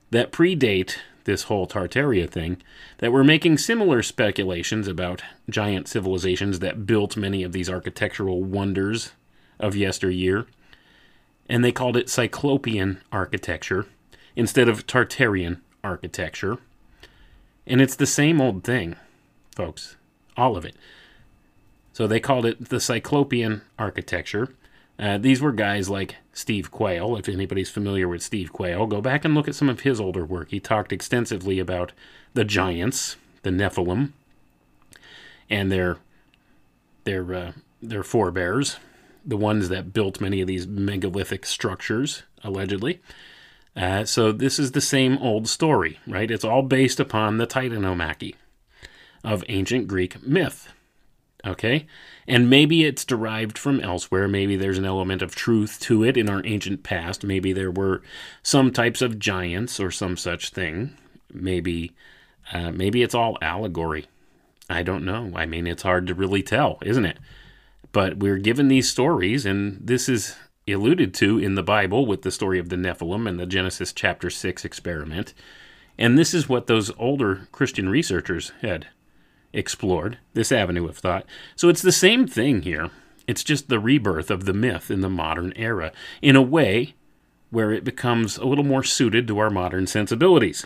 that 0.10 0.32
predate 0.32 0.98
this 1.26 1.44
whole 1.44 1.68
Tartaria 1.68 2.28
thing 2.28 2.58
that 2.98 3.12
were 3.12 3.24
making 3.24 3.60
similar 3.60 4.02
speculations 4.02 4.88
about 4.88 5.22
giant 5.52 5.88
civilizations 5.88 6.58
that 6.62 6.88
built 6.88 7.16
many 7.16 7.44
of 7.44 7.52
these 7.52 7.70
architectural 7.70 8.44
wonders 8.44 9.12
of 9.64 9.76
yesteryear. 9.76 10.46
And 11.50 11.64
they 11.64 11.72
called 11.72 11.98
it 11.98 12.10
Cyclopean 12.10 13.00
architecture 13.12 13.86
instead 14.36 14.68
of 14.68 14.86
Tartarian 14.86 15.62
architecture. 15.84 16.58
And 17.66 17.82
it's 17.82 17.96
the 17.96 18.06
same 18.06 18.42
old 18.42 18.64
thing, 18.64 18.96
folks. 19.56 19.96
All 20.36 20.58
of 20.58 20.66
it. 20.66 20.76
So 21.94 22.08
they 22.08 22.20
called 22.20 22.46
it 22.46 22.70
the 22.70 22.80
Cyclopean 22.80 23.62
architecture. 23.78 24.50
Uh, 25.00 25.18
these 25.18 25.42
were 25.42 25.52
guys 25.52 25.90
like 25.90 26.18
Steve 26.34 26.72
Quayle. 26.72 27.16
If 27.16 27.30
anybody's 27.30 27.70
familiar 27.70 28.08
with 28.08 28.22
Steve 28.22 28.52
Quayle, 28.52 28.88
go 28.88 29.02
back 29.02 29.26
and 29.26 29.34
look 29.34 29.48
at 29.48 29.56
some 29.56 29.70
of 29.70 29.82
his 29.82 30.00
older 30.00 30.26
work. 30.26 30.50
He 30.50 30.60
talked 30.60 30.92
extensively 30.92 31.60
about 31.60 31.92
the 32.34 32.44
giants, 32.44 33.16
the 33.44 33.50
Nephilim, 33.50 34.12
and 35.50 35.72
their 35.72 35.98
their 37.04 37.34
uh, 37.34 37.52
their 37.82 38.04
forebears, 38.04 38.78
the 39.26 39.38
ones 39.38 39.70
that 39.70 39.94
built 39.94 40.22
many 40.22 40.42
of 40.42 40.48
these 40.48 40.68
megalithic 40.68 41.46
structures, 41.46 42.24
allegedly. 42.44 43.02
Uh, 43.76 44.06
so 44.06 44.32
this 44.32 44.60
is 44.60 44.72
the 44.72 44.82
same 44.82 45.18
old 45.18 45.48
story, 45.48 46.00
right? 46.08 46.30
It's 46.30 46.44
all 46.44 46.62
based 46.62 47.00
upon 47.00 47.38
the 47.38 47.48
Titanomachy 47.48 48.36
of 49.24 49.44
ancient 49.50 49.88
Greek 49.88 50.22
myth. 50.26 50.72
Okay? 51.46 51.88
And 52.28 52.50
maybe 52.50 52.86
it's 52.86 53.04
derived 53.04 53.58
from 53.58 53.82
elsewhere. 53.82 54.28
Maybe 54.28 54.56
there's 54.56 54.78
an 54.78 54.86
element 54.86 55.22
of 55.22 55.36
truth 55.36 55.80
to 55.82 56.04
it 56.04 56.16
in 56.16 56.30
our 56.30 56.46
ancient 56.46 56.84
past. 56.84 57.24
Maybe 57.24 57.52
there 57.52 57.72
were 57.72 58.02
some 58.44 58.72
types 58.72 59.02
of 59.02 59.20
giants 59.20 59.80
or 59.80 59.92
some 59.92 60.16
such 60.16 60.50
thing. 60.50 60.96
Maybe 61.34 61.92
uh, 62.52 62.72
maybe 62.72 63.02
it's 63.02 63.16
all 63.16 63.38
allegory. 63.42 64.06
I 64.70 64.84
don't 64.84 65.06
know. 65.06 65.32
I 65.36 65.46
mean, 65.46 65.68
it's 65.68 65.84
hard 65.84 66.08
to 66.08 66.14
really 66.14 66.44
tell, 66.44 66.78
isn't 66.82 67.06
it? 67.06 67.18
But 67.94 68.18
we're 68.18 68.40
given 68.40 68.68
these 68.68 68.90
stories, 68.90 69.46
and 69.46 69.80
this 69.80 70.10
is 70.10 70.36
alluded 70.68 71.14
to 71.14 71.38
in 71.38 71.56
the 71.56 71.64
Bible 71.64 72.06
with 72.06 72.24
the 72.24 72.32
story 72.32 72.60
of 72.60 72.70
the 72.70 72.76
Nephilim 72.76 73.30
and 73.30 73.40
the 73.40 73.46
Genesis 73.46 73.94
chapter 73.94 74.30
6 74.30 74.66
experiment. 74.66 75.34
And 75.98 76.18
this 76.18 76.34
is 76.34 76.50
what 76.50 76.68
those 76.68 76.92
older 76.98 77.48
Christian 77.52 77.88
researchers 77.88 78.52
had 78.62 78.88
explored, 79.54 80.18
this 80.34 80.52
avenue 80.52 80.88
of 80.88 80.98
thought. 80.98 81.26
So 81.56 81.70
it's 81.70 81.84
the 81.84 81.92
same 81.92 82.28
thing 82.28 82.64
here. 82.64 82.90
It's 83.28 83.44
just 83.44 83.70
the 83.70 83.80
rebirth 83.80 84.32
of 84.32 84.46
the 84.46 84.54
myth 84.54 84.90
in 84.90 85.02
the 85.02 85.10
modern 85.10 85.54
era 85.56 85.92
in 86.22 86.36
a 86.36 86.42
way 86.42 86.96
where 87.52 87.72
it 87.72 87.84
becomes 87.84 88.38
a 88.38 88.46
little 88.46 88.64
more 88.64 88.84
suited 88.84 89.28
to 89.28 89.38
our 89.38 89.52
modern 89.52 89.86
sensibilities. 89.86 90.66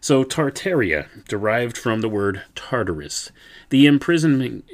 So 0.00 0.22
Tartaria, 0.22 1.08
derived 1.26 1.76
from 1.76 2.00
the 2.00 2.08
word 2.08 2.42
Tartarus, 2.54 3.32
the 3.70 3.86
imprisonment 3.86 4.64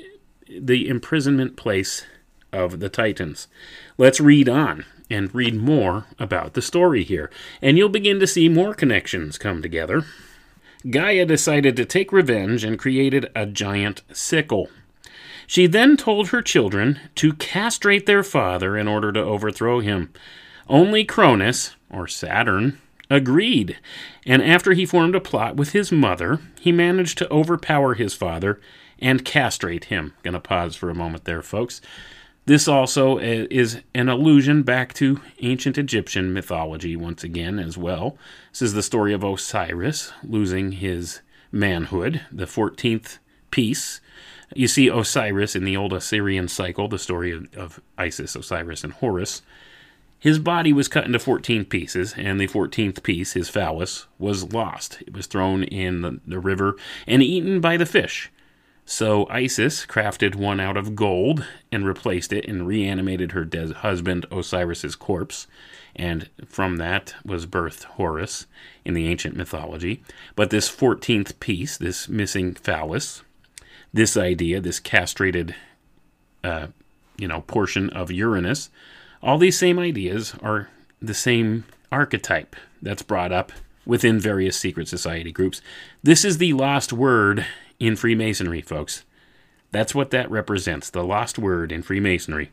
the 0.49 0.89
imprisonment 0.89 1.57
place 1.57 2.05
of 2.53 2.81
the 2.81 2.89
Titans. 2.89 3.49
Let's 3.97 4.21
read 4.21 4.49
on 4.49 4.85
and 5.11 5.35
read 5.35 5.55
more 5.55 6.07
about 6.19 6.55
the 6.55 6.63
story 6.63 7.05
here, 7.05 7.31
and 7.63 7.77
you'll 7.77 7.89
begin 7.89 8.21
to 8.21 8.27
see 8.27 8.49
more 8.49 8.75
connections 8.75 9.39
come 9.39 9.63
together. 9.63 10.05
Gaia 10.91 11.27
decided 11.27 11.77
to 11.77 11.85
take 11.85 12.13
revenge 12.13 12.65
and 12.65 12.79
created 12.79 13.31
a 13.35 13.47
giant 13.47 14.03
sickle. 14.13 14.69
She 15.47 15.67
then 15.67 15.97
told 15.97 16.29
her 16.29 16.43
children 16.43 17.01
to 17.17 17.33
castrate 17.33 18.07
their 18.07 18.23
father 18.23 18.77
in 18.77 18.87
order 18.87 19.13
to 19.13 19.21
overthrow 19.21 19.81
him. 19.81 20.13
Only 20.69 21.05
Cronus, 21.05 21.75
or 21.91 22.07
Saturn, 22.07 22.79
agreed, 23.11 23.79
and 24.27 24.43
after 24.43 24.75
he 24.75 24.85
formed 24.85 25.15
a 25.15 25.21
plot 25.21 25.57
with 25.57 25.73
his 25.73 25.91
mother, 25.91 26.41
he 26.61 26.71
managed 26.71 27.17
to 27.19 27.33
overpower 27.33 27.95
his 27.95 28.13
father 28.13 28.61
and 28.99 29.25
castrate 29.25 29.87
him. 29.87 30.15
Gonna 30.23 30.41
pause 30.41 30.77
for 30.77 30.91
a 30.91 30.95
moment 30.95 31.25
there, 31.25 31.43
folks. 31.43 31.81
This 32.49 32.67
also 32.67 33.19
uh, 33.19 33.47
is 33.51 33.83
an 33.95 34.09
allusion 34.09 34.63
back 34.63 34.95
to 34.95 35.21
ancient 35.41 35.77
Egyptian 35.77 36.33
mythology 36.33 36.97
once 36.97 37.23
again 37.23 37.59
as 37.59 37.77
well. 37.77 38.17
This 38.53 38.63
is 38.63 38.73
the 38.73 38.83
story 38.83 39.13
of 39.13 39.23
Osiris 39.23 40.13
losing 40.25 40.73
his 40.73 41.21
manhood, 41.53 42.23
the 42.33 42.47
14th 42.47 43.19
piece. 43.51 44.01
You 44.55 44.67
see 44.67 44.89
Osiris 44.89 45.55
in 45.55 45.65
the 45.65 45.77
old 45.77 45.93
Osirian 45.93 46.49
cycle, 46.49 46.89
the 46.89 46.99
story 46.99 47.33
of, 47.33 47.55
of 47.55 47.81
Isis, 47.99 48.35
Osiris, 48.35 48.83
and 48.83 48.95
Horus. 48.95 49.43
His 50.19 50.39
body 50.39 50.73
was 50.73 50.89
cut 50.89 51.05
into 51.05 51.19
14 51.19 51.67
pieces, 51.67 52.15
and 52.17 52.41
the 52.41 52.49
14th 52.49 53.03
piece, 53.03 53.35
his 53.35 53.51
phallus, 53.51 54.07
was 54.19 54.55
lost. 54.55 55.03
It 55.07 55.13
was 55.13 55.27
thrown 55.27 55.65
in 55.65 56.01
the, 56.01 56.19
the 56.27 56.41
river 56.41 56.77
and 57.07 57.23
eaten 57.23 57.61
by 57.61 57.77
the 57.77 57.85
fish. 57.87 58.31
So 58.91 59.27
Isis 59.29 59.85
crafted 59.85 60.35
one 60.35 60.61
out 60.61 60.79
of 60.79 60.97
gold 60.97 61.45
and 61.71 61.87
replaced 61.87 62.33
it 62.33 62.49
and 62.49 62.67
reanimated 62.67 63.33
her 63.33 63.47
husband 63.77 64.25
Osiris's 64.33 64.97
corpse. 64.97 65.47
And 65.95 66.31
from 66.47 66.79
that 66.79 67.15
was 67.23 67.45
birthed 67.45 67.85
Horus 67.85 68.47
in 68.87 68.95
the 68.95 69.07
ancient 69.07 69.37
mythology. 69.37 70.03
But 70.35 70.49
this 70.49 70.75
14th 70.75 71.39
piece, 71.39 71.77
this 71.77 72.09
missing 72.09 72.55
phallus, 72.55 73.21
this 73.93 74.17
idea, 74.17 74.59
this 74.59 74.81
castrated, 74.81 75.55
uh, 76.43 76.69
you 77.19 77.29
know, 77.29 77.43
portion 77.43 77.91
of 77.91 78.11
Uranus, 78.11 78.71
all 79.23 79.37
these 79.37 79.59
same 79.59 79.79
ideas 79.79 80.35
are 80.43 80.71
the 80.99 81.13
same 81.13 81.65
archetype 81.93 82.57
that's 82.81 83.03
brought 83.03 83.33
up 83.33 83.53
within 83.85 84.19
various 84.19 84.57
secret 84.57 84.89
society 84.89 85.31
groups. 85.31 85.61
This 86.03 86.25
is 86.25 86.39
the 86.39 86.55
lost 86.55 86.91
word 86.91 87.45
in 87.79 87.97
Freemasonry, 87.97 88.61
folks. 88.61 89.05
That's 89.71 89.95
what 89.95 90.11
that 90.11 90.31
represents 90.31 90.91
the 90.91 91.05
lost 91.05 91.39
word 91.39 91.73
in 91.73 91.83
Freemasonry. 91.83 92.51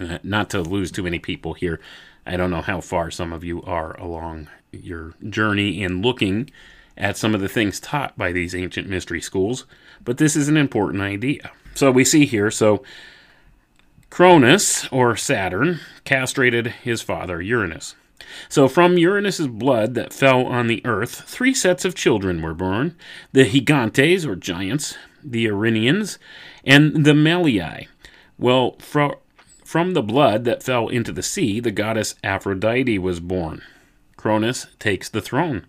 Uh, 0.00 0.18
not 0.22 0.50
to 0.50 0.60
lose 0.60 0.90
too 0.90 1.02
many 1.02 1.18
people 1.18 1.54
here. 1.54 1.80
I 2.26 2.36
don't 2.36 2.50
know 2.50 2.62
how 2.62 2.80
far 2.80 3.10
some 3.10 3.32
of 3.32 3.44
you 3.44 3.62
are 3.62 3.98
along 4.00 4.48
your 4.72 5.14
journey 5.28 5.82
in 5.82 6.02
looking 6.02 6.50
at 6.96 7.16
some 7.16 7.34
of 7.34 7.40
the 7.40 7.48
things 7.48 7.80
taught 7.80 8.16
by 8.16 8.32
these 8.32 8.54
ancient 8.54 8.88
mystery 8.88 9.20
schools, 9.20 9.66
but 10.04 10.18
this 10.18 10.36
is 10.36 10.48
an 10.48 10.56
important 10.56 11.02
idea. 11.02 11.50
So 11.74 11.90
we 11.90 12.04
see 12.04 12.24
here, 12.24 12.50
so 12.50 12.82
Cronus, 14.10 14.88
or 14.92 15.16
Saturn, 15.16 15.80
castrated 16.04 16.68
his 16.68 17.02
father 17.02 17.42
Uranus. 17.42 17.94
So 18.48 18.68
from 18.68 18.98
Uranus's 18.98 19.48
blood 19.48 19.94
that 19.94 20.12
fell 20.12 20.46
on 20.46 20.66
the 20.66 20.84
earth, 20.84 21.22
three 21.26 21.54
sets 21.54 21.84
of 21.84 21.94
children 21.94 22.42
were 22.42 22.54
born 22.54 22.96
the 23.32 23.44
Gigantes, 23.44 24.26
or 24.26 24.36
giants, 24.36 24.96
the 25.22 25.46
Erinyes, 25.46 26.18
and 26.64 27.04
the 27.04 27.12
Meliae. 27.12 27.88
Well, 28.38 28.76
fro- 28.78 29.20
from 29.64 29.94
the 29.94 30.02
blood 30.02 30.44
that 30.44 30.62
fell 30.62 30.88
into 30.88 31.12
the 31.12 31.22
sea, 31.22 31.60
the 31.60 31.70
goddess 31.70 32.14
Aphrodite 32.22 32.98
was 32.98 33.20
born. 33.20 33.62
Cronus 34.16 34.66
takes 34.78 35.08
the 35.08 35.20
throne. 35.20 35.66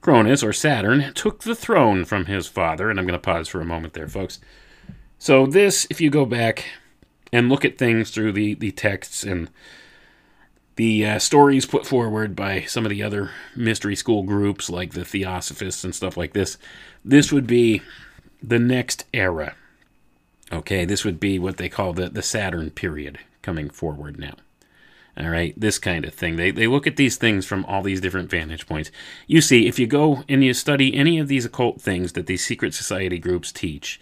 Cronus, 0.00 0.42
or 0.42 0.52
Saturn, 0.52 1.12
took 1.14 1.42
the 1.42 1.54
throne 1.54 2.04
from 2.04 2.26
his 2.26 2.46
father, 2.46 2.90
and 2.90 2.98
I'm 2.98 3.06
going 3.06 3.18
to 3.18 3.22
pause 3.22 3.48
for 3.48 3.60
a 3.60 3.64
moment 3.64 3.94
there, 3.94 4.08
folks. 4.08 4.38
So, 5.18 5.46
this, 5.46 5.86
if 5.90 6.00
you 6.00 6.10
go 6.10 6.24
back 6.24 6.66
and 7.32 7.48
look 7.48 7.64
at 7.64 7.78
things 7.78 8.10
through 8.10 8.32
the, 8.32 8.54
the 8.54 8.70
texts 8.70 9.24
and 9.24 9.50
the 10.76 11.06
uh, 11.06 11.18
stories 11.18 11.66
put 11.66 11.86
forward 11.86 12.36
by 12.36 12.62
some 12.62 12.84
of 12.84 12.90
the 12.90 13.02
other 13.02 13.30
mystery 13.54 13.96
school 13.96 14.22
groups 14.22 14.70
like 14.70 14.92
the 14.92 15.04
Theosophists 15.04 15.84
and 15.84 15.94
stuff 15.94 16.16
like 16.16 16.34
this, 16.34 16.58
this 17.04 17.32
would 17.32 17.46
be 17.46 17.82
the 18.42 18.58
next 18.58 19.04
era. 19.12 19.54
Okay, 20.52 20.84
this 20.84 21.04
would 21.04 21.18
be 21.18 21.38
what 21.38 21.56
they 21.56 21.68
call 21.68 21.92
the, 21.92 22.08
the 22.08 22.22
Saturn 22.22 22.70
period 22.70 23.18
coming 23.42 23.70
forward 23.70 24.18
now. 24.18 24.34
All 25.18 25.30
right, 25.30 25.58
this 25.58 25.78
kind 25.78 26.04
of 26.04 26.12
thing. 26.12 26.36
They, 26.36 26.50
they 26.50 26.66
look 26.66 26.86
at 26.86 26.96
these 26.96 27.16
things 27.16 27.46
from 27.46 27.64
all 27.64 27.82
these 27.82 28.02
different 28.02 28.28
vantage 28.28 28.66
points. 28.66 28.90
You 29.26 29.40
see, 29.40 29.66
if 29.66 29.78
you 29.78 29.86
go 29.86 30.24
and 30.28 30.44
you 30.44 30.52
study 30.52 30.94
any 30.94 31.18
of 31.18 31.26
these 31.26 31.46
occult 31.46 31.80
things 31.80 32.12
that 32.12 32.26
these 32.26 32.44
secret 32.44 32.74
society 32.74 33.18
groups 33.18 33.50
teach, 33.50 33.98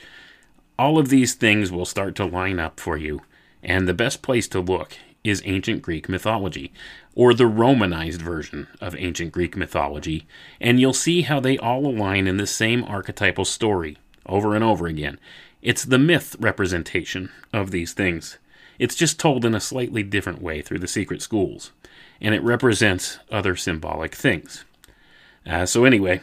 all 0.76 0.98
of 0.98 1.08
these 1.08 1.34
things 1.34 1.70
will 1.70 1.84
start 1.84 2.16
to 2.16 2.24
line 2.24 2.58
up 2.58 2.80
for 2.80 2.96
you. 2.96 3.22
And 3.62 3.86
the 3.86 3.94
best 3.94 4.22
place 4.22 4.48
to 4.48 4.60
look 4.60 4.98
is 5.24 5.42
ancient 5.46 5.80
Greek 5.80 6.08
mythology, 6.08 6.72
or 7.14 7.32
the 7.32 7.46
Romanized 7.46 8.20
version 8.20 8.68
of 8.80 8.94
ancient 8.96 9.32
Greek 9.32 9.56
mythology, 9.56 10.26
and 10.60 10.78
you'll 10.78 10.92
see 10.92 11.22
how 11.22 11.40
they 11.40 11.56
all 11.56 11.86
align 11.86 12.26
in 12.26 12.36
the 12.36 12.46
same 12.46 12.84
archetypal 12.84 13.46
story 13.46 13.96
over 14.26 14.54
and 14.54 14.62
over 14.62 14.86
again. 14.86 15.18
It's 15.62 15.84
the 15.84 15.98
myth 15.98 16.36
representation 16.38 17.30
of 17.52 17.70
these 17.70 17.94
things. 17.94 18.36
It's 18.78 18.94
just 18.94 19.18
told 19.18 19.44
in 19.44 19.54
a 19.54 19.60
slightly 19.60 20.02
different 20.02 20.42
way 20.42 20.60
through 20.60 20.80
the 20.80 20.86
secret 20.86 21.22
schools, 21.22 21.72
and 22.20 22.34
it 22.34 22.42
represents 22.42 23.18
other 23.30 23.56
symbolic 23.56 24.14
things. 24.14 24.64
Uh, 25.46 25.64
so, 25.64 25.84
anyway, 25.84 26.20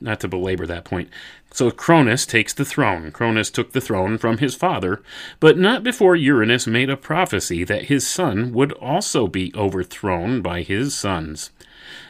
not 0.00 0.20
to 0.20 0.28
belabor 0.28 0.66
that 0.66 0.84
point. 0.84 1.08
So 1.52 1.70
Cronus 1.70 2.26
takes 2.26 2.52
the 2.52 2.64
throne. 2.64 3.10
Cronus 3.10 3.50
took 3.50 3.72
the 3.72 3.80
throne 3.80 4.18
from 4.18 4.38
his 4.38 4.54
father, 4.54 5.02
but 5.40 5.58
not 5.58 5.82
before 5.82 6.14
Uranus 6.14 6.66
made 6.66 6.90
a 6.90 6.96
prophecy 6.96 7.64
that 7.64 7.86
his 7.86 8.06
son 8.06 8.52
would 8.52 8.72
also 8.72 9.26
be 9.26 9.52
overthrown 9.54 10.42
by 10.42 10.62
his 10.62 10.94
sons. 10.96 11.50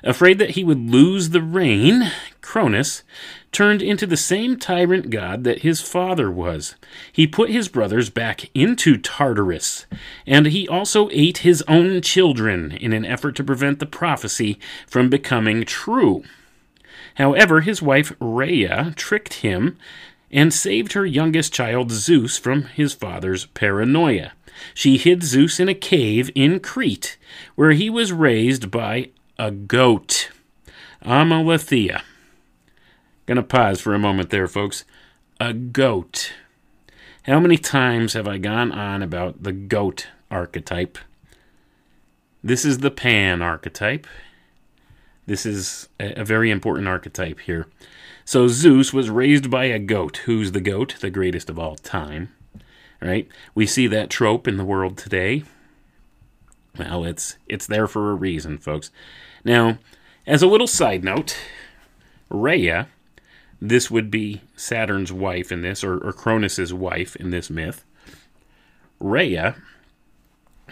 Afraid 0.03 0.39
that 0.39 0.51
he 0.51 0.64
would 0.64 0.91
lose 0.91 1.30
the 1.30 1.43
reign, 1.43 2.11
Cronus 2.41 3.03
turned 3.53 3.80
into 3.80 4.07
the 4.07 4.16
same 4.16 4.59
tyrant 4.59 5.11
god 5.11 5.45
that 5.45 5.62
his 5.62 5.80
father 5.80 6.30
was. 6.30 6.74
He 7.12 7.26
put 7.26 7.51
his 7.51 7.68
brothers 7.68 8.11
back 8.11 8.51
into 8.55 8.97
Tartarus, 8.97 9.86
and 10.26 10.47
he 10.47 10.68
also 10.68 11.09
ate 11.12 11.39
his 11.39 11.62
own 11.68 12.03
children 12.03 12.72
in 12.72 12.93
an 12.93 13.05
effort 13.05 13.36
to 13.36 13.45
prevent 13.45 13.78
the 13.78 13.86
prophecy 13.86 14.59
from 14.86 15.09
becoming 15.09 15.64
true. 15.64 16.24
However, 17.18 17.60
his 17.60 17.82
wife 17.82 18.12
Rhea 18.20 18.94
tricked 18.96 19.34
him 19.34 19.76
and 20.30 20.54
saved 20.54 20.92
her 20.92 21.04
youngest 21.04 21.52
child 21.52 21.90
Zeus 21.90 22.38
from 22.38 22.62
his 22.62 22.94
father's 22.94 23.46
paranoia. 23.46 24.32
She 24.72 24.98
hid 24.98 25.24
Zeus 25.24 25.58
in 25.58 25.68
a 25.68 25.74
cave 25.74 26.30
in 26.36 26.60
Crete, 26.60 27.18
where 27.56 27.72
he 27.72 27.90
was 27.90 28.12
raised 28.12 28.70
by 28.70 29.10
a 29.36 29.50
goat, 29.50 30.30
Amalthea. 31.02 32.02
Gonna 33.26 33.42
pause 33.42 33.80
for 33.80 33.94
a 33.94 33.98
moment 33.98 34.30
there, 34.30 34.48
folks. 34.48 34.84
A 35.40 35.52
goat. 35.52 36.32
How 37.24 37.40
many 37.40 37.58
times 37.58 38.12
have 38.12 38.28
I 38.28 38.38
gone 38.38 38.70
on 38.70 39.02
about 39.02 39.42
the 39.42 39.52
goat 39.52 40.06
archetype? 40.30 40.98
This 42.42 42.64
is 42.64 42.78
the 42.78 42.90
Pan 42.90 43.42
archetype, 43.42 44.06
this 45.29 45.45
is 45.45 45.91
a, 46.01 46.24
very 46.24 46.51
important 46.51 46.89
archetype 46.89 47.41
here. 47.41 47.66
So 48.24 48.49
Zeus 48.49 48.95
was 48.95 49.11
raised 49.11 49.51
by 49.51 49.66
a 49.66 49.79
goat. 49.79 50.22
Who's 50.24 50.53
the 50.53 50.61
goat? 50.61 50.97
The 51.01 51.11
greatest 51.11 51.51
of 51.51 51.59
all 51.59 51.76
time. 51.76 52.35
Right? 53.01 53.29
We 53.55 53.66
see 53.66 53.87
that 53.89 54.09
trope 54.09 54.49
in 54.49 54.57
the 54.57 54.64
world 54.64 54.97
today. 54.97 55.45
Well, 56.79 57.05
it's 57.05 57.37
it's 57.47 57.66
there 57.66 57.87
for 57.87 58.11
a 58.11 58.14
reason, 58.14 58.57
folks. 58.57 58.91
Now, 59.45 59.79
as 60.26 60.43
a 60.43 60.47
little 60.47 60.66
side 60.66 61.05
note, 61.05 61.37
Rhea, 62.31 62.89
this 63.61 63.91
would 63.91 64.11
be 64.11 64.41
Saturn's 64.57 65.12
wife 65.12 65.53
in 65.53 65.61
this, 65.61 65.85
or, 65.85 65.99
or 65.99 66.12
Cronus's 66.12 66.72
wife 66.72 67.16
in 67.16 67.31
this 67.31 67.51
myth. 67.51 67.85
Rhea 68.99 69.57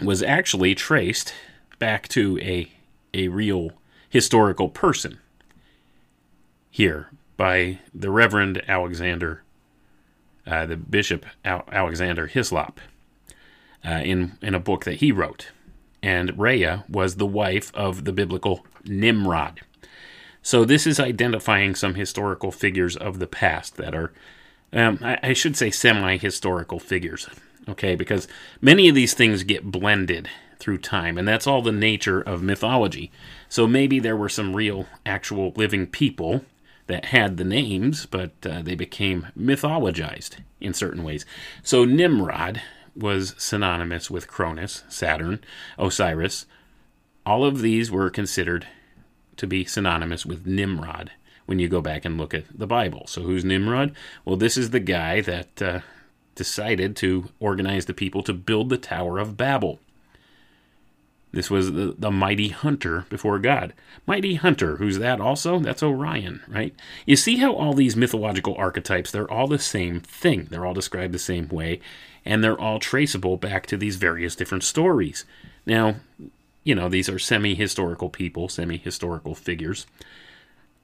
was 0.01 0.23
actually 0.23 0.73
traced 0.73 1.33
back 1.77 2.07
to 2.09 2.39
a 2.39 2.71
a 3.13 3.27
real 3.27 3.71
historical 4.09 4.69
person 4.69 5.19
here 6.69 7.09
by 7.35 7.79
the 7.93 8.09
Reverend 8.09 8.63
Alexander, 8.67 9.43
uh, 10.45 10.65
the 10.65 10.77
Bishop 10.77 11.25
Al- 11.45 11.67
Alexander 11.71 12.27
Hislop, 12.27 12.79
uh, 13.85 14.01
in, 14.03 14.37
in 14.41 14.55
a 14.55 14.59
book 14.59 14.85
that 14.85 14.95
he 14.95 15.11
wrote. 15.11 15.51
And 16.01 16.37
Rhea 16.37 16.85
was 16.89 17.15
the 17.15 17.25
wife 17.25 17.71
of 17.73 18.05
the 18.05 18.13
biblical 18.13 18.65
Nimrod. 18.85 19.61
So 20.41 20.63
this 20.63 20.87
is 20.87 20.99
identifying 20.99 21.75
some 21.75 21.95
historical 21.95 22.51
figures 22.51 22.95
of 22.95 23.19
the 23.19 23.27
past 23.27 23.75
that 23.77 23.93
are, 23.93 24.13
um, 24.71 24.99
I, 25.01 25.19
I 25.21 25.33
should 25.33 25.57
say, 25.57 25.71
semi 25.71 26.17
historical 26.17 26.79
figures. 26.79 27.27
Okay, 27.69 27.95
because 27.95 28.27
many 28.61 28.87
of 28.87 28.95
these 28.95 29.13
things 29.13 29.43
get 29.43 29.71
blended 29.71 30.29
through 30.59 30.79
time, 30.79 31.17
and 31.17 31.27
that's 31.27 31.47
all 31.47 31.61
the 31.61 31.71
nature 31.71 32.21
of 32.21 32.41
mythology. 32.41 33.11
So 33.49 33.67
maybe 33.67 33.99
there 33.99 34.17
were 34.17 34.29
some 34.29 34.55
real, 34.55 34.87
actual 35.05 35.53
living 35.55 35.87
people 35.87 36.43
that 36.87 37.05
had 37.05 37.37
the 37.37 37.43
names, 37.43 38.05
but 38.05 38.31
uh, 38.45 38.61
they 38.61 38.75
became 38.75 39.27
mythologized 39.37 40.37
in 40.59 40.73
certain 40.73 41.03
ways. 41.03 41.25
So 41.61 41.85
Nimrod 41.85 42.61
was 42.95 43.35
synonymous 43.37 44.09
with 44.09 44.27
Cronus, 44.27 44.83
Saturn, 44.89 45.39
Osiris. 45.77 46.45
All 47.25 47.45
of 47.45 47.61
these 47.61 47.91
were 47.91 48.09
considered 48.09 48.67
to 49.35 49.45
be 49.45 49.65
synonymous 49.65 50.25
with 50.25 50.47
Nimrod 50.47 51.11
when 51.45 51.59
you 51.59 51.67
go 51.67 51.81
back 51.81 52.05
and 52.05 52.17
look 52.17 52.33
at 52.33 52.45
the 52.57 52.67
Bible. 52.67 53.05
So 53.07 53.21
who's 53.21 53.45
Nimrod? 53.45 53.95
Well, 54.25 54.37
this 54.37 54.57
is 54.57 54.71
the 54.71 54.79
guy 54.79 55.21
that 55.21 55.61
uh, 55.61 55.79
decided 56.35 56.95
to 56.97 57.29
organize 57.39 57.85
the 57.85 57.93
people 57.93 58.23
to 58.23 58.33
build 58.33 58.69
the 58.69 58.77
Tower 58.77 59.19
of 59.19 59.37
Babel. 59.37 59.79
This 61.37 61.51
was 61.51 61.73
the, 61.73 61.93
the 61.95 62.09
mighty 62.09 62.47
hunter 62.47 63.05
before 63.09 63.37
God. 63.37 63.73
Mighty 64.07 64.33
hunter, 64.33 64.77
who's 64.77 64.97
that 64.97 65.21
also? 65.21 65.59
That's 65.59 65.83
Orion, 65.83 66.41
right? 66.47 66.73
You 67.05 67.15
see 67.15 67.37
how 67.37 67.53
all 67.53 67.75
these 67.75 67.95
mythological 67.95 68.55
archetypes, 68.55 69.11
they're 69.11 69.29
all 69.29 69.45
the 69.45 69.59
same 69.59 69.99
thing. 69.99 70.47
They're 70.49 70.65
all 70.65 70.73
described 70.73 71.13
the 71.13 71.19
same 71.19 71.47
way, 71.49 71.79
and 72.25 72.43
they're 72.43 72.59
all 72.59 72.79
traceable 72.79 73.37
back 73.37 73.67
to 73.67 73.77
these 73.77 73.97
various 73.97 74.35
different 74.35 74.63
stories. 74.63 75.25
Now, 75.63 75.97
you 76.63 76.73
know, 76.73 76.89
these 76.89 77.07
are 77.07 77.19
semi 77.19 77.53
historical 77.53 78.09
people, 78.09 78.49
semi 78.49 78.77
historical 78.77 79.35
figures. 79.35 79.85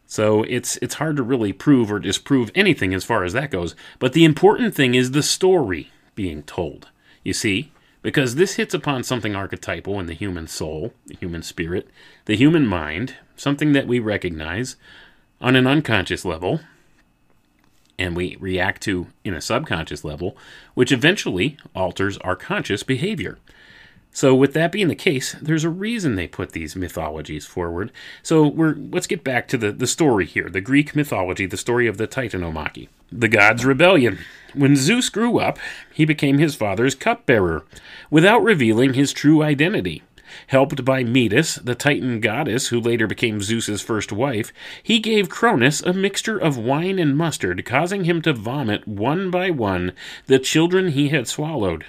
So 0.05 0.43
it's 0.43 0.77
it's 0.83 0.93
hard 0.93 1.17
to 1.17 1.23
really 1.23 1.51
prove 1.51 1.91
or 1.91 1.97
disprove 1.97 2.51
anything 2.53 2.93
as 2.93 3.03
far 3.03 3.23
as 3.23 3.33
that 3.33 3.49
goes. 3.49 3.75
But 3.97 4.13
the 4.13 4.23
important 4.23 4.75
thing 4.75 4.93
is 4.93 5.09
the 5.09 5.23
story 5.23 5.91
being 6.13 6.43
told. 6.43 6.89
You 7.23 7.33
see, 7.33 7.71
because 8.03 8.35
this 8.35 8.55
hits 8.55 8.75
upon 8.75 9.03
something 9.03 9.35
archetypal 9.35 9.99
in 9.99 10.05
the 10.05 10.13
human 10.13 10.47
soul, 10.47 10.93
the 11.07 11.15
human 11.15 11.41
spirit, 11.41 11.87
the 12.25 12.35
human 12.35 12.67
mind, 12.67 13.15
something 13.35 13.71
that 13.71 13.87
we 13.87 13.97
recognize 13.97 14.75
on 15.41 15.55
an 15.55 15.65
unconscious 15.65 16.23
level 16.23 16.59
and 17.97 18.15
we 18.15 18.35
react 18.39 18.81
to 18.83 19.07
in 19.23 19.33
a 19.33 19.41
subconscious 19.41 20.03
level, 20.03 20.35
which 20.73 20.91
eventually 20.91 21.57
alters 21.75 22.17
our 22.19 22.35
conscious 22.35 22.83
behavior. 22.83 23.39
So, 24.15 24.35
with 24.35 24.53
that 24.53 24.71
being 24.71 24.89
the 24.89 24.95
case, 24.95 25.35
there's 25.41 25.63
a 25.63 25.69
reason 25.69 26.15
they 26.15 26.27
put 26.27 26.51
these 26.51 26.75
mythologies 26.75 27.47
forward. 27.47 27.91
So, 28.21 28.47
we're 28.47 28.75
let's 28.75 29.07
get 29.07 29.23
back 29.23 29.47
to 29.47 29.57
the, 29.57 29.71
the 29.71 29.87
story 29.87 30.25
here 30.25 30.49
the 30.49 30.61
Greek 30.61 30.95
mythology, 30.95 31.47
the 31.47 31.57
story 31.57 31.87
of 31.87 31.97
the 31.97 32.07
Titanomachy, 32.07 32.89
the 33.11 33.27
gods' 33.27 33.65
rebellion. 33.65 34.19
When 34.53 34.75
Zeus 34.75 35.09
grew 35.09 35.39
up, 35.39 35.57
he 35.93 36.05
became 36.05 36.37
his 36.37 36.55
father's 36.55 36.95
cupbearer, 36.95 37.65
without 38.09 38.43
revealing 38.43 38.93
his 38.93 39.11
true 39.11 39.41
identity. 39.41 40.03
Helped 40.47 40.83
by 40.83 41.03
Metis, 41.03 41.55
the 41.55 41.75
Titan 41.75 42.19
goddess 42.19 42.67
who 42.67 42.79
later 42.79 43.07
became 43.07 43.41
Zeus's 43.41 43.81
first 43.81 44.11
wife, 44.11 44.51
he 44.81 44.99
gave 44.99 45.29
Cronus 45.29 45.81
a 45.81 45.93
mixture 45.93 46.37
of 46.37 46.57
wine 46.57 46.99
and 46.99 47.17
mustard, 47.17 47.65
causing 47.65 48.05
him 48.05 48.21
to 48.23 48.33
vomit 48.33 48.87
one 48.87 49.29
by 49.29 49.49
one 49.49 49.93
the 50.27 50.39
children 50.39 50.89
he 50.89 51.09
had 51.09 51.27
swallowed. 51.27 51.85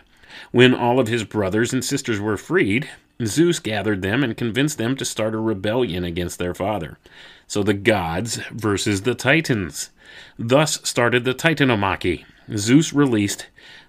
When 0.50 0.74
all 0.74 1.00
of 1.00 1.08
his 1.08 1.24
brothers 1.24 1.72
and 1.72 1.84
sisters 1.84 2.20
were 2.20 2.36
freed, 2.36 2.88
Zeus 3.24 3.60
gathered 3.60 4.02
them 4.02 4.24
and 4.24 4.36
convinced 4.36 4.78
them 4.78 4.96
to 4.96 5.04
start 5.04 5.34
a 5.34 5.38
rebellion 5.38 6.04
against 6.04 6.38
their 6.38 6.54
father. 6.54 6.98
So 7.46 7.62
the 7.62 7.74
gods 7.74 8.36
versus 8.50 9.02
the 9.02 9.14
Titans. 9.14 9.90
Thus 10.38 10.80
started 10.82 11.24
the 11.24 11.34
Titanomachy. 11.34 12.24
Zeus 12.56 12.92
released 12.92 13.46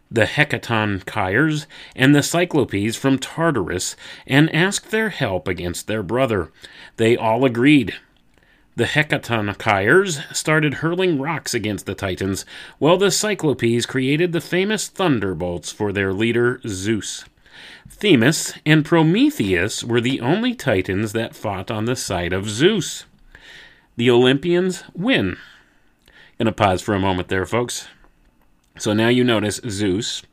the 0.10 0.26
Hecatonchires 0.26 1.66
and 1.96 2.16
the 2.16 2.24
Cyclopes 2.24 2.96
from 2.96 3.18
Tartarus 3.18 3.96
and 4.28 4.54
asked 4.54 4.92
their 4.92 5.10
help 5.10 5.48
against 5.48 5.88
their 5.88 6.04
brother. 6.04 6.52
They 6.98 7.18
all 7.18 7.44
agreed. 7.44 7.96
The 8.78 8.86
Hecatonchires 8.86 10.36
started 10.36 10.76
hurling 10.76 11.20
rocks 11.20 11.54
against 11.54 11.86
the 11.86 11.96
Titans, 11.96 12.46
while 12.78 12.98
the 12.98 13.12
Cyclopes 13.12 13.86
created 13.86 14.34
the 14.34 14.42
famous 14.42 14.90
thunderbolts 14.90 15.72
for 15.72 15.94
their 15.94 16.12
leader 16.12 16.60
Zeus. 16.68 17.24
Themis 17.90 18.54
and 18.66 18.84
Prometheus 18.84 19.84
were 19.84 20.02
the 20.02 20.20
only 20.20 20.54
Titans 20.54 21.14
that 21.14 21.36
fought 21.36 21.72
on 21.72 21.86
the 21.86 21.96
side 21.96 22.34
of 22.34 22.50
Zeus. 22.50 23.06
The 23.96 24.10
Olympians 24.10 24.84
win. 24.94 25.38
Gonna 26.38 26.52
pause 26.52 26.82
for 26.82 26.94
a 26.94 27.00
moment 27.00 27.30
there, 27.30 27.46
folks. 27.46 27.88
So 28.78 28.94
now 28.94 29.08
you 29.08 29.24
notice 29.24 29.62
Zeus 29.68 30.24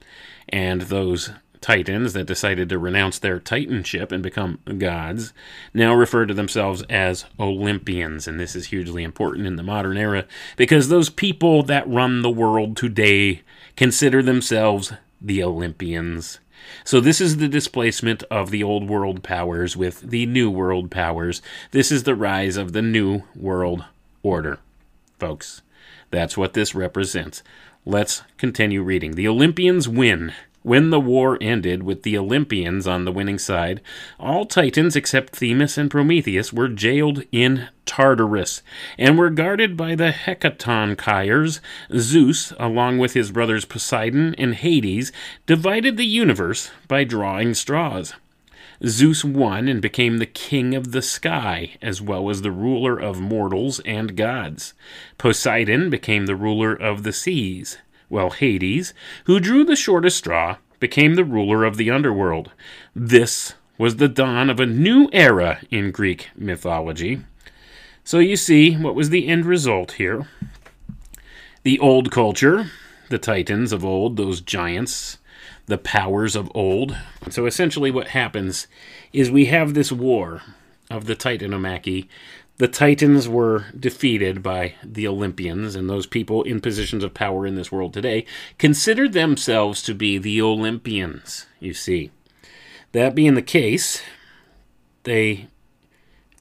and 0.49 0.83
those 0.83 1.31
Titans 1.63 2.13
that 2.13 2.25
decided 2.25 2.69
to 2.69 2.79
renounce 2.79 3.21
their 3.21 3.39
titanship 3.39 4.11
and 4.11 4.21
become 4.21 4.59
gods 4.79 5.33
now 5.73 5.95
refer 5.95 6.27
to 6.27 6.35
themselves 6.35 6.83
as 6.91 7.25
Olympians. 7.39 8.27
And 8.27 8.39
this 8.39 8.57
is 8.57 8.67
hugely 8.67 9.05
important 9.05 9.47
in 9.47 9.55
the 9.55 9.63
modern 9.63 9.97
era 9.97 10.27
because 10.57 10.89
those 10.89 11.09
people 11.09 11.63
that 11.63 11.89
run 11.89 12.23
the 12.23 12.31
world 12.31 12.77
today 12.77 13.43
consider 13.77 14.23
themselves 14.23 14.93
the 15.21 15.43
Olympians. 15.43 16.41
So, 16.85 17.01
this 17.01 17.21
is 17.21 17.37
the 17.37 17.49
displacement 17.49 18.23
of 18.25 18.51
the 18.51 18.63
old 18.63 18.89
world 18.89 19.23
powers 19.23 19.77
with 19.77 20.01
the 20.01 20.27
new 20.27 20.51
world 20.51 20.91
powers. 20.91 21.43
This 21.71 21.91
is 21.91 22.05
the 22.05 22.15
rise 22.15 22.57
of 22.57 22.73
the 22.73 22.83
new 22.83 23.23
world 23.35 23.85
order, 24.23 24.59
folks. 25.19 25.63
That's 26.11 26.37
what 26.37 26.53
this 26.53 26.75
represents. 26.75 27.43
Let's 27.85 28.23
continue 28.39 28.81
reading. 28.81 29.17
The 29.17 29.27
Olympians 29.27 29.89
win 29.89 30.33
When 30.63 30.91
the 30.91 31.01
war 31.01 31.37
ended 31.41 31.83
with 31.83 32.05
the 32.05 32.17
Olympians 32.17 32.87
on 32.87 33.05
the 33.05 33.11
winning 33.11 33.41
side, 33.41 33.81
all 34.21 34.45
Titans 34.45 34.95
except 34.95 35.35
Themis 35.35 35.77
and 35.77 35.91
Prometheus 35.91 36.53
were 36.53 36.69
jailed 36.69 37.25
in 37.33 37.71
Tartarus 37.85 38.63
and 38.97 39.19
were 39.19 39.31
guarded 39.31 39.77
by 39.77 39.97
the 39.97 40.13
Hecatonchires. 40.13 41.59
Zeus, 41.99 42.53
along 42.61 42.99
with 42.99 43.15
his 43.15 43.33
brothers 43.33 43.65
Poseidon 43.65 44.37
and 44.37 44.55
Hades, 44.55 45.11
divided 45.47 45.97
the 45.97 46.07
universe 46.07 46.71
by 46.87 47.03
drawing 47.03 47.53
straws. 47.53 48.15
Zeus 48.85 49.25
won 49.25 49.69
and 49.69 49.81
became 49.81 50.19
the 50.19 50.27
king 50.27 50.75
of 50.75 50.93
the 50.93 51.03
sky, 51.03 51.77
as 51.81 52.03
well 52.03 52.29
as 52.29 52.43
the 52.43 52.51
ruler 52.51 52.99
of 52.99 53.21
mortals 53.21 53.81
and 53.81 54.17
gods. 54.17 54.75
Poseidon 55.19 55.89
became 55.89 56.27
the 56.27 56.37
ruler 56.37 56.75
of 56.75 57.03
the 57.03 57.13
seas 57.13 57.79
while 58.13 58.31
Hades, 58.31 58.93
who 59.25 59.41
drew 59.41 59.65
the 59.65 59.75
shortest 59.75 60.19
straw, 60.19 60.59
became 60.81 61.15
the 61.15 61.25
ruler 61.25 61.65
of 61.65 61.79
the 61.79 61.91
underworld. 61.91 62.53
This 62.95 63.55
was 63.79 63.97
the 63.97 64.09
dawn 64.09 64.51
of 64.51 64.61
a 64.61 64.67
new 64.67 65.09
era 65.13 65.61
in 65.71 65.91
Greek 65.91 66.29
mythology. 66.37 67.23
So 68.05 68.19
you 68.19 68.37
see, 68.37 68.75
what 68.75 68.95
was 68.95 69.09
the 69.09 69.29
end 69.29 69.47
result 69.47 69.93
here? 69.93 70.29
The 71.63 71.79
old 71.79 72.11
culture, 72.11 72.71
the 73.09 73.19
titans 73.19 73.73
of 73.73 73.85
old, 73.85 74.17
those 74.17 74.43
giants, 74.43 75.19
the 75.67 75.79
powers 75.79 76.37
of 76.37 76.51
old. 76.55 76.97
So 77.31 77.47
essentially, 77.47 77.91
what 77.91 78.09
happens 78.09 78.67
is 79.13 79.31
we 79.31 79.47
have 79.47 79.75
this 79.75 79.93
war 79.93 80.43
of 80.91 81.07
the 81.07 81.17
Titanomachy 81.17 82.09
the 82.59 82.69
Titans 82.69 83.29
were 83.29 83.65
defeated 83.79 84.43
by 84.43 84.75
the 84.85 85.09
Olympians, 85.09 85.75
and 85.75 85.89
those 85.91 86.07
people 86.07 86.43
in 86.43 86.61
positions 86.61 87.03
of 87.03 87.13
power 87.15 87.47
in 87.47 87.57
this 87.57 87.73
world 87.73 87.93
today 87.93 88.25
considered 88.59 89.15
themselves 89.15 89.83
to 89.83 89.95
be 89.95 90.19
the 90.19 90.41
Olympians, 90.41 91.47
you 91.59 91.75
see. 91.75 92.13
That 92.93 93.15
being 93.15 93.35
the 93.35 93.43
case, 93.43 94.03
they 95.05 95.49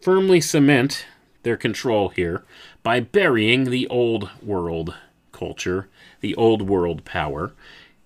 firmly 0.01 0.41
cement 0.41 1.05
their 1.43 1.57
control 1.57 2.09
here 2.09 2.43
by 2.83 2.99
burying 2.99 3.63
the 3.63 3.87
old 3.87 4.29
world 4.43 4.93
culture, 5.31 5.87
the 6.19 6.35
old 6.35 6.61
world 6.61 7.03
power, 7.03 7.53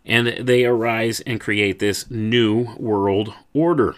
and 0.06 0.28
they 0.48 0.66
arise 0.66 1.20
and 1.22 1.42
create 1.42 1.80
this 1.80 2.10
new 2.10 2.76
world 2.78 3.34
order. 3.54 3.96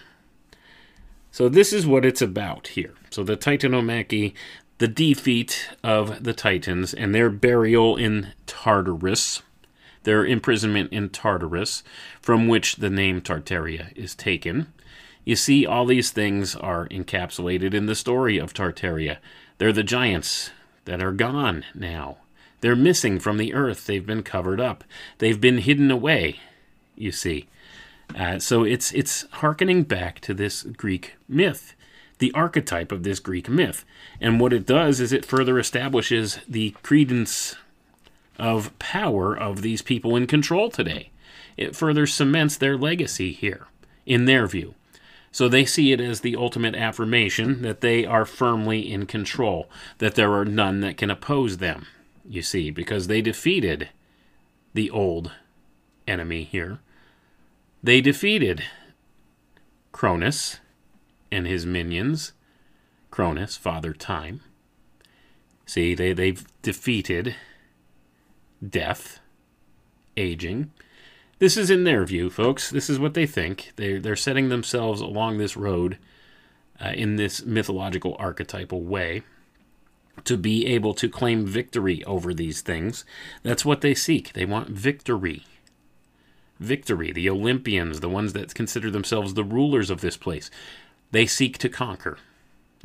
So, 1.30 1.48
this 1.48 1.72
is 1.72 1.86
what 1.86 2.04
it's 2.04 2.22
about 2.22 2.68
here. 2.68 2.94
So 3.10 3.22
the 3.22 3.36
Titanomachy, 3.36 4.34
the 4.78 4.88
defeat 4.88 5.70
of 5.82 6.22
the 6.22 6.34
Titans, 6.34 6.92
and 6.92 7.14
their 7.14 7.30
burial 7.30 7.96
in 7.96 8.32
Tartarus, 8.46 9.42
their 10.04 10.24
imprisonment 10.24 10.92
in 10.92 11.08
Tartarus, 11.08 11.82
from 12.20 12.48
which 12.48 12.76
the 12.76 12.90
name 12.90 13.20
Tartaria 13.20 13.96
is 13.96 14.14
taken. 14.14 14.72
You 15.24 15.36
see, 15.36 15.66
all 15.66 15.84
these 15.84 16.10
things 16.10 16.54
are 16.56 16.88
encapsulated 16.88 17.74
in 17.74 17.86
the 17.86 17.94
story 17.94 18.38
of 18.38 18.54
Tartaria. 18.54 19.18
They're 19.58 19.72
the 19.72 19.82
giants 19.82 20.50
that 20.84 21.02
are 21.02 21.12
gone 21.12 21.64
now. 21.74 22.18
They're 22.60 22.76
missing 22.76 23.18
from 23.18 23.36
the 23.36 23.54
earth. 23.54 23.86
They've 23.86 24.04
been 24.04 24.22
covered 24.22 24.60
up. 24.60 24.84
They've 25.18 25.40
been 25.40 25.58
hidden 25.58 25.90
away, 25.90 26.40
you 26.96 27.12
see. 27.12 27.48
Uh, 28.16 28.38
so 28.38 28.64
it's 28.64 28.92
it's 28.92 29.26
harkening 29.32 29.82
back 29.82 30.20
to 30.20 30.32
this 30.32 30.62
Greek 30.62 31.16
myth 31.28 31.74
the 32.18 32.32
archetype 32.32 32.92
of 32.92 33.02
this 33.02 33.20
Greek 33.20 33.48
myth. 33.48 33.84
And 34.20 34.40
what 34.40 34.52
it 34.52 34.66
does 34.66 35.00
is 35.00 35.12
it 35.12 35.24
further 35.24 35.58
establishes 35.58 36.40
the 36.48 36.70
credence 36.82 37.56
of 38.38 38.76
power 38.78 39.36
of 39.36 39.62
these 39.62 39.82
people 39.82 40.16
in 40.16 40.26
control 40.26 40.70
today. 40.70 41.10
It 41.56 41.74
further 41.74 42.06
cements 42.06 42.56
their 42.56 42.76
legacy 42.76 43.32
here, 43.32 43.66
in 44.06 44.26
their 44.26 44.46
view. 44.46 44.74
So 45.32 45.48
they 45.48 45.64
see 45.64 45.92
it 45.92 46.00
as 46.00 46.20
the 46.20 46.36
ultimate 46.36 46.74
affirmation 46.74 47.62
that 47.62 47.80
they 47.80 48.04
are 48.04 48.24
firmly 48.24 48.90
in 48.90 49.06
control, 49.06 49.68
that 49.98 50.14
there 50.14 50.32
are 50.32 50.44
none 50.44 50.80
that 50.80 50.96
can 50.96 51.10
oppose 51.10 51.58
them, 51.58 51.86
you 52.28 52.42
see, 52.42 52.70
because 52.70 53.06
they 53.06 53.22
defeated 53.22 53.88
the 54.74 54.90
old 54.90 55.32
enemy 56.06 56.44
here. 56.44 56.80
They 57.82 58.00
defeated 58.00 58.64
Cronus 59.92 60.58
and 61.32 61.46
his 61.46 61.64
minions, 61.64 62.32
Cronus, 63.10 63.56
Father 63.56 63.92
Time. 63.92 64.40
See, 65.64 65.94
they, 65.94 66.12
they've 66.12 66.44
defeated 66.62 67.34
death, 68.66 69.20
aging. 70.16 70.70
This 71.38 71.56
is 71.56 71.70
in 71.70 71.84
their 71.84 72.04
view, 72.04 72.30
folks. 72.30 72.70
This 72.70 72.90
is 72.90 72.98
what 72.98 73.14
they 73.14 73.26
think. 73.26 73.72
They're, 73.76 74.00
they're 74.00 74.16
setting 74.16 74.48
themselves 74.48 75.00
along 75.00 75.38
this 75.38 75.56
road 75.56 75.98
uh, 76.80 76.92
in 76.94 77.16
this 77.16 77.44
mythological 77.44 78.16
archetypal 78.18 78.82
way 78.82 79.22
to 80.24 80.36
be 80.36 80.66
able 80.66 80.94
to 80.94 81.08
claim 81.08 81.46
victory 81.46 82.04
over 82.04 82.32
these 82.32 82.60
things. 82.60 83.04
That's 83.42 83.64
what 83.64 83.80
they 83.80 83.94
seek. 83.94 84.32
They 84.32 84.44
want 84.44 84.70
victory. 84.70 85.44
Victory. 86.60 87.12
The 87.12 87.30
Olympians, 87.30 88.00
the 88.00 88.08
ones 88.08 88.32
that 88.32 88.54
consider 88.54 88.90
themselves 88.90 89.34
the 89.34 89.44
rulers 89.44 89.90
of 89.90 90.00
this 90.00 90.16
place. 90.16 90.50
They 91.10 91.26
seek 91.26 91.58
to 91.58 91.68
conquer. 91.68 92.18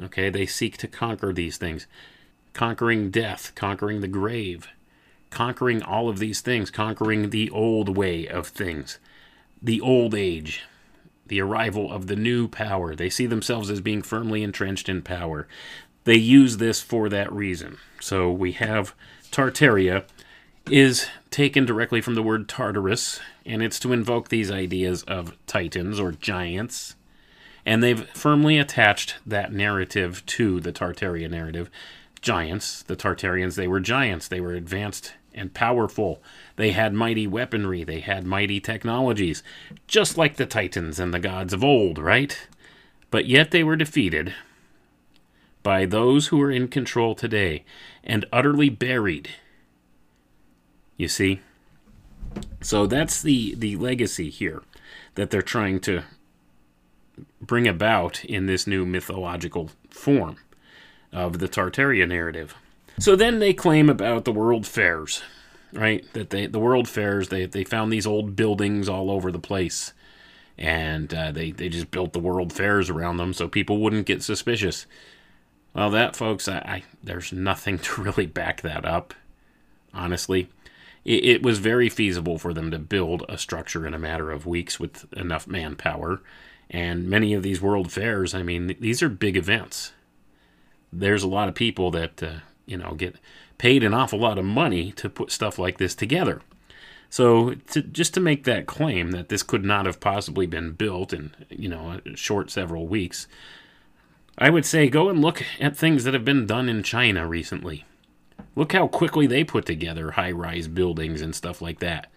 Okay, 0.02 0.30
they 0.30 0.46
seek 0.46 0.78
to 0.78 0.88
conquer 0.88 1.34
these 1.34 1.58
things. 1.58 1.88
Conquering 2.54 3.10
death, 3.10 3.54
conquering 3.56 4.02
the 4.02 4.08
grave, 4.08 4.68
conquering 5.30 5.82
all 5.82 6.10
of 6.10 6.20
these 6.20 6.42
things, 6.42 6.70
conquering 6.70 7.32
the 7.32 7.50
old 7.50 7.98
way 7.98 8.28
of 8.28 8.48
things, 8.48 9.00
the 9.62 9.82
old 9.82 10.14
age, 10.14 10.64
the 11.26 11.42
arrival 11.42 11.92
of 11.92 12.08
the 12.08 12.16
new 12.16 12.48
power. 12.48 12.96
They 12.96 13.10
see 13.10 13.26
themselves 13.26 13.72
as 13.72 13.82
being 13.82 14.04
firmly 14.04 14.44
entrenched 14.44 14.90
in 14.90 15.02
power. 15.02 15.48
They 16.04 16.16
use 16.16 16.58
this 16.58 16.82
for 16.82 17.10
that 17.10 17.32
reason. 17.32 17.78
So 18.00 18.32
we 18.32 18.54
have 18.54 18.94
Tartaria 19.32 20.04
is 20.70 21.08
taken 21.30 21.66
directly 21.66 22.02
from 22.02 22.16
the 22.16 22.24
word 22.24 22.48
Tartarus, 22.48 23.20
and 23.46 23.62
it's 23.62 23.80
to 23.80 23.94
invoke 23.94 24.30
these 24.30 24.52
ideas 24.52 25.04
of 25.04 25.36
titans 25.48 26.00
or 26.00 26.12
giants 26.12 26.96
and 27.66 27.82
they've 27.82 28.08
firmly 28.10 28.58
attached 28.58 29.16
that 29.26 29.54
narrative 29.54 30.26
to 30.26 30.60
the 30.60 30.74
Tartaria 30.74 31.30
narrative. 31.30 31.70
Giants, 32.22 32.84
the 32.84 32.96
Tartarians, 32.96 33.56
they 33.56 33.68
were 33.68 33.80
giants. 33.80 34.28
They 34.28 34.42
were 34.42 34.54
advanced 34.54 35.14
and 35.34 35.54
powerful. 35.54 36.22
They 36.56 36.72
had 36.72 36.94
mighty 36.94 37.28
weaponry. 37.28 37.84
They 37.84 38.02
had 38.02 38.26
mighty 38.26 38.60
technologies, 38.60 39.44
just 39.88 40.18
like 40.18 40.36
the 40.36 40.46
Titans 40.46 41.00
and 41.00 41.14
the 41.14 41.20
gods 41.20 41.54
of 41.54 41.64
old, 41.64 41.98
right? 41.98 42.48
But 43.10 43.26
yet 43.26 43.52
they 43.52 43.64
were 43.64 43.76
defeated 43.76 44.34
by 45.64 45.86
those 45.86 46.28
who 46.28 46.42
are 46.42 46.52
in 46.52 46.68
control 46.68 47.16
today 47.16 47.64
and 48.04 48.26
utterly 48.32 48.70
buried. 48.70 49.30
You 50.98 51.08
see? 51.08 51.42
So 52.62 52.86
that's 52.86 53.22
the, 53.22 53.56
the 53.56 53.76
legacy 53.78 54.30
here 54.30 54.62
that 55.16 55.30
they're 55.30 55.42
trying 55.42 55.80
to 55.82 56.04
bring 57.42 57.68
about 57.68 58.24
in 58.26 58.46
this 58.46 58.68
new 58.68 58.86
mythological 58.86 59.70
form 59.90 60.38
of 61.12 61.40
the 61.40 61.48
Tartaria 61.48 62.08
narrative. 62.08 62.56
So 63.00 63.16
then 63.16 63.40
they 63.40 63.54
claim 63.54 63.90
about 63.90 64.26
the 64.26 64.32
world 64.32 64.66
fairs, 64.66 65.24
right? 65.72 66.06
That 66.14 66.30
they 66.30 66.48
the 66.48 66.60
world 66.60 66.88
fairs 66.88 67.30
they 67.30 67.46
they 67.46 67.64
found 67.64 67.92
these 67.92 68.08
old 68.08 68.36
buildings 68.36 68.88
all 68.88 69.10
over 69.10 69.32
the 69.32 69.40
place, 69.40 69.94
and 70.58 71.14
uh, 71.14 71.32
they 71.32 71.52
they 71.52 71.70
just 71.70 71.92
built 71.92 72.14
the 72.14 72.20
world 72.20 72.54
fairs 72.54 72.90
around 72.90 73.18
them 73.18 73.34
so 73.34 73.48
people 73.48 73.80
wouldn't 73.80 74.06
get 74.06 74.24
suspicious. 74.24 74.86
Well, 75.74 75.90
that 75.92 76.16
folks, 76.16 76.48
I, 76.48 76.58
I 76.58 76.84
there's 77.04 77.32
nothing 77.32 77.80
to 77.80 78.02
really 78.02 78.26
back 78.26 78.62
that 78.62 78.86
up. 78.86 79.14
Honestly, 79.94 80.50
it, 81.06 81.26
it 81.26 81.44
was 81.44 81.60
very 81.60 81.90
feasible 81.90 82.38
for 82.38 82.54
them 82.54 82.72
to 82.72 82.80
build 82.80 83.24
a 83.30 83.38
structure 83.38 83.86
in 83.86 83.94
a 83.94 84.00
matter 84.00 84.32
of 84.32 84.46
weeks 84.46 84.80
with 84.80 85.12
enough 85.14 85.48
manpower 85.48 86.22
and 86.74 87.08
many 87.08 87.34
of 87.34 87.44
these 87.44 87.62
world 87.62 87.92
fairs, 87.92 88.34
I 88.34 88.42
mean, 88.42 88.76
these 88.80 89.04
are 89.04 89.10
big 89.10 89.38
events. 89.38 89.94
There's 90.92 91.24
a 91.24 91.28
lot 91.28 91.48
of 91.48 91.56
people 91.56 91.92
that, 91.92 92.22
uh, 92.22 92.40
you 92.66 92.78
know, 92.78 92.96
get 92.96 93.16
paid 93.60 93.84
an 93.84 93.94
awful 93.94 94.20
lot 94.20 94.40
of 94.40 94.46
money 94.46 94.92
to 94.94 95.08
put 95.08 95.32
stuff 95.32 95.60
like 95.60 95.78
this 95.78 95.94
together. 95.94 96.42
So, 97.10 97.54
to, 97.72 97.84
just 97.84 98.16
to 98.16 98.20
make 98.20 98.44
that 98.46 98.66
claim 98.66 99.12
that 99.12 99.30
this 99.30 99.44
could 99.44 99.64
not 99.64 99.86
have 99.86 100.00
possibly 100.00 100.48
been 100.48 100.72
built 100.72 101.14
in, 101.14 101.36
you 101.50 101.70
know, 101.70 102.00
a 102.06 102.18
short 102.18 102.50
several 102.50 102.88
weeks, 102.88 103.28
I 104.38 104.50
would 104.50 104.66
say 104.66 104.90
go 104.90 105.10
and 105.10 105.22
look 105.22 105.44
at 105.60 105.78
things 105.78 106.04
that 106.04 106.14
have 106.14 106.26
been 106.26 106.46
done 106.46 106.70
in 106.70 106.84
China 106.84 107.28
recently. 107.28 107.86
Look 108.56 108.74
how 108.74 108.88
quickly 108.88 109.28
they 109.28 109.44
put 109.44 109.66
together 109.66 110.12
high 110.12 110.32
rise 110.32 110.68
buildings 110.68 111.22
and 111.22 111.36
stuff 111.36 111.62
like 111.62 111.80
that 111.80 112.08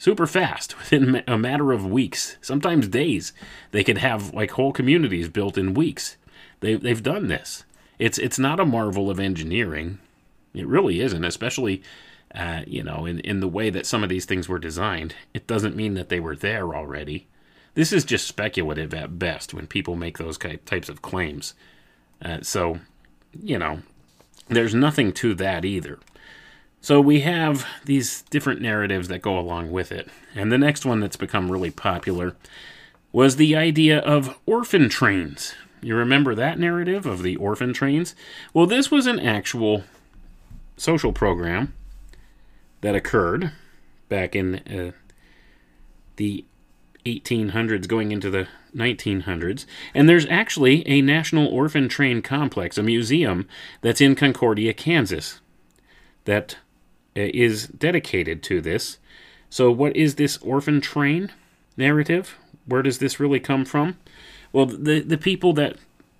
super 0.00 0.26
fast 0.26 0.76
within 0.78 1.22
a 1.28 1.38
matter 1.38 1.70
of 1.70 1.86
weeks, 1.86 2.38
sometimes 2.40 2.88
days. 2.88 3.32
They 3.70 3.84
could 3.84 3.98
have 3.98 4.34
like 4.34 4.52
whole 4.52 4.72
communities 4.72 5.28
built 5.28 5.56
in 5.56 5.74
weeks. 5.74 6.16
They 6.58 6.74
they've 6.74 7.02
done 7.02 7.28
this. 7.28 7.64
It's 8.00 8.18
it's 8.18 8.38
not 8.38 8.58
a 8.58 8.66
marvel 8.66 9.08
of 9.08 9.20
engineering. 9.20 9.98
It 10.52 10.66
really 10.66 11.00
isn't, 11.00 11.24
especially 11.24 11.82
uh, 12.34 12.62
you 12.66 12.82
know, 12.82 13.06
in, 13.06 13.20
in 13.20 13.40
the 13.40 13.48
way 13.48 13.70
that 13.70 13.86
some 13.86 14.02
of 14.02 14.08
these 14.08 14.24
things 14.24 14.48
were 14.48 14.58
designed, 14.58 15.14
it 15.34 15.46
doesn't 15.46 15.76
mean 15.76 15.94
that 15.94 16.08
they 16.08 16.20
were 16.20 16.36
there 16.36 16.74
already. 16.74 17.26
This 17.74 17.92
is 17.92 18.04
just 18.04 18.26
speculative 18.26 18.92
at 18.94 19.18
best 19.18 19.54
when 19.54 19.66
people 19.66 19.96
make 19.96 20.18
those 20.18 20.38
types 20.38 20.88
of 20.88 21.02
claims. 21.02 21.54
Uh, 22.22 22.38
so, 22.42 22.80
you 23.40 23.58
know, 23.58 23.82
there's 24.48 24.74
nothing 24.74 25.12
to 25.14 25.34
that 25.34 25.64
either. 25.64 25.98
So 26.80 27.00
we 27.00 27.20
have 27.20 27.66
these 27.84 28.22
different 28.22 28.60
narratives 28.60 29.08
that 29.08 29.22
go 29.22 29.38
along 29.38 29.70
with 29.70 29.92
it. 29.92 30.08
And 30.34 30.50
the 30.50 30.58
next 30.58 30.84
one 30.84 31.00
that's 31.00 31.16
become 31.16 31.50
really 31.50 31.70
popular 31.70 32.36
was 33.12 33.36
the 33.36 33.54
idea 33.54 33.98
of 33.98 34.38
orphan 34.46 34.88
trains. 34.88 35.54
You 35.82 35.94
remember 35.94 36.34
that 36.34 36.58
narrative 36.58 37.06
of 37.06 37.22
the 37.22 37.36
orphan 37.36 37.72
trains? 37.72 38.14
Well, 38.52 38.66
this 38.66 38.90
was 38.90 39.06
an 39.06 39.20
actual 39.20 39.84
social 40.76 41.12
program 41.12 41.74
that 42.80 42.94
occurred 42.94 43.52
back 44.08 44.34
in 44.34 44.56
uh, 44.56 44.92
the 46.16 46.44
1800s 47.04 47.88
going 47.88 48.12
into 48.12 48.30
the 48.30 48.48
1900s. 48.74 49.66
And 49.94 50.08
there's 50.08 50.26
actually 50.26 50.86
a 50.86 51.02
National 51.02 51.46
Orphan 51.46 51.88
Train 51.88 52.22
Complex, 52.22 52.78
a 52.78 52.82
museum 52.82 53.48
that's 53.80 54.00
in 54.00 54.14
Concordia, 54.14 54.72
Kansas, 54.72 55.40
that 56.24 56.58
uh, 57.16 57.26
dedicated 57.78 58.42
to 58.44 58.60
this. 58.60 58.98
So, 59.48 59.70
what 59.70 59.96
is 59.96 60.14
this 60.14 60.38
orphan 60.38 60.80
train 60.80 61.32
narrative? 61.76 62.36
Where 62.66 62.82
does 62.82 62.98
this 62.98 63.18
really 63.18 63.40
come 63.40 63.64
from? 63.64 63.98
Well, 64.52 64.66
the, 64.66 65.00
the 65.00 65.18
people 65.18 65.52
that 65.54 65.76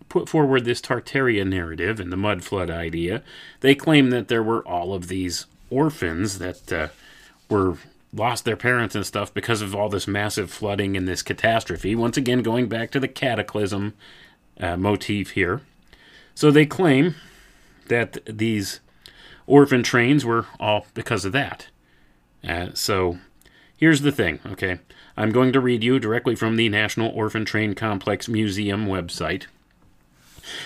put 0.09 0.29
forward 0.29 0.65
this 0.65 0.81
Tartaria 0.81 1.47
narrative 1.47 2.01
and 2.01 2.13
the 2.13 2.17
mud 2.17 2.43
flood 2.43 2.71
idea, 2.71 3.23
they 3.61 3.75
claim 3.75 4.11
that 4.11 4.29
there 4.29 4.43
were 4.43 4.67
all 4.67 4.93
of 4.93 5.09
these 5.09 5.47
orphans 5.71 6.39
that 6.39 6.73
uh, 6.73 6.89
were 7.49 7.77
lost 8.13 8.45
their 8.45 8.57
parents 8.57 8.95
and 8.95 9.07
stuff 9.07 9.33
because 9.33 9.63
of 9.63 9.75
all 9.75 9.89
this 9.89 10.09
massive 10.09 10.51
flooding 10.51 10.97
and 10.97 11.07
this 11.07 11.23
catastrophe. 11.23 11.95
Once 11.95 12.17
again, 12.17 12.43
going 12.43 12.69
back 12.69 12.91
to 12.91 13.01
the 13.01 13.09
cataclysm 13.09 13.95
uh, 14.59 14.77
motif 14.77 15.31
here. 15.31 15.61
So 16.35 16.51
they 16.51 16.67
claim 16.67 17.15
that 17.89 18.19
these 18.27 18.81
orphan 19.47 19.83
trains 19.83 20.25
were 20.25 20.47
all 20.59 20.87
because 20.95 21.25
of 21.25 21.33
that. 21.33 21.69
Uh, 22.47 22.69
so 22.75 23.19
here's 23.77 24.01
the 24.01 24.13
thing, 24.13 24.41
okay? 24.47 24.79
I'm 25.17 25.31
going 25.31 25.53
to 25.53 25.61
read 25.61 25.85
you 25.85 25.99
directly 25.99 26.35
from 26.35 26.57
the 26.57 26.69
National 26.69 27.11
Orphan 27.11 27.45
Train 27.45 27.75
Complex 27.75 28.29
Museum 28.29 28.87
website. 28.87 29.47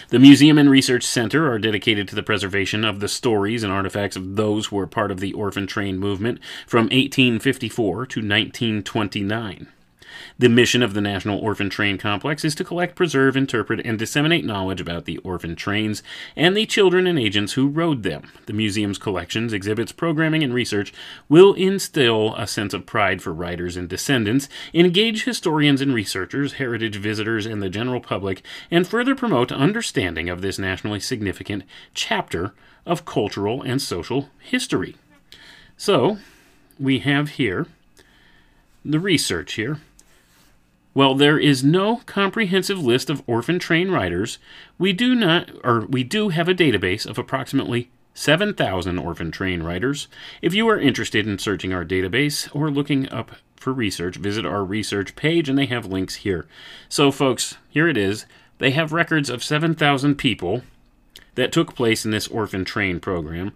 The 0.08 0.18
Museum 0.18 0.58
and 0.58 0.70
Research 0.70 1.04
Center 1.04 1.50
are 1.50 1.58
dedicated 1.58 2.08
to 2.08 2.14
the 2.14 2.22
preservation 2.22 2.84
of 2.84 3.00
the 3.00 3.08
stories 3.08 3.62
and 3.62 3.72
artifacts 3.72 4.16
of 4.16 4.36
those 4.36 4.66
who 4.66 4.76
were 4.76 4.86
part 4.86 5.10
of 5.10 5.20
the 5.20 5.32
orphan 5.32 5.66
train 5.66 5.98
movement 5.98 6.40
from 6.66 6.84
1854 6.84 8.06
to 8.06 8.20
1929. 8.20 9.68
The 10.38 10.48
mission 10.48 10.82
of 10.82 10.94
the 10.94 11.00
National 11.00 11.38
Orphan 11.38 11.70
Train 11.70 11.98
Complex 11.98 12.44
is 12.44 12.54
to 12.56 12.64
collect, 12.64 12.96
preserve, 12.96 13.36
interpret, 13.36 13.80
and 13.84 13.98
disseminate 13.98 14.44
knowledge 14.44 14.80
about 14.80 15.04
the 15.04 15.18
orphan 15.18 15.56
trains 15.56 16.02
and 16.36 16.56
the 16.56 16.66
children 16.66 17.06
and 17.06 17.18
agents 17.18 17.52
who 17.52 17.68
rode 17.68 18.02
them. 18.02 18.30
The 18.46 18.52
museum's 18.52 18.98
collections, 18.98 19.52
exhibits, 19.52 19.92
programming, 19.92 20.42
and 20.42 20.52
research 20.52 20.92
will 21.28 21.54
instill 21.54 22.34
a 22.36 22.46
sense 22.46 22.74
of 22.74 22.86
pride 22.86 23.22
for 23.22 23.32
riders 23.32 23.76
and 23.76 23.88
descendants, 23.88 24.48
engage 24.72 25.24
historians 25.24 25.80
and 25.80 25.94
researchers, 25.94 26.54
heritage 26.54 26.96
visitors, 26.96 27.46
and 27.46 27.62
the 27.62 27.70
general 27.70 28.00
public, 28.00 28.42
and 28.70 28.86
further 28.86 29.14
promote 29.14 29.52
understanding 29.52 30.28
of 30.28 30.42
this 30.42 30.58
nationally 30.58 31.00
significant 31.00 31.64
chapter 31.94 32.54
of 32.86 33.04
cultural 33.04 33.62
and 33.62 33.80
social 33.80 34.28
history. 34.40 34.96
So, 35.76 36.18
we 36.78 37.00
have 37.00 37.30
here 37.30 37.66
the 38.84 39.00
research 39.00 39.54
here. 39.54 39.80
Well, 40.94 41.16
there 41.16 41.38
is 41.38 41.64
no 41.64 41.96
comprehensive 42.06 42.78
list 42.78 43.10
of 43.10 43.22
orphan 43.26 43.58
train 43.58 43.90
riders. 43.90 44.38
We 44.78 44.92
do 44.92 45.16
not, 45.16 45.50
or 45.64 45.86
we 45.86 46.04
do 46.04 46.28
have 46.28 46.48
a 46.48 46.54
database 46.54 47.04
of 47.04 47.18
approximately 47.18 47.90
7,000 48.14 48.98
orphan 48.98 49.32
train 49.32 49.64
riders. 49.64 50.06
If 50.40 50.54
you 50.54 50.68
are 50.68 50.78
interested 50.78 51.26
in 51.26 51.40
searching 51.40 51.72
our 51.72 51.84
database 51.84 52.48
or 52.54 52.70
looking 52.70 53.08
up 53.10 53.32
for 53.56 53.72
research, 53.72 54.16
visit 54.16 54.46
our 54.46 54.64
research 54.64 55.16
page 55.16 55.48
and 55.48 55.58
they 55.58 55.66
have 55.66 55.86
links 55.86 56.16
here. 56.16 56.46
So, 56.88 57.10
folks, 57.10 57.56
here 57.68 57.88
it 57.88 57.96
is. 57.96 58.24
They 58.58 58.70
have 58.70 58.92
records 58.92 59.28
of 59.28 59.42
7,000 59.42 60.14
people 60.14 60.62
that 61.34 61.50
took 61.50 61.74
place 61.74 62.04
in 62.04 62.12
this 62.12 62.28
orphan 62.28 62.64
train 62.64 63.00
program. 63.00 63.52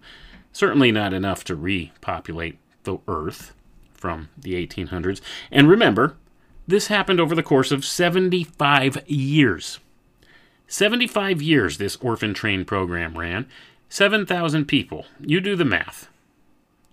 Certainly 0.51 0.91
not 0.91 1.13
enough 1.13 1.45
to 1.45 1.55
repopulate 1.55 2.57
the 2.83 2.97
Earth 3.07 3.53
from 3.93 4.27
the 4.37 4.53
1800s. 4.55 5.21
And 5.51 5.69
remember, 5.69 6.17
this 6.69 6.87
happened 6.87 7.19
over 7.19 7.33
the 7.33 7.43
course 7.43 7.71
of 7.71 7.83
75 7.83 9.09
years. 9.09 9.79
75 10.67 11.41
years 11.41 11.77
this 11.79 11.95
orphan 11.97 12.33
train 12.33 12.63
program 12.63 13.17
ran. 13.17 13.47
7,000 13.89 14.65
people. 14.65 15.05
You 15.19 15.41
do 15.41 15.55
the 15.55 15.65
math. 15.65 16.07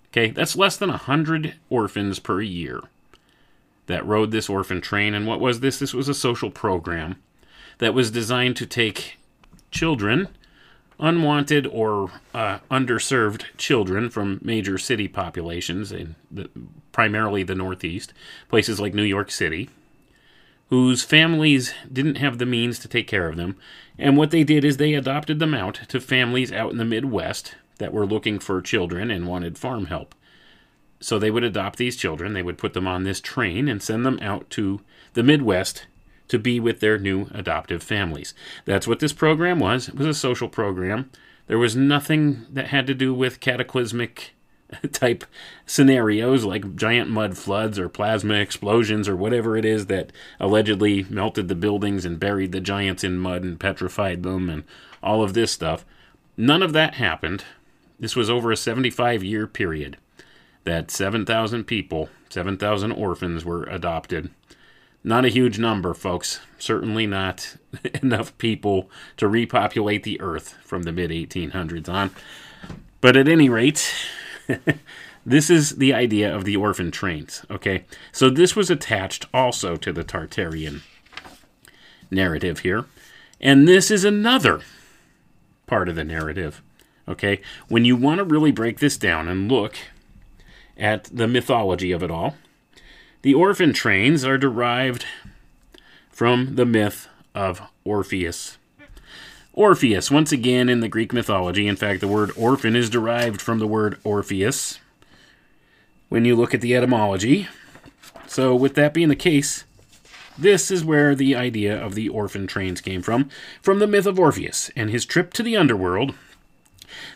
Okay, 0.08 0.30
that's 0.30 0.56
less 0.56 0.78
than 0.78 0.88
100 0.88 1.56
orphans 1.68 2.18
per 2.18 2.40
year 2.40 2.80
that 3.84 4.06
rode 4.06 4.30
this 4.30 4.48
orphan 4.48 4.80
train. 4.80 5.12
And 5.12 5.26
what 5.26 5.40
was 5.40 5.60
this? 5.60 5.78
This 5.78 5.92
was 5.92 6.08
a 6.08 6.14
social 6.14 6.50
program 6.50 7.16
that 7.76 7.92
was 7.92 8.10
designed 8.10 8.56
to 8.56 8.66
take 8.66 9.18
children 9.70 10.28
unwanted 10.98 11.66
or 11.66 12.10
uh, 12.34 12.58
underserved 12.70 13.44
children 13.56 14.08
from 14.10 14.40
major 14.42 14.78
city 14.78 15.08
populations 15.08 15.92
in 15.92 16.14
the, 16.30 16.48
primarily 16.92 17.42
the 17.42 17.54
Northeast, 17.54 18.12
places 18.48 18.80
like 18.80 18.94
New 18.94 19.02
York 19.02 19.30
City, 19.30 19.68
whose 20.68 21.04
families 21.04 21.74
didn't 21.92 22.16
have 22.16 22.38
the 22.38 22.46
means 22.46 22.78
to 22.78 22.88
take 22.88 23.06
care 23.06 23.28
of 23.28 23.36
them. 23.36 23.56
And 23.98 24.16
what 24.16 24.30
they 24.30 24.44
did 24.44 24.64
is 24.64 24.76
they 24.76 24.94
adopted 24.94 25.38
them 25.38 25.54
out 25.54 25.80
to 25.88 26.00
families 26.00 26.52
out 26.52 26.72
in 26.72 26.78
the 26.78 26.84
Midwest 26.84 27.54
that 27.78 27.92
were 27.92 28.06
looking 28.06 28.38
for 28.38 28.60
children 28.62 29.10
and 29.10 29.26
wanted 29.26 29.58
farm 29.58 29.86
help. 29.86 30.14
So 30.98 31.18
they 31.18 31.30
would 31.30 31.44
adopt 31.44 31.78
these 31.78 31.96
children, 31.96 32.32
they 32.32 32.42
would 32.42 32.58
put 32.58 32.72
them 32.72 32.86
on 32.86 33.04
this 33.04 33.20
train 33.20 33.68
and 33.68 33.82
send 33.82 34.06
them 34.06 34.18
out 34.22 34.48
to 34.50 34.80
the 35.12 35.22
Midwest 35.22 35.86
to 36.28 36.38
be 36.38 36.60
with 36.60 36.80
their 36.80 36.98
new 36.98 37.28
adoptive 37.32 37.82
families. 37.82 38.34
That's 38.64 38.86
what 38.86 39.00
this 39.00 39.12
program 39.12 39.58
was. 39.58 39.88
It 39.88 39.96
was 39.96 40.06
a 40.06 40.14
social 40.14 40.48
program. 40.48 41.10
There 41.46 41.58
was 41.58 41.76
nothing 41.76 42.46
that 42.50 42.68
had 42.68 42.86
to 42.88 42.94
do 42.94 43.14
with 43.14 43.40
cataclysmic 43.40 44.32
type 44.92 45.24
scenarios 45.64 46.44
like 46.44 46.76
giant 46.76 47.08
mud 47.08 47.36
floods 47.36 47.78
or 47.78 47.88
plasma 47.88 48.34
explosions 48.34 49.08
or 49.08 49.16
whatever 49.16 49.56
it 49.56 49.64
is 49.64 49.86
that 49.86 50.10
allegedly 50.40 51.04
melted 51.04 51.48
the 51.48 51.54
buildings 51.54 52.04
and 52.04 52.20
buried 52.20 52.52
the 52.52 52.60
giants 52.60 53.04
in 53.04 53.18
mud 53.18 53.42
and 53.42 53.60
petrified 53.60 54.22
them 54.22 54.50
and 54.50 54.64
all 55.02 55.22
of 55.22 55.34
this 55.34 55.52
stuff. 55.52 55.84
None 56.36 56.62
of 56.62 56.72
that 56.72 56.94
happened. 56.94 57.44
This 57.98 58.16
was 58.16 58.28
over 58.28 58.50
a 58.50 58.56
75 58.56 59.22
year 59.22 59.46
period 59.46 59.96
that 60.64 60.90
7,000 60.90 61.64
people, 61.64 62.08
7,000 62.28 62.92
orphans 62.92 63.44
were 63.44 63.64
adopted 63.64 64.30
not 65.06 65.24
a 65.24 65.28
huge 65.28 65.56
number, 65.56 65.94
folks. 65.94 66.40
Certainly 66.58 67.06
not 67.06 67.56
enough 68.02 68.36
people 68.38 68.90
to 69.16 69.28
repopulate 69.28 70.02
the 70.02 70.20
earth 70.20 70.56
from 70.64 70.82
the 70.82 70.90
mid 70.90 71.10
1800s 71.10 71.88
on. 71.88 72.10
But 73.00 73.16
at 73.16 73.28
any 73.28 73.48
rate, 73.48 73.94
this 75.24 75.48
is 75.48 75.76
the 75.76 75.94
idea 75.94 76.34
of 76.34 76.44
the 76.44 76.56
orphan 76.56 76.90
trains, 76.90 77.46
okay? 77.48 77.84
So 78.10 78.28
this 78.28 78.56
was 78.56 78.68
attached 78.68 79.26
also 79.32 79.76
to 79.76 79.92
the 79.92 80.02
Tartarian 80.02 80.82
narrative 82.10 82.60
here. 82.60 82.86
And 83.40 83.68
this 83.68 83.92
is 83.92 84.04
another 84.04 84.60
part 85.68 85.88
of 85.88 85.94
the 85.94 86.04
narrative, 86.04 86.62
okay? 87.06 87.40
When 87.68 87.84
you 87.84 87.94
want 87.94 88.18
to 88.18 88.24
really 88.24 88.50
break 88.50 88.80
this 88.80 88.96
down 88.96 89.28
and 89.28 89.48
look 89.48 89.76
at 90.76 91.04
the 91.04 91.28
mythology 91.28 91.92
of 91.92 92.02
it 92.02 92.10
all, 92.10 92.34
the 93.26 93.34
orphan 93.34 93.72
trains 93.72 94.24
are 94.24 94.38
derived 94.38 95.04
from 96.10 96.54
the 96.54 96.64
myth 96.64 97.08
of 97.34 97.60
Orpheus. 97.82 98.56
Orpheus, 99.52 100.12
once 100.12 100.30
again 100.30 100.68
in 100.68 100.78
the 100.78 100.86
Greek 100.86 101.12
mythology, 101.12 101.66
in 101.66 101.74
fact, 101.74 102.00
the 102.00 102.06
word 102.06 102.30
orphan 102.36 102.76
is 102.76 102.88
derived 102.88 103.42
from 103.42 103.58
the 103.58 103.66
word 103.66 103.98
Orpheus 104.04 104.78
when 106.08 106.24
you 106.24 106.36
look 106.36 106.54
at 106.54 106.60
the 106.60 106.76
etymology. 106.76 107.48
So, 108.28 108.54
with 108.54 108.76
that 108.76 108.94
being 108.94 109.08
the 109.08 109.16
case, 109.16 109.64
this 110.38 110.70
is 110.70 110.84
where 110.84 111.16
the 111.16 111.34
idea 111.34 111.76
of 111.76 111.96
the 111.96 112.08
orphan 112.08 112.46
trains 112.46 112.80
came 112.80 113.02
from, 113.02 113.28
from 113.60 113.80
the 113.80 113.88
myth 113.88 114.06
of 114.06 114.20
Orpheus 114.20 114.70
and 114.76 114.88
his 114.88 115.04
trip 115.04 115.32
to 115.32 115.42
the 115.42 115.56
underworld. 115.56 116.14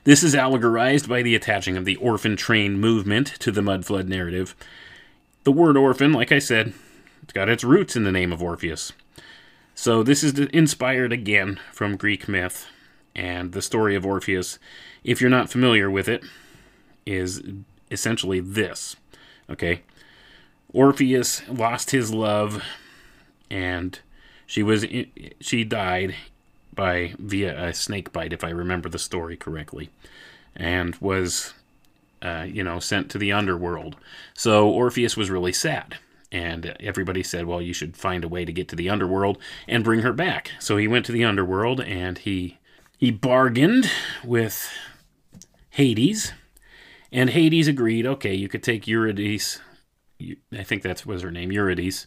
This 0.03 0.25
is 0.25 0.35
allegorized 0.35 1.09
by 1.09 1.23
the 1.23 1.37
attaching 1.37 1.77
of 1.77 1.85
the 1.85 1.95
orphan 1.95 2.35
train 2.37 2.81
movement 2.81 3.29
to 3.39 3.53
the 3.53 3.63
mud 3.63 3.87
flood 3.87 4.09
narrative 4.09 4.57
the 5.45 5.53
word 5.53 5.77
orphan, 5.77 6.13
like 6.13 6.33
I 6.33 6.39
said, 6.39 6.73
it's 7.23 7.33
got 7.33 7.49
its 7.49 7.65
roots 7.65 7.97
in 7.97 8.05
the 8.05 8.13
name 8.13 8.33
of 8.33 8.43
Orpheus. 8.43 8.93
So 9.75 10.03
this 10.03 10.23
is 10.23 10.39
inspired 10.39 11.13
again 11.13 11.59
from 11.73 11.97
Greek 11.97 12.29
myth, 12.29 12.67
and 13.15 13.53
the 13.53 13.63
story 13.63 13.95
of 13.95 14.05
Orpheus, 14.05 14.59
if 15.05 15.21
you're 15.21 15.31
not 15.31 15.51
familiar 15.51 15.91
with 15.91 16.09
it, 16.09 16.23
is 17.07 17.43
essentially 17.91 18.41
this. 18.41 18.97
Okay. 19.49 19.83
Orpheus 20.73 21.47
lost 21.49 21.91
his 21.91 22.13
love 22.13 22.63
and 23.51 23.99
she 24.47 24.63
was 24.63 24.87
she 25.41 25.65
died 25.65 26.15
by 26.73 27.15
via 27.19 27.69
a 27.69 27.75
snake 27.75 28.13
bite 28.13 28.33
if 28.33 28.45
I 28.45 28.51
remember 28.51 28.89
the 28.89 28.99
story 28.99 29.37
correctly 29.37 29.91
and 30.55 30.95
was 30.97 31.55
uh, 32.23 32.47
you 32.49 32.63
know 32.63 32.79
sent 32.79 33.11
to 33.11 33.19
the 33.19 33.33
underworld. 33.33 33.97
So 34.35 34.69
Orpheus 34.69 35.17
was 35.17 35.31
really 35.31 35.53
sad 35.53 35.99
and 36.33 36.77
everybody 36.81 37.23
said, 37.23 37.47
"Well, 37.47 37.61
you 37.61 37.73
should 37.73 37.97
find 37.97 38.25
a 38.25 38.29
way 38.29 38.45
to 38.45 38.53
get 38.53 38.69
to 38.69 38.77
the 38.77 38.89
underworld 38.89 39.39
and 39.67 39.85
bring 39.85 40.01
her 40.01 40.13
back." 40.13 40.53
So 40.59 40.77
he 40.77 40.89
went 40.89 41.07
to 41.07 41.13
the 41.13 41.25
underworld 41.25 41.81
and 41.81 42.19
he 42.19 42.59
he 42.99 43.11
bargained 43.11 43.91
with 44.25 44.71
Hades, 45.71 46.33
and 47.11 47.31
Hades 47.31 47.69
agreed. 47.69 48.07
Okay, 48.07 48.35
you 48.35 48.49
could 48.49 48.63
take 48.63 48.87
Eurydice. 48.87 49.61
I 50.53 50.63
think 50.63 50.83
that 50.83 51.07
was 51.07 51.23
her 51.23 51.31
name, 51.31 51.51
Eurydice. 51.51 52.07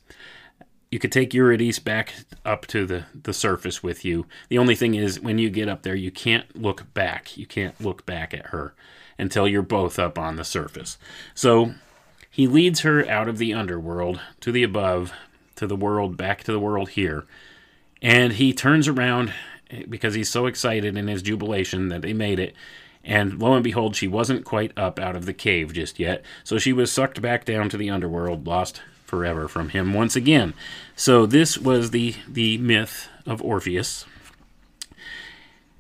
You 0.92 1.00
could 1.00 1.12
take 1.12 1.34
Eurydice 1.34 1.80
back 1.80 2.14
up 2.46 2.68
to 2.68 2.86
the, 2.86 3.06
the 3.20 3.34
surface 3.34 3.82
with 3.82 4.06
you. 4.06 4.28
The 4.50 4.60
only 4.60 4.76
thing 4.76 4.94
is, 4.94 5.20
when 5.20 5.40
you 5.40 5.50
get 5.50 5.68
up 5.68 5.82
there, 5.82 5.96
you 5.96 6.12
can't 6.12 6.56
look 6.56 6.94
back. 6.94 7.36
You 7.36 7.48
can't 7.48 7.82
look 7.82 8.06
back 8.06 8.32
at 8.32 8.48
her 8.48 8.76
until 9.18 9.48
you're 9.48 9.62
both 9.62 10.00
up 10.00 10.18
on 10.18 10.36
the 10.36 10.44
surface. 10.44 10.98
So 11.34 11.74
he 12.30 12.48
leads 12.48 12.82
her 12.82 13.08
out 13.08 13.28
of 13.28 13.38
the 13.38 13.54
underworld 13.54 14.20
to 14.42 14.52
the 14.52 14.64
above, 14.64 15.14
to 15.56 15.68
the 15.68 15.76
world, 15.76 16.18
back 16.18 16.44
to 16.44 16.52
the 16.52 16.60
world 16.60 16.90
here. 16.90 17.26
And 18.02 18.34
he 18.34 18.54
turns 18.54 18.88
around 18.88 19.34
because 19.88 20.14
he's 20.14 20.30
so 20.30 20.46
excited 20.46 20.98
in 20.98 21.08
his 21.08 21.22
jubilation 21.22 21.90
that 21.90 22.02
they 22.02 22.14
made 22.14 22.40
it. 22.40 22.56
And 23.04 23.40
lo 23.40 23.54
and 23.54 23.64
behold, 23.64 23.96
she 23.96 24.08
wasn't 24.08 24.46
quite 24.46 24.78
up 24.78 25.00
out 25.00 25.16
of 25.16 25.26
the 25.26 25.34
cave 25.34 25.74
just 25.74 26.00
yet. 26.00 26.24
So 26.44 26.58
she 26.58 26.74
was 26.74 26.92
sucked 26.92 27.22
back 27.22 27.46
down 27.46 27.70
to 27.70 27.78
the 27.78 27.90
underworld, 27.90 28.48
lost 28.48 28.82
forever 29.06 29.48
from 29.48 29.70
him 29.70 29.94
once 29.94 30.16
again. 30.16 30.54
So 30.96 31.26
this 31.26 31.58
was 31.58 31.92
the, 31.92 32.16
the 32.28 32.58
myth 32.58 33.10
of 33.26 33.42
Orpheus. 33.42 34.06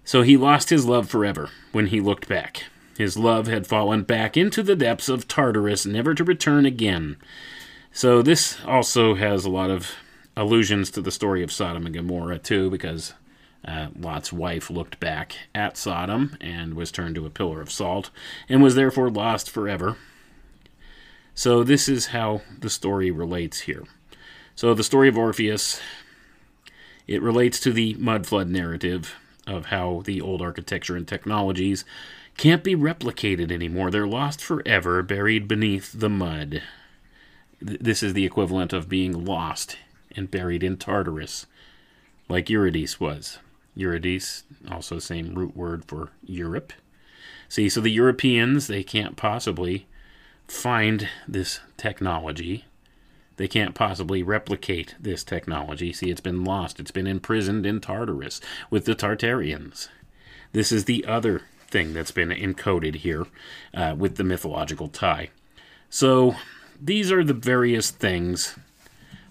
So 0.03 0.21
he 0.21 0.38
lost 0.38 0.69
his 0.69 0.86
love 0.86 1.09
forever 1.09 1.49
when 1.71 1.88
he 1.88 2.01
looked 2.01 2.27
back. 2.27 2.65
His 2.97 3.17
love 3.17 3.47
had 3.47 3.67
fallen 3.67 4.03
back 4.03 4.37
into 4.37 4.61
the 4.61 4.75
depths 4.75 5.09
of 5.09 5.27
Tartarus, 5.27 5.85
never 5.85 6.13
to 6.13 6.23
return 6.23 6.65
again. 6.65 7.17
So, 7.91 8.21
this 8.21 8.57
also 8.65 9.15
has 9.15 9.45
a 9.45 9.49
lot 9.49 9.69
of 9.69 9.91
allusions 10.35 10.89
to 10.91 11.01
the 11.01 11.11
story 11.11 11.43
of 11.43 11.51
Sodom 11.51 11.85
and 11.85 11.95
Gomorrah, 11.95 12.39
too, 12.39 12.69
because 12.69 13.13
uh, 13.65 13.87
Lot's 13.97 14.33
wife 14.33 14.69
looked 14.69 14.99
back 14.99 15.35
at 15.53 15.77
Sodom 15.77 16.37
and 16.41 16.73
was 16.73 16.91
turned 16.91 17.15
to 17.15 17.25
a 17.25 17.31
pillar 17.31 17.61
of 17.61 17.71
salt 17.71 18.09
and 18.49 18.61
was 18.61 18.75
therefore 18.75 19.09
lost 19.09 19.49
forever. 19.49 19.97
So, 21.35 21.63
this 21.63 21.87
is 21.87 22.07
how 22.07 22.41
the 22.59 22.69
story 22.69 23.09
relates 23.09 23.61
here. 23.61 23.83
So, 24.55 24.73
the 24.73 24.83
story 24.83 25.07
of 25.07 25.17
Orpheus 25.17 25.81
it 27.07 27.21
relates 27.21 27.59
to 27.61 27.73
the 27.73 27.95
mud 27.95 28.25
flood 28.25 28.49
narrative 28.49 29.15
of 29.45 29.67
how 29.67 30.03
the 30.05 30.21
old 30.21 30.41
architecture 30.41 30.95
and 30.95 31.07
technologies 31.07 31.83
can't 32.38 32.63
be 32.63 32.75
replicated 32.75 33.51
anymore. 33.51 33.91
They're 33.91 34.07
lost 34.07 34.41
forever, 34.41 35.01
buried 35.03 35.47
beneath 35.47 35.91
the 35.93 36.09
mud. 36.09 36.61
This 37.61 38.03
is 38.03 38.13
the 38.13 38.25
equivalent 38.25 38.73
of 38.73 38.89
being 38.89 39.25
lost 39.25 39.77
and 40.15 40.29
buried 40.29 40.63
in 40.63 40.77
Tartarus, 40.77 41.45
like 42.27 42.49
Eurydice 42.49 42.99
was. 42.99 43.39
Eurydice, 43.75 44.43
also 44.69 44.99
same 44.99 45.34
root 45.34 45.55
word 45.55 45.86
for 45.86 46.09
Europe. 46.23 46.73
See, 47.49 47.69
so 47.69 47.81
the 47.81 47.89
Europeans, 47.89 48.67
they 48.67 48.84
can't 48.84 49.15
possibly 49.15 49.88
find 50.47 51.07
this 51.27 51.59
technology. 51.77 52.65
They 53.38 53.47
can't 53.47 53.73
possibly 53.73 54.21
replicate 54.21 54.95
this 54.99 55.23
technology. 55.23 55.93
See, 55.93 56.09
it's 56.09 56.21
been 56.21 56.43
lost. 56.43 56.79
It's 56.79 56.91
been 56.91 57.07
imprisoned 57.07 57.65
in 57.65 57.79
Tartarus 57.79 58.41
with 58.69 58.86
the 58.86 58.95
Tartarians. 58.95 59.89
This 60.51 60.71
is 60.71 60.86
the 60.86 61.05
other 61.05 61.41
thing 61.74 61.93
that's 61.93 62.11
been 62.11 62.30
encoded 62.30 62.95
here 62.97 63.26
uh, 63.74 63.95
with 63.97 64.15
the 64.15 64.24
mythological 64.24 64.88
tie. 64.88 65.30
So 65.89 66.36
these 66.80 67.11
are 67.11 67.24
the 67.24 67.34
various 67.34 67.89
things 67.89 68.57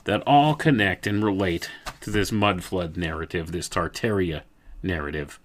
that 0.05 0.22
all 0.26 0.55
connect 0.55 1.07
and 1.07 1.24
relate 1.24 1.70
to 2.01 2.11
this 2.11 2.32
mud 2.32 2.64
flood 2.64 2.97
narrative, 2.97 3.53
this 3.53 3.68
Tartaria 3.68 4.43
narrative. 4.82 5.38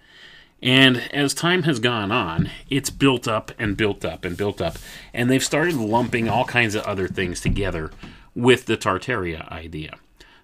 And 0.62 0.98
as 1.14 1.36
time 1.36 1.64
has 1.64 1.80
gone 1.80 2.12
on, 2.12 2.50
it's 2.68 2.89
built 2.89 3.28
up 3.28 3.52
and 3.60 3.78
built 3.78 4.04
up 4.04 4.26
and 4.26 4.36
built 4.36 4.60
up. 4.60 4.78
And 5.14 5.30
they've 5.30 5.43
started 5.43 5.76
lumping 5.76 6.28
all 6.28 6.45
kinds 6.45 6.74
of 6.74 6.84
other 6.86 7.08
things 7.08 7.39
together 7.39 7.91
with 8.34 8.66
the 8.66 8.76
Tartaria 8.76 9.48
idea. 9.52 9.93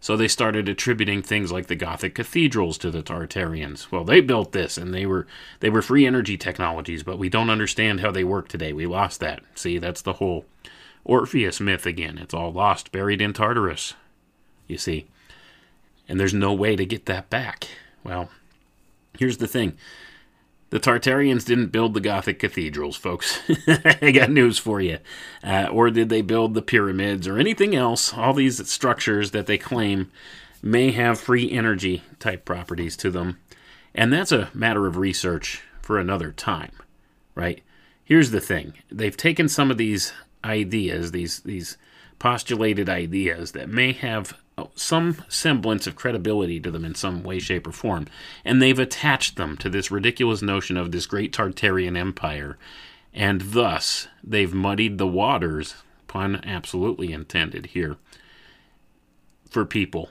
So 0.04 0.18
they 0.18 0.28
started 0.28 0.68
attributing 0.68 1.22
things 1.22 1.50
like 1.50 1.68
the 1.68 1.78
Gothic 1.78 2.16
cathedrals 2.16 2.78
to 2.80 2.92
the 2.92 3.02
Tartarians. 3.02 3.90
Well, 3.90 4.04
they 4.04 4.20
built 4.20 4.52
this 4.52 4.78
and 4.78 4.94
they 4.94 5.06
were 5.06 5.26
they 5.62 5.70
were 5.70 5.82
free 5.82 6.06
energy 6.06 6.36
technologies, 6.36 7.04
but 7.04 7.18
we 7.18 7.30
don't 7.30 7.50
understand 7.50 8.02
how 8.02 8.12
they 8.12 8.26
work 8.26 8.50
today. 8.50 8.74
We 8.74 8.86
lost 8.86 9.22
that. 9.22 9.42
See, 9.56 9.78
that's 9.78 10.02
the 10.02 10.12
whole 10.12 10.44
Orpheus 11.06 11.62
myth 11.62 11.86
again. 11.86 12.18
It's 12.18 12.34
all 12.34 12.52
lost, 12.52 12.92
buried 12.92 13.22
in 13.22 13.32
Tartarus. 13.32 13.94
You 14.68 14.78
see. 14.78 15.08
And 16.10 16.20
there's 16.20 16.34
no 16.34 16.52
way 16.52 16.76
to 16.76 16.86
get 16.86 17.06
that 17.06 17.30
back. 17.30 17.70
Well, 18.04 18.30
here's 19.18 19.38
the 19.38 19.48
thing. 19.48 19.78
The 20.74 20.80
Tartarians 20.80 21.46
didn't 21.46 21.68
build 21.68 21.94
the 21.94 22.02
Gothic 22.02 22.40
cathedrals, 22.40 22.96
folks. 22.96 23.40
I 24.02 24.10
got 24.10 24.32
news 24.32 24.58
for 24.58 24.82
you. 24.82 24.98
Uh, 25.44 25.68
or 25.72 25.92
did 25.92 26.10
they 26.10 26.24
build 26.24 26.56
the 26.56 26.64
pyramids 26.64 27.28
or 27.28 27.38
anything 27.38 27.76
else? 27.76 28.12
All 28.12 28.34
these 28.34 28.68
structures 28.68 29.30
that 29.32 29.46
they 29.46 29.60
claim 29.60 30.12
may 30.64 30.90
have 30.90 31.20
free 31.20 31.52
energy 31.52 32.02
type 32.18 32.44
properties 32.44 32.98
to 32.98 33.12
them. 33.12 33.38
And 33.94 34.12
that's 34.12 34.32
a 34.32 34.50
matter 34.52 34.88
of 34.88 34.98
research 34.98 35.62
for 35.80 36.00
another 36.00 36.32
time, 36.32 36.72
right? 37.36 37.62
Here's 38.04 38.32
the 38.32 38.42
thing 38.42 38.74
they've 38.90 39.16
taken 39.16 39.48
some 39.50 39.70
of 39.70 39.78
these 39.78 40.12
ideas, 40.44 41.12
these, 41.12 41.42
these 41.42 41.78
postulated 42.18 42.90
ideas 42.90 43.52
that 43.52 43.70
may 43.70 43.92
have 43.92 44.36
some 44.76 45.24
semblance 45.30 45.88
of 45.88 45.96
credibility 45.96 46.60
to 46.60 46.72
them 46.72 46.86
in 46.86 46.96
some 46.96 47.24
way, 47.24 47.40
shape, 47.40 47.68
or 47.68 47.72
form, 47.72 48.08
and 48.46 48.62
they've 48.62 48.80
attached 48.80 49.36
them 49.36 49.58
to 49.58 49.70
this 49.70 49.92
ridiculous 49.92 50.42
notion 50.42 50.78
of 50.78 50.92
this 50.92 51.06
great 51.06 51.34
Tartarian 51.34 51.98
empire, 51.98 52.58
and 53.14 53.42
thus 53.42 54.08
they've 54.24 54.54
muddied 54.54 54.98
the 54.98 55.08
waters, 55.08 55.76
pun 56.08 56.42
absolutely 56.44 57.12
intended 57.12 57.68
here, 57.68 57.98
for 59.50 59.66
people. 59.66 60.10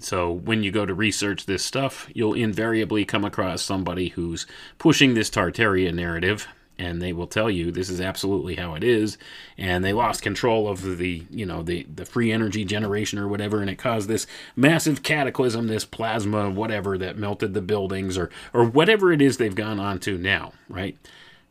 So 0.00 0.30
when 0.30 0.62
you 0.62 0.72
go 0.72 0.86
to 0.86 0.94
research 0.94 1.46
this 1.46 1.64
stuff, 1.64 2.08
you'll 2.12 2.34
invariably 2.34 3.04
come 3.04 3.24
across 3.24 3.62
somebody 3.62 4.08
who's 4.08 4.46
pushing 4.78 5.14
this 5.14 5.30
Tartaria 5.30 5.94
narrative 5.94 6.48
and 6.78 7.00
they 7.00 7.12
will 7.12 7.26
tell 7.26 7.50
you 7.50 7.70
this 7.70 7.88
is 7.88 8.00
absolutely 8.00 8.56
how 8.56 8.74
it 8.74 8.82
is 8.82 9.16
and 9.56 9.84
they 9.84 9.92
lost 9.92 10.22
control 10.22 10.68
of 10.68 10.98
the 10.98 11.24
you 11.30 11.46
know 11.46 11.62
the 11.62 11.84
the 11.94 12.04
free 12.04 12.32
energy 12.32 12.64
generation 12.64 13.18
or 13.18 13.28
whatever 13.28 13.60
and 13.60 13.70
it 13.70 13.76
caused 13.76 14.08
this 14.08 14.26
massive 14.56 15.02
cataclysm 15.02 15.66
this 15.66 15.84
plasma 15.84 16.50
whatever 16.50 16.98
that 16.98 17.16
melted 17.16 17.54
the 17.54 17.62
buildings 17.62 18.18
or 18.18 18.30
or 18.52 18.64
whatever 18.64 19.12
it 19.12 19.22
is 19.22 19.36
they've 19.36 19.54
gone 19.54 19.78
on 19.78 19.98
to 19.98 20.18
now 20.18 20.52
right? 20.68 20.96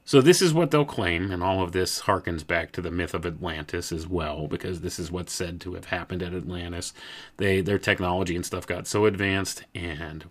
So 0.06 0.20
this 0.20 0.42
is 0.42 0.54
what 0.54 0.72
they'll 0.72 0.84
claim 0.84 1.32
and 1.32 1.42
all 1.42 1.64
of 1.64 1.72
this 1.72 2.02
harkens 2.02 2.46
back 2.46 2.74
to 2.74 2.82
the 2.82 2.92
myth 2.92 3.14
of 3.14 3.26
Atlantis 3.26 3.92
as 3.92 4.06
well 4.06 4.48
because 4.48 4.82
this 4.82 5.00
is 5.00 5.12
what's 5.12 5.32
said 5.32 5.62
to 5.62 5.76
have 5.76 5.86
happened 5.86 6.22
at 6.22 6.34
Atlantis. 6.34 6.94
They 7.38 7.62
their 7.62 7.80
technology 7.80 8.36
and 8.36 8.46
stuff 8.46 8.68
got 8.68 8.86
so 8.86 9.06
advanced 9.06 9.64
and 9.74 10.26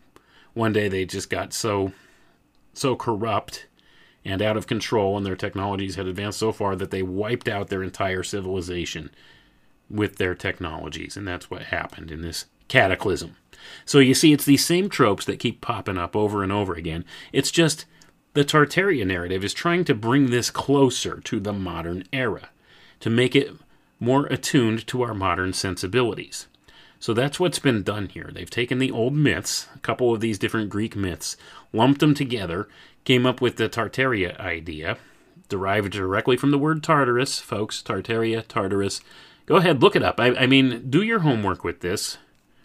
one 0.53 0.75
day 0.75 0.89
they 0.89 1.07
just 1.07 1.31
got 1.31 1.55
so 1.55 1.93
so 2.75 2.97
corrupt 2.97 3.67
and 4.25 4.41
out 4.41 4.57
of 4.57 4.67
control, 4.67 5.17
and 5.17 5.27
their 5.27 5.37
technologies 5.37 5.97
had 5.97 6.07
advanced 6.07 6.39
so 6.39 6.53
far 6.53 6.77
that 6.77 6.91
they 6.91 7.03
wiped 7.03 7.49
out 7.49 7.69
their 7.69 7.83
entire 7.83 8.23
civilization 8.23 9.11
with 9.91 10.17
their 10.17 10.35
technologies. 10.35 11.17
And 11.17 11.27
that's 11.27 11.51
what 11.51 11.65
happened 11.65 12.11
in 12.11 12.23
this 12.23 12.47
cataclysm. 12.69 13.37
So 13.85 13.99
you 13.99 14.15
see, 14.15 14.33
it's 14.33 14.45
these 14.45 14.65
same 14.65 14.89
tropes 14.89 15.25
that 15.27 15.39
keep 15.39 15.61
popping 15.61 15.99
up 15.99 16.17
over 16.17 16.43
and 16.43 16.53
over 16.53 16.75
again. 16.75 17.05
It's 17.33 17.51
just 17.51 17.85
the 18.35 18.45
Tartaria 18.45 19.07
narrative 19.07 19.45
is 19.45 19.53
trying 19.53 19.85
to 19.85 19.95
bring 19.95 20.31
this 20.31 20.51
closer 20.51 21.21
to 21.21 21.39
the 21.39 21.53
modern 21.53 22.05
era, 22.13 22.49
to 23.01 23.11
make 23.11 23.37
it 23.37 23.53
more 24.01 24.27
attuned 24.27 24.87
to 24.89 25.03
our 25.03 25.15
modern 25.15 25.53
sensibilities. 25.53 26.49
So 27.03 27.13
that's 27.13 27.41
what's 27.41 27.59
been 27.59 27.83
done 27.83 28.11
here. 28.11 28.31
They've 28.33 28.49
taken 28.49 28.79
the 28.79 28.93
old 28.93 29.13
myths, 29.13 29.67
a 29.75 29.81
couple 29.81 30.15
of 30.15 30.21
these 30.21 30.39
different 30.39 30.71
Greek 30.71 30.95
myths, 30.95 31.37
lumped 31.73 31.99
them 31.99 32.15
together, 32.15 32.69
came 33.03 33.27
up 33.27 33.41
with 33.41 33.57
the 33.57 33.69
Tartaria 33.69 34.39
idea, 34.39 34.99
derived 35.49 35.91
directly 35.91 36.37
from 36.37 36.53
the 36.53 36.59
word 36.59 36.81
Tartarus, 36.81 37.41
folks. 37.41 37.83
Tartaria, 37.83 38.47
Tartarus. 38.47 39.01
Go 39.47 39.57
ahead, 39.57 39.83
look 39.83 39.97
it 39.97 40.05
up. 40.05 40.21
I, 40.21 40.29
I 40.37 40.47
mean, 40.47 40.89
do 40.91 41.03
your 41.03 41.19
homework 41.19 41.65
with 41.65 41.81
this. 41.81 42.19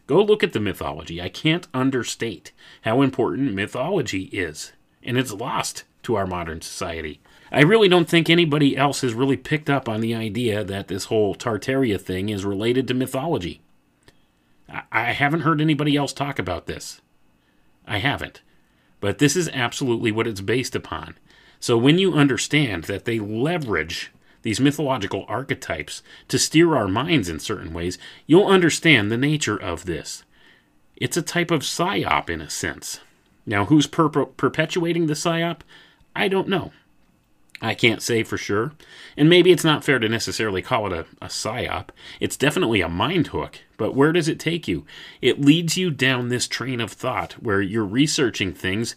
Go 0.05 0.21
look 0.21 0.43
at 0.43 0.53
the 0.53 0.59
mythology. 0.59 1.19
I 1.19 1.29
can't 1.29 1.67
understate 1.73 2.51
how 2.83 3.01
important 3.01 3.55
mythology 3.55 4.25
is, 4.25 4.71
and 5.01 5.17
it's 5.17 5.33
lost 5.33 5.83
to 6.03 6.13
our 6.13 6.27
modern 6.27 6.61
society. 6.61 7.21
I 7.51 7.61
really 7.61 7.89
don't 7.89 8.07
think 8.07 8.29
anybody 8.29 8.77
else 8.77 9.01
has 9.01 9.15
really 9.15 9.35
picked 9.35 9.67
up 9.67 9.89
on 9.89 9.99
the 9.99 10.13
idea 10.13 10.63
that 10.63 10.89
this 10.89 11.05
whole 11.05 11.33
Tartaria 11.33 11.99
thing 11.99 12.29
is 12.29 12.45
related 12.45 12.87
to 12.87 12.93
mythology. 12.93 13.61
I, 14.91 15.13
haven't 15.13 15.41
heard 15.41 15.61
anybody 15.61 15.95
else 15.95 16.13
talk 16.13 16.39
about 16.39 16.65
this. 16.65 17.01
I 17.85 17.99
haven't. 17.99 18.41
But 18.99 19.19
this 19.19 19.35
is 19.35 19.49
absolutely 19.49 20.11
what 20.11 20.27
it's 20.27 20.41
based 20.41 20.75
upon. 20.75 21.15
So 21.59 21.77
when 21.77 21.97
you 21.97 22.13
understand 22.13 22.85
that 22.85 23.05
they 23.05 23.19
leverage 23.19 24.11
these 24.41 24.59
mythological 24.59 25.25
archetypes 25.27 26.01
to 26.27 26.39
steer 26.39 26.75
our 26.75 26.87
minds 26.87 27.29
in 27.29 27.39
certain 27.39 27.73
ways, 27.73 27.97
you'll 28.25 28.47
understand 28.47 29.11
the 29.11 29.17
nature 29.17 29.57
of 29.57 29.85
this. 29.85 30.23
It's 30.95 31.17
a 31.17 31.21
type 31.21 31.51
of 31.51 31.61
psyop 31.61 32.29
in 32.29 32.41
a 32.41 32.49
sense. 32.49 32.99
Now, 33.45 33.65
who's 33.65 33.87
per- 33.87 34.09
perpetuating 34.09 35.07
the 35.07 35.13
psyop? 35.13 35.59
I 36.15 36.27
don't 36.27 36.49
know. 36.49 36.71
I 37.61 37.73
can't 37.73 38.01
say 38.01 38.23
for 38.23 38.37
sure. 38.37 38.73
And 39.15 39.29
maybe 39.29 39.51
it's 39.51 39.63
not 39.63 39.83
fair 39.83 39.97
to 39.99 40.07
necessarily 40.07 40.61
call 40.61 40.87
it 40.87 40.93
a, 40.93 41.05
a 41.23 41.27
psyop. 41.27 41.89
It's 42.19 42.37
definitely 42.37 42.81
a 42.81 42.89
mind 42.89 43.27
hook. 43.27 43.59
But 43.77 43.95
where 43.95 44.11
does 44.11 44.27
it 44.27 44.39
take 44.39 44.67
you? 44.67 44.85
It 45.21 45.41
leads 45.41 45.77
you 45.77 45.89
down 45.89 46.29
this 46.29 46.47
train 46.47 46.79
of 46.79 46.91
thought 46.91 47.33
where 47.33 47.61
you're 47.61 47.85
researching 47.85 48.53
things. 48.53 48.95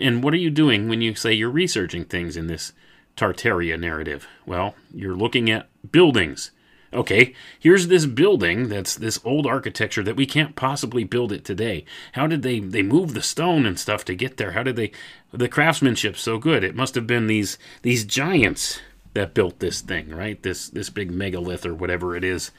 And 0.00 0.24
what 0.24 0.34
are 0.34 0.38
you 0.38 0.50
doing 0.50 0.88
when 0.88 1.00
you 1.00 1.14
say 1.14 1.32
you're 1.32 1.50
researching 1.50 2.04
things 2.04 2.36
in 2.36 2.48
this 2.48 2.72
Tartaria 3.16 3.78
narrative? 3.78 4.26
Well, 4.44 4.74
you're 4.92 5.16
looking 5.16 5.50
at 5.50 5.68
buildings. 5.92 6.50
Okay, 6.92 7.34
here's 7.58 7.86
this 7.86 8.04
building 8.04 8.68
that's 8.68 8.96
this 8.96 9.20
old 9.24 9.46
architecture 9.46 10.02
that 10.02 10.16
we 10.16 10.26
can't 10.26 10.56
possibly 10.56 11.04
build 11.04 11.30
it 11.30 11.44
today. 11.44 11.84
How 12.12 12.26
did 12.26 12.42
they 12.42 12.58
they 12.58 12.82
move 12.82 13.14
the 13.14 13.22
stone 13.22 13.64
and 13.64 13.78
stuff 13.78 14.04
to 14.06 14.14
get 14.16 14.38
there? 14.38 14.52
How 14.52 14.64
did 14.64 14.74
they 14.74 14.90
the 15.32 15.48
craftsmanship 15.48 16.16
so 16.16 16.38
good? 16.38 16.64
It 16.64 16.74
must 16.74 16.96
have 16.96 17.06
been 17.06 17.28
these 17.28 17.58
these 17.82 18.04
giants 18.04 18.80
that 19.14 19.34
built 19.34 19.60
this 19.60 19.80
thing, 19.80 20.10
right? 20.10 20.42
This 20.42 20.68
this 20.68 20.90
big 20.90 21.12
megalith 21.12 21.64
or 21.64 21.74
whatever 21.74 22.16
it 22.16 22.24
is. 22.24 22.50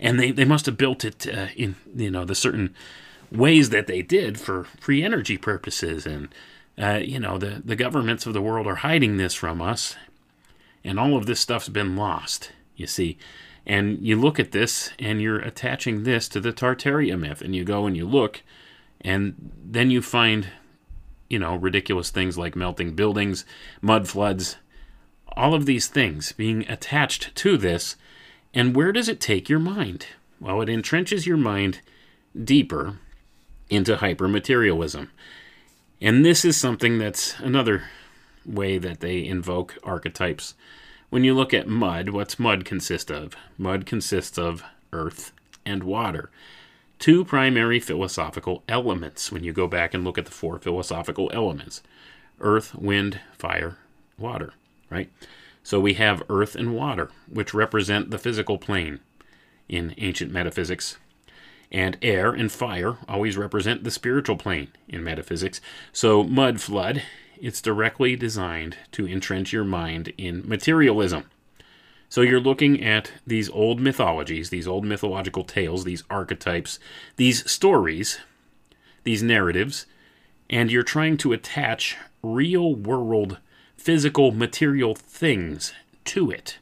And 0.00 0.18
they, 0.18 0.32
they 0.32 0.44
must 0.44 0.66
have 0.66 0.76
built 0.76 1.04
it 1.04 1.26
uh, 1.26 1.48
in 1.54 1.76
you 1.94 2.10
know 2.10 2.24
the 2.24 2.34
certain 2.34 2.74
ways 3.30 3.70
that 3.70 3.86
they 3.86 4.00
did 4.00 4.40
for 4.40 4.64
free 4.80 5.02
energy 5.02 5.36
purposes 5.36 6.06
and 6.06 6.28
uh, 6.80 7.00
you 7.02 7.18
know 7.18 7.36
the 7.36 7.62
the 7.64 7.76
governments 7.76 8.26
of 8.26 8.32
the 8.32 8.42
world 8.42 8.66
are 8.66 8.76
hiding 8.76 9.16
this 9.16 9.34
from 9.34 9.60
us 9.60 9.96
and 10.82 10.98
all 10.98 11.16
of 11.16 11.26
this 11.26 11.40
stuff's 11.40 11.68
been 11.68 11.96
lost 11.96 12.52
you 12.76 12.86
see 12.86 13.16
and 13.66 13.98
you 14.00 14.20
look 14.20 14.38
at 14.38 14.52
this 14.52 14.90
and 14.98 15.20
you're 15.20 15.38
attaching 15.38 16.02
this 16.02 16.28
to 16.28 16.40
the 16.40 16.52
Tartaria 16.52 17.18
myth, 17.18 17.40
and 17.40 17.54
you 17.54 17.64
go 17.64 17.86
and 17.86 17.96
you 17.96 18.06
look, 18.06 18.42
and 19.00 19.34
then 19.64 19.90
you 19.90 20.02
find, 20.02 20.48
you 21.28 21.38
know, 21.38 21.56
ridiculous 21.56 22.10
things 22.10 22.36
like 22.36 22.56
melting 22.56 22.94
buildings, 22.94 23.44
mud 23.80 24.08
floods, 24.08 24.56
all 25.36 25.54
of 25.54 25.66
these 25.66 25.88
things 25.88 26.32
being 26.32 26.68
attached 26.68 27.34
to 27.36 27.56
this. 27.56 27.96
And 28.52 28.76
where 28.76 28.92
does 28.92 29.08
it 29.08 29.20
take 29.20 29.48
your 29.48 29.58
mind? 29.58 30.06
Well, 30.40 30.60
it 30.60 30.68
entrenches 30.68 31.26
your 31.26 31.36
mind 31.36 31.80
deeper 32.42 32.98
into 33.70 33.96
hypermaterialism. 33.96 35.08
And 36.00 36.24
this 36.24 36.44
is 36.44 36.56
something 36.56 36.98
that's 36.98 37.38
another 37.40 37.84
way 38.44 38.78
that 38.78 39.00
they 39.00 39.24
invoke 39.24 39.78
archetypes 39.82 40.54
when 41.14 41.22
you 41.22 41.32
look 41.32 41.54
at 41.54 41.68
mud, 41.68 42.08
what's 42.08 42.40
mud 42.40 42.64
consist 42.64 43.08
of? 43.08 43.36
Mud 43.56 43.86
consists 43.86 44.36
of 44.36 44.64
earth 44.92 45.30
and 45.64 45.84
water. 45.84 46.28
Two 46.98 47.24
primary 47.24 47.78
philosophical 47.78 48.64
elements 48.68 49.30
when 49.30 49.44
you 49.44 49.52
go 49.52 49.68
back 49.68 49.94
and 49.94 50.02
look 50.02 50.18
at 50.18 50.24
the 50.24 50.32
four 50.32 50.58
philosophical 50.58 51.30
elements 51.32 51.82
earth, 52.40 52.74
wind, 52.74 53.20
fire, 53.32 53.78
water, 54.18 54.54
right? 54.90 55.08
So 55.62 55.78
we 55.78 55.94
have 55.94 56.24
earth 56.28 56.56
and 56.56 56.74
water, 56.74 57.12
which 57.32 57.54
represent 57.54 58.10
the 58.10 58.18
physical 58.18 58.58
plane 58.58 58.98
in 59.68 59.94
ancient 59.98 60.32
metaphysics. 60.32 60.98
And 61.70 61.96
air 62.02 62.32
and 62.32 62.50
fire 62.50 62.96
always 63.08 63.36
represent 63.36 63.84
the 63.84 63.92
spiritual 63.92 64.36
plane 64.36 64.70
in 64.88 65.04
metaphysics. 65.04 65.60
So, 65.92 66.24
mud 66.24 66.60
flood 66.60 67.04
it's 67.40 67.60
directly 67.60 68.16
designed 68.16 68.76
to 68.92 69.06
entrench 69.06 69.52
your 69.52 69.64
mind 69.64 70.12
in 70.18 70.46
materialism. 70.48 71.24
So 72.08 72.20
you're 72.20 72.40
looking 72.40 72.82
at 72.84 73.12
these 73.26 73.50
old 73.50 73.80
mythologies, 73.80 74.50
these 74.50 74.68
old 74.68 74.84
mythological 74.84 75.44
tales, 75.44 75.84
these 75.84 76.04
archetypes, 76.08 76.78
these 77.16 77.50
stories, 77.50 78.20
these 79.02 79.22
narratives, 79.22 79.86
and 80.48 80.70
you're 80.70 80.82
trying 80.82 81.16
to 81.18 81.32
attach 81.32 81.96
real 82.22 82.74
world 82.74 83.38
physical 83.76 84.32
material 84.32 84.94
things 84.94 85.72
to 86.04 86.30
it. 86.30 86.58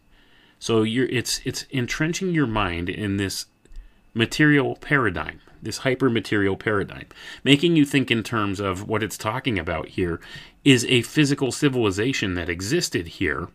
So 0.58 0.82
you're 0.82 1.06
it's 1.06 1.40
it's 1.44 1.66
entrenching 1.70 2.32
your 2.32 2.46
mind 2.46 2.88
in 2.88 3.16
this 3.16 3.46
material 4.14 4.76
paradigm 4.76 5.40
this 5.62 5.80
hypermaterial 5.80 6.58
paradigm, 6.58 7.06
making 7.44 7.76
you 7.76 7.84
think 7.84 8.10
in 8.10 8.22
terms 8.22 8.60
of 8.60 8.88
what 8.88 9.02
it's 9.02 9.16
talking 9.16 9.58
about 9.58 9.88
here 9.88 10.20
is 10.64 10.84
a 10.86 11.02
physical 11.02 11.52
civilization 11.52 12.34
that 12.34 12.48
existed 12.48 13.06
here 13.06 13.48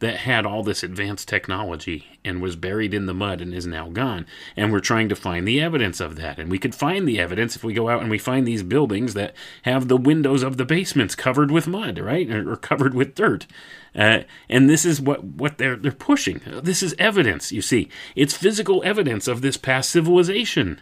that 0.00 0.18
had 0.18 0.46
all 0.46 0.62
this 0.62 0.82
advanced 0.82 1.28
technology 1.28 2.18
and 2.24 2.40
was 2.40 2.54
buried 2.54 2.94
in 2.94 3.06
the 3.06 3.14
mud 3.14 3.40
and 3.40 3.52
is 3.52 3.66
now 3.66 3.88
gone. 3.88 4.26
And 4.56 4.70
we're 4.70 4.78
trying 4.78 5.08
to 5.08 5.16
find 5.16 5.46
the 5.46 5.60
evidence 5.60 6.00
of 6.00 6.16
that. 6.16 6.38
And 6.38 6.50
we 6.50 6.58
could 6.58 6.74
find 6.74 7.08
the 7.08 7.18
evidence 7.18 7.56
if 7.56 7.64
we 7.64 7.74
go 7.74 7.88
out 7.88 8.00
and 8.00 8.10
we 8.10 8.18
find 8.18 8.46
these 8.46 8.62
buildings 8.62 9.14
that 9.14 9.34
have 9.62 9.88
the 9.88 9.96
windows 9.96 10.42
of 10.42 10.56
the 10.56 10.64
basements 10.64 11.16
covered 11.16 11.50
with 11.50 11.66
mud, 11.66 11.98
right? 11.98 12.30
Or, 12.30 12.52
or 12.52 12.56
covered 12.56 12.94
with 12.94 13.14
dirt. 13.16 13.46
Uh, 13.94 14.20
and 14.48 14.70
this 14.70 14.84
is 14.84 15.00
what, 15.00 15.24
what 15.24 15.58
they're, 15.58 15.76
they're 15.76 15.90
pushing. 15.90 16.40
This 16.62 16.82
is 16.82 16.94
evidence, 16.98 17.50
you 17.50 17.62
see. 17.62 17.88
It's 18.14 18.36
physical 18.36 18.82
evidence 18.84 19.26
of 19.26 19.40
this 19.40 19.56
past 19.56 19.90
civilization. 19.90 20.80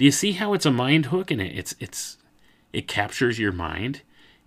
Do 0.00 0.06
you 0.06 0.12
see 0.12 0.32
how 0.32 0.54
it's 0.54 0.64
a 0.64 0.70
mind 0.70 1.06
hook 1.06 1.30
and 1.30 1.42
it, 1.42 1.54
it's 1.54 1.74
it's 1.78 2.16
it 2.72 2.88
captures 2.88 3.38
your 3.38 3.52
mind 3.52 4.00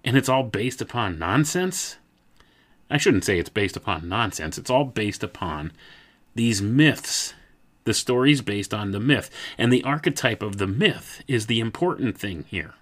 and 0.03 0.17
it's 0.17 0.27
all 0.27 0.41
based 0.41 0.81
upon 0.81 1.19
nonsense? 1.19 1.97
I 2.89 2.97
shouldn't 2.97 3.23
say 3.23 3.37
it's 3.37 3.49
based 3.49 3.77
upon 3.77 4.09
nonsense. 4.09 4.57
It's 4.57 4.71
all 4.71 4.83
based 4.83 5.21
upon 5.21 5.71
these 6.33 6.59
myths. 6.59 7.35
The 7.83 7.93
story's 7.93 8.41
based 8.41 8.73
on 8.73 8.93
the 8.93 8.99
myth, 8.99 9.29
and 9.55 9.71
the 9.71 9.83
archetype 9.83 10.41
of 10.41 10.57
the 10.57 10.65
myth 10.65 11.21
is 11.27 11.45
the 11.45 11.59
important 11.59 12.17
thing 12.17 12.45
here. 12.47 12.73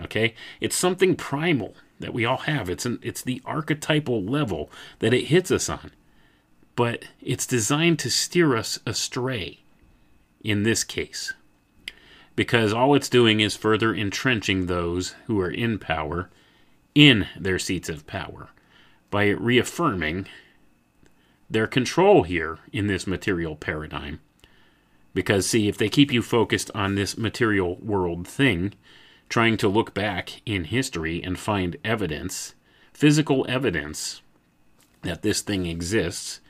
Okay? 0.00 0.36
It's 0.60 0.76
something 0.76 1.16
primal 1.16 1.74
that 1.98 2.14
we 2.14 2.24
all 2.24 2.36
have. 2.36 2.70
It's 2.70 2.86
an, 2.86 3.00
it's 3.02 3.22
the 3.22 3.42
archetypal 3.44 4.22
level 4.22 4.70
that 5.00 5.12
it 5.12 5.24
hits 5.24 5.50
us 5.50 5.68
on. 5.68 5.90
But 6.76 7.06
it's 7.20 7.46
designed 7.48 7.98
to 7.98 8.12
steer 8.12 8.54
us 8.56 8.78
astray 8.86 9.64
in 10.40 10.62
this 10.62 10.84
case 10.84 11.32
because 12.34 12.72
all 12.72 12.94
it's 12.94 13.08
doing 13.08 13.40
is 13.40 13.56
further 13.56 13.94
entrenching 13.94 14.66
those 14.66 15.14
who 15.26 15.38
are 15.40 15.50
in 15.50 15.78
power 15.78 16.30
in 16.94 17.26
their 17.38 17.58
seats 17.58 17.88
of 17.88 18.06
power 18.06 18.48
by 19.10 19.28
reaffirming 19.28 20.26
their 21.50 21.66
control 21.66 22.22
here 22.22 22.58
in 22.72 22.86
this 22.86 23.06
material 23.06 23.56
paradigm. 23.56 24.20
Because, 25.14 25.46
see, 25.46 25.68
if 25.68 25.76
they 25.76 25.90
keep 25.90 26.10
you 26.10 26.22
focused 26.22 26.70
on 26.74 26.94
this 26.94 27.18
material 27.18 27.76
world 27.76 28.26
thing, 28.26 28.72
trying 29.28 29.58
to 29.58 29.68
look 29.68 29.92
back 29.92 30.40
in 30.46 30.64
history 30.64 31.22
and 31.22 31.38
find 31.38 31.76
evidence, 31.84 32.54
physical 32.94 33.44
evidence, 33.48 34.22
that 35.02 35.22
this 35.22 35.42
thing 35.42 35.66
exists, 35.66 36.40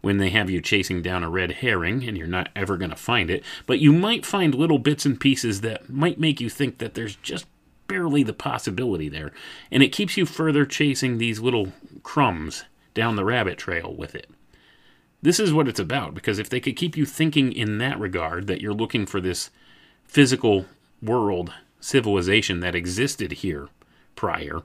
when 0.00 0.18
they 0.18 0.30
have 0.30 0.48
you 0.48 0.60
chasing 0.60 1.02
down 1.02 1.24
a 1.24 1.30
red 1.30 1.52
herring 1.52 2.06
and 2.06 2.16
you're 2.16 2.26
not 2.26 2.50
ever 2.54 2.76
going 2.76 2.90
to 2.90 2.96
find 2.96 3.30
it, 3.30 3.44
but 3.66 3.80
you 3.80 3.92
might 3.92 4.24
find 4.24 4.54
little 4.54 4.78
bits 4.78 5.04
and 5.04 5.20
pieces 5.20 5.60
that 5.60 5.90
might 5.90 6.20
make 6.20 6.40
you 6.40 6.48
think 6.48 6.78
that 6.78 6.94
there's 6.94 7.16
just 7.16 7.46
barely 7.88 8.22
the 8.22 8.32
possibility 8.32 9.08
there. 9.08 9.32
And 9.70 9.82
it 9.82 9.92
keeps 9.92 10.16
you 10.16 10.26
further 10.26 10.64
chasing 10.64 11.18
these 11.18 11.40
little 11.40 11.72
crumbs 12.02 12.64
down 12.94 13.16
the 13.16 13.24
rabbit 13.24 13.58
trail 13.58 13.92
with 13.92 14.14
it. 14.14 14.30
This 15.20 15.40
is 15.40 15.52
what 15.52 15.66
it's 15.66 15.80
about 15.80 16.14
because 16.14 16.38
if 16.38 16.48
they 16.48 16.60
could 16.60 16.76
keep 16.76 16.96
you 16.96 17.04
thinking 17.04 17.52
in 17.52 17.78
that 17.78 17.98
regard 17.98 18.46
that 18.46 18.60
you're 18.60 18.72
looking 18.72 19.04
for 19.04 19.20
this 19.20 19.50
physical 20.04 20.66
world 21.02 21.52
civilization 21.80 22.60
that 22.60 22.74
existed 22.74 23.32
here 23.32 23.68
prior, 24.14 24.62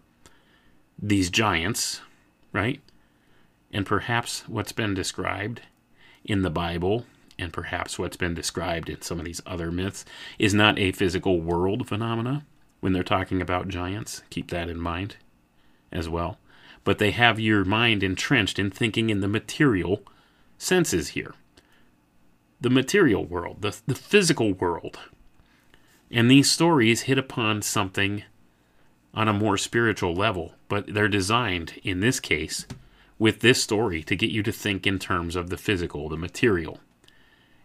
these 1.00 1.30
giants, 1.30 2.02
right? 2.52 2.82
And 3.74 3.86
perhaps 3.86 4.48
what's 4.48 4.72
been 4.72 4.94
described 4.94 5.62
in 6.24 6.44
the 6.44 6.50
Bible 6.50 7.06
and 7.40 7.52
perhaps 7.52 7.98
what's 7.98 8.16
been 8.16 8.36
described 8.36 8.90
in 8.90 9.02
some 9.02 9.20
of 9.20 9.26
these 9.26 9.41
other 9.45 9.72
myths 9.72 10.06
is 10.38 10.54
not 10.54 10.78
a 10.78 10.91
physical 10.91 11.41
world 11.41 11.88
phenomena 11.88 12.45
when 12.80 12.94
they're 12.94 13.04
talking 13.04 13.41
about 13.41 13.68
giants. 13.68 14.22
Keep 14.30 14.52
that 14.52 14.70
in 14.70 14.80
mind 14.80 15.18
as 15.91 16.08
well. 16.08 16.38
But 16.84 17.00
they 17.00 17.12
have 17.12 17.40
your 17.40 17.66
mind 17.66 18.04
entrenched 18.04 18.60
in 18.60 18.70
thinking 18.70 19.10
in 19.10 19.22
the 19.22 19.28
material 19.28 20.04
senses 20.58 21.10
here. 21.10 21.34
The 22.62 22.70
material 22.70 23.26
world, 23.26 23.62
the, 23.62 23.76
the 23.88 23.95
physical 23.95 24.54
world. 24.54 25.00
And 26.12 26.30
these 26.30 26.52
stories 26.52 27.04
hit 27.04 27.18
upon 27.18 27.62
something 27.64 28.24
on 29.14 29.28
a 29.28 29.34
more 29.34 29.58
spiritual 29.58 30.14
level, 30.14 30.54
but 30.68 30.94
they're 30.94 31.08
designed, 31.08 31.80
in 31.84 32.00
this 32.00 32.20
case, 32.20 32.66
with 33.24 33.40
this 33.40 33.64
story 33.64 34.04
to 34.04 34.18
get 34.18 34.32
you 34.32 34.44
to 34.44 34.52
think 34.52 34.86
in 34.86 35.00
terms 35.00 35.38
of 35.38 35.50
the 35.50 35.56
physical, 35.56 36.10
the 36.10 36.18
material. 36.18 36.82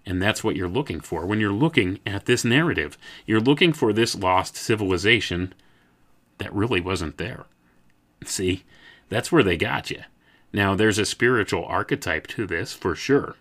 And 0.06 0.22
that's 0.22 0.44
what 0.44 0.55
you're 0.55 0.68
looking 0.68 1.01
for 1.01 1.26
when 1.26 1.40
you're 1.40 1.51
looking 1.51 1.98
at 2.06 2.26
this 2.26 2.44
narrative. 2.44 2.97
You're 3.26 3.40
looking 3.40 3.72
for 3.72 3.93
this 3.93 4.14
lost 4.14 4.55
civilization 4.55 5.52
that 6.39 6.55
really 6.55 6.80
wasn't 6.80 7.18
there. 7.18 7.47
See, 8.24 8.62
that's 9.09 9.32
where 9.32 9.43
they 9.43 9.56
got 9.56 9.90
you. 9.90 10.02
Now, 10.52 10.76
there's 10.76 10.97
a 10.97 11.05
spiritual 11.05 11.64
archetype 11.64 12.28
to 12.28 12.47
this 12.47 12.72
for 12.72 12.94
sure. 12.94 13.35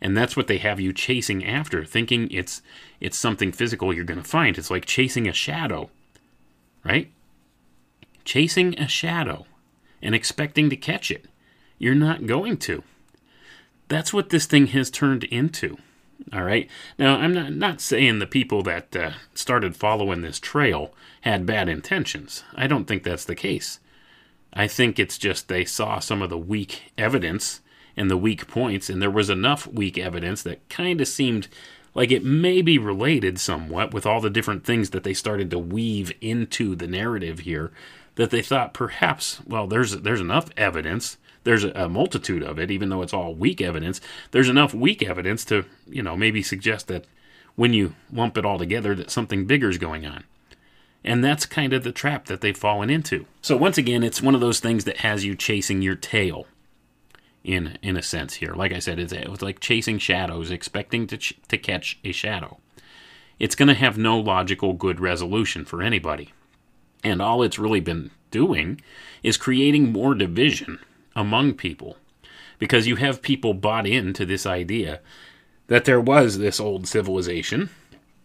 And 0.00 0.16
that's 0.16 0.36
what 0.36 0.46
they 0.46 0.58
have 0.58 0.78
you 0.78 0.92
chasing 0.92 1.44
after, 1.44 1.84
thinking 1.84 2.30
it's 2.30 2.62
it's 3.00 3.18
something 3.18 3.50
physical 3.50 3.92
you're 3.92 4.04
going 4.04 4.22
to 4.22 4.28
find. 4.28 4.56
It's 4.56 4.70
like 4.70 4.84
chasing 4.84 5.26
a 5.26 5.32
shadow. 5.32 5.90
Right? 6.84 7.10
Chasing 8.24 8.78
a 8.78 8.86
shadow 8.86 9.46
and 10.00 10.14
expecting 10.14 10.70
to 10.70 10.76
catch 10.76 11.10
it. 11.10 11.26
You're 11.82 11.96
not 11.96 12.26
going 12.26 12.58
to. 12.58 12.84
That's 13.88 14.12
what 14.12 14.28
this 14.28 14.46
thing 14.46 14.68
has 14.68 14.88
turned 14.88 15.24
into. 15.24 15.78
All 16.32 16.44
right. 16.44 16.70
Now, 16.96 17.16
I'm 17.16 17.34
not, 17.34 17.52
not 17.54 17.80
saying 17.80 18.20
the 18.20 18.26
people 18.28 18.62
that 18.62 18.94
uh, 18.94 19.10
started 19.34 19.74
following 19.74 20.20
this 20.20 20.38
trail 20.38 20.94
had 21.22 21.44
bad 21.44 21.68
intentions. 21.68 22.44
I 22.54 22.68
don't 22.68 22.84
think 22.84 23.02
that's 23.02 23.24
the 23.24 23.34
case. 23.34 23.80
I 24.52 24.68
think 24.68 25.00
it's 25.00 25.18
just 25.18 25.48
they 25.48 25.64
saw 25.64 25.98
some 25.98 26.22
of 26.22 26.30
the 26.30 26.38
weak 26.38 26.92
evidence 26.96 27.62
and 27.96 28.08
the 28.08 28.16
weak 28.16 28.46
points, 28.46 28.88
and 28.88 29.02
there 29.02 29.10
was 29.10 29.28
enough 29.28 29.66
weak 29.66 29.98
evidence 29.98 30.44
that 30.44 30.68
kind 30.68 31.00
of 31.00 31.08
seemed 31.08 31.48
like 31.94 32.12
it 32.12 32.24
may 32.24 32.62
be 32.62 32.78
related 32.78 33.40
somewhat 33.40 33.92
with 33.92 34.06
all 34.06 34.20
the 34.20 34.30
different 34.30 34.64
things 34.64 34.90
that 34.90 35.02
they 35.02 35.14
started 35.14 35.50
to 35.50 35.58
weave 35.58 36.12
into 36.20 36.76
the 36.76 36.86
narrative 36.86 37.40
here 37.40 37.72
that 38.14 38.30
they 38.30 38.40
thought 38.42 38.72
perhaps 38.72 39.40
well 39.46 39.66
there's 39.66 40.02
there's 40.02 40.20
enough 40.20 40.48
evidence 40.56 41.16
there's 41.44 41.64
a, 41.64 41.88
multitude 41.88 42.42
of 42.42 42.58
it 42.58 42.70
even 42.70 42.88
though 42.88 43.02
it's 43.02 43.12
all 43.12 43.34
weak 43.34 43.60
evidence 43.60 44.00
there's 44.30 44.48
enough 44.48 44.72
weak 44.72 45.02
evidence 45.02 45.44
to 45.44 45.64
you 45.86 46.02
know 46.02 46.16
maybe 46.16 46.42
suggest 46.42 46.88
that 46.88 47.04
when 47.54 47.72
you 47.72 47.94
lump 48.12 48.38
it 48.38 48.44
all 48.44 48.58
together 48.58 48.94
that 48.94 49.10
something 49.10 49.46
bigger 49.46 49.68
is 49.68 49.78
going 49.78 50.06
on. 50.06 50.24
And 51.04 51.24
that's 51.24 51.46
kind 51.46 51.72
of 51.72 51.82
the 51.82 51.92
trap 51.92 52.26
that 52.26 52.40
they've 52.40 52.56
fallen 52.56 52.88
into. 52.88 53.26
So 53.40 53.56
once 53.56 53.76
again 53.76 54.02
it's 54.02 54.22
one 54.22 54.34
of 54.34 54.40
those 54.40 54.60
things 54.60 54.84
that 54.84 54.98
has 54.98 55.24
you 55.24 55.34
chasing 55.34 55.82
your 55.82 55.96
tail 55.96 56.46
in 57.42 57.76
in 57.82 57.96
a 57.96 58.02
sense 58.02 58.34
here. 58.34 58.54
Like 58.54 58.72
i 58.72 58.78
said 58.78 59.00
it's, 59.00 59.12
it's 59.12 59.42
like 59.42 59.58
chasing 59.58 59.98
shadows 59.98 60.50
expecting 60.50 61.06
to 61.08 61.18
ch- 61.18 61.34
to 61.48 61.58
catch 61.58 61.98
a 62.04 62.12
shadow. 62.12 62.58
It's 63.38 63.56
going 63.56 63.68
to 63.68 63.74
have 63.74 63.98
no 63.98 64.18
logical 64.18 64.74
good 64.74 65.00
resolution 65.00 65.64
for 65.64 65.82
anybody. 65.82 66.32
And 67.02 67.20
all 67.20 67.42
it's 67.42 67.58
really 67.58 67.80
been 67.80 68.12
doing 68.30 68.80
is 69.24 69.36
creating 69.36 69.90
more 69.90 70.14
division 70.14 70.78
among 71.14 71.54
people. 71.54 71.96
Because 72.58 72.86
you 72.86 72.96
have 72.96 73.22
people 73.22 73.54
bought 73.54 73.86
into 73.86 74.24
this 74.24 74.46
idea 74.46 75.00
that 75.66 75.84
there 75.84 76.00
was 76.00 76.38
this 76.38 76.60
old 76.60 76.86
civilization, 76.86 77.70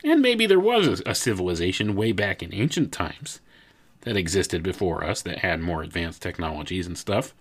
and 0.03 0.21
maybe 0.21 0.45
there 0.45 0.59
was 0.59 1.01
a 1.05 1.15
civilization 1.15 1.95
way 1.95 2.11
back 2.11 2.43
in 2.43 2.53
ancient 2.53 2.91
times 2.91 3.39
that 4.01 4.17
existed 4.17 4.63
before 4.63 5.03
us 5.03 5.21
that 5.21 5.39
had 5.39 5.59
more 5.59 5.81
advanced 5.81 6.21
technologies 6.21 6.87
and 6.87 6.97
stuff. 6.97 7.33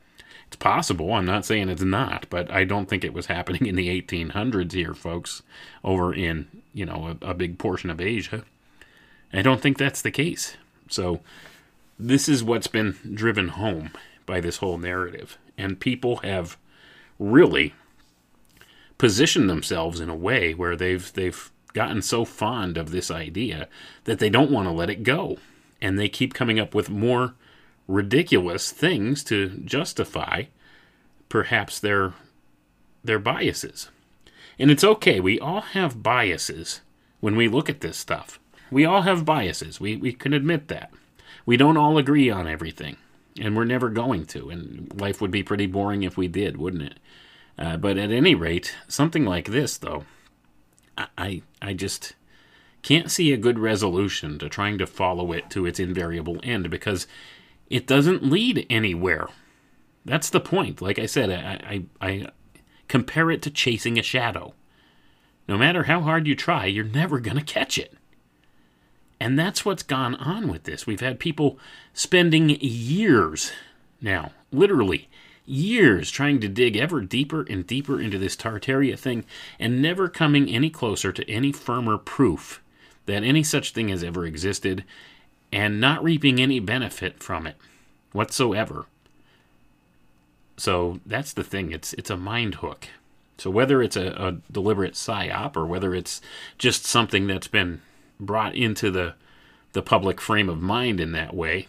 It's 0.47 0.57
possible. 0.57 1.13
I'm 1.13 1.27
not 1.27 1.45
saying 1.45 1.69
it's 1.69 1.83
not, 1.83 2.27
but 2.31 2.51
I 2.51 2.65
don't 2.65 2.89
think 2.89 3.05
it 3.05 3.15
was 3.15 3.27
happening 3.27 3.67
in 3.67 3.75
the 3.75 3.89
1800s 4.01 4.73
here, 4.73 4.95
folks, 4.95 5.43
over 5.83 6.15
in, 6.15 6.47
you 6.73 6.87
know, 6.87 7.17
a, 7.23 7.31
a 7.31 7.35
big 7.35 7.59
portion 7.59 7.91
of 7.91 8.01
Asia. 8.01 8.45
I 9.33 9.43
don't 9.43 9.61
think 9.61 9.77
that's 9.77 10.03
the 10.03 10.11
case. 10.11 10.57
So 10.89 11.21
this 11.99 12.29
is 12.29 12.45
what's 12.45 12.69
been 12.69 12.97
driven 13.15 13.49
home 13.49 13.91
by 14.27 14.41
this 14.41 14.59
whole 14.59 14.79
narrative. 14.79 15.39
And 15.57 15.81
people 15.81 16.17
have 16.17 16.57
really 17.19 17.75
positioned 18.99 19.49
themselves 19.49 20.01
in 20.01 20.09
a 20.09 20.17
way 20.17 20.53
where 20.53 20.77
they've 20.77 21.13
they've 21.15 21.51
gotten 21.73 22.03
so 22.03 22.25
fond 22.25 22.77
of 22.77 22.91
this 22.91 23.11
idea 23.11 23.69
that 24.05 24.19
they 24.19 24.31
don't 24.31 24.51
want 24.51 24.67
to 24.67 24.73
let 24.73 24.91
it 24.91 25.03
go. 25.03 25.39
And 25.81 25.99
they 25.99 26.09
keep 26.09 26.35
coming 26.35 26.59
up 26.59 26.75
with 26.75 26.89
more 26.89 27.35
ridiculous 27.87 28.73
things 28.73 29.23
to 29.25 29.49
justify 29.65 30.45
perhaps 31.29 31.79
their 31.79 32.15
their 33.05 33.19
biases. 33.19 33.91
And 34.59 34.71
it's 34.71 34.85
okay, 34.85 35.21
we 35.21 35.39
all 35.39 35.61
have 35.61 36.03
biases 36.03 36.81
when 37.21 37.37
we 37.37 37.49
look 37.49 37.69
at 37.69 37.81
this 37.81 37.97
stuff. 37.97 38.41
We 38.71 38.85
all 38.85 39.03
have 39.03 39.25
biases. 39.25 39.81
We, 39.81 39.97
we 39.97 40.13
can 40.13 40.33
admit 40.33 40.69
that. 40.69 40.91
We 41.45 41.57
don't 41.57 41.77
all 41.77 41.99
agree 41.99 42.31
on 42.31 42.49
everything, 42.49 42.97
and 43.41 43.57
we're 43.57 43.65
never 43.65 43.89
going 43.91 44.27
to. 44.27 44.51
And 44.51 44.93
life 44.99 45.21
would 45.21 45.31
be 45.31 45.43
pretty 45.43 45.67
boring 45.67 46.03
if 46.03 46.17
we 46.17 46.29
did, 46.29 46.57
wouldn't 46.57 46.83
it? 46.83 46.99
Uh, 47.59 47.77
but 47.77 47.97
at 47.97 48.11
any 48.11 48.35
rate, 48.35 48.77
something 48.89 49.25
like 49.25 49.47
this, 49.49 49.77
though, 49.79 50.05
I, 51.19 51.43
I 51.61 51.73
just 51.75 52.15
can't 52.83 53.11
see 53.11 53.33
a 53.33 53.39
good 53.39 53.59
resolution 53.59 54.39
to 54.39 54.49
trying 54.49 54.79
to 54.79 54.87
follow 54.87 55.33
it 55.33 55.51
to 55.51 55.67
its 55.67 55.81
invariable 55.81 56.39
end 56.43 56.71
because 56.71 57.07
it 57.69 57.87
doesn't 57.87 58.23
lead 58.23 58.67
anywhere. 58.71 59.27
That's 60.05 60.31
the 60.31 60.41
point. 60.41 60.81
Like 60.81 60.99
I 60.99 61.07
said, 61.07 61.31
I, 61.31 61.85
I, 62.01 62.07
I 62.07 62.27
compare 62.89 63.31
it 63.31 63.43
to 63.43 63.51
chasing 63.51 63.99
a 63.99 64.03
shadow. 64.03 64.55
No 65.49 65.59
matter 65.59 65.85
how 65.85 66.01
hard 66.01 66.27
you 66.27 66.37
try, 66.37 66.67
you're 66.67 66.85
never 66.85 67.21
going 67.21 67.37
to 67.37 67.43
catch 67.43 67.79
it. 67.79 67.95
And 69.19 69.39
that's 69.39 69.65
what's 69.65 69.83
gone 69.83 70.15
on 70.17 70.49
with 70.49 70.65
this. 70.65 70.87
We've 70.87 71.01
had 71.01 71.19
people 71.19 71.59
spending 71.95 72.51
years 72.61 73.53
now, 74.01 74.33
literally 74.53 75.09
years, 75.47 76.11
trying 76.11 76.41
to 76.41 76.49
dig 76.49 76.77
ever 76.77 77.01
deeper 77.01 77.43
and 77.49 77.67
deeper 77.67 78.01
into 78.01 78.19
this 78.19 78.37
Tartaria 78.37 78.99
thing 78.99 79.25
and 79.59 79.81
never 79.81 80.09
coming 80.09 80.49
any 80.51 80.69
closer 80.69 81.13
to 81.13 81.31
any 81.31 81.53
firmer 81.53 81.97
proof 81.97 82.61
that 83.07 83.23
any 83.23 83.43
such 83.43 83.73
thing 83.73 83.89
has 83.89 84.03
ever 84.03 84.27
existed 84.27 84.85
and 85.53 85.81
not 85.81 86.03
reaping 86.03 86.41
any 86.41 86.61
benefit 86.61 87.23
from 87.23 87.47
it 87.47 87.57
whatsoever. 88.13 88.87
So 90.57 91.01
that's 91.07 91.33
the 91.33 91.45
thing. 91.45 91.71
It's 91.73 91.93
it's 91.95 92.11
a 92.11 92.17
mind 92.17 92.57
hook. 92.57 92.89
So 93.39 93.51
whether 93.51 93.83
it's 93.83 93.97
a, 93.97 94.09
a 94.13 94.33
deliberate 94.51 94.95
psyop 94.95 95.57
or 95.57 95.67
whether 95.67 95.95
it's 95.95 96.21
just 96.59 96.85
something 96.85 97.27
that's 97.27 97.49
been 97.49 97.83
brought 98.19 98.55
into 98.55 98.91
the 98.91 99.15
the 99.73 99.83
public 99.83 100.23
frame 100.23 100.49
of 100.49 100.63
mind 100.63 101.01
in 101.01 101.13
that 101.13 101.35
way, 101.35 101.67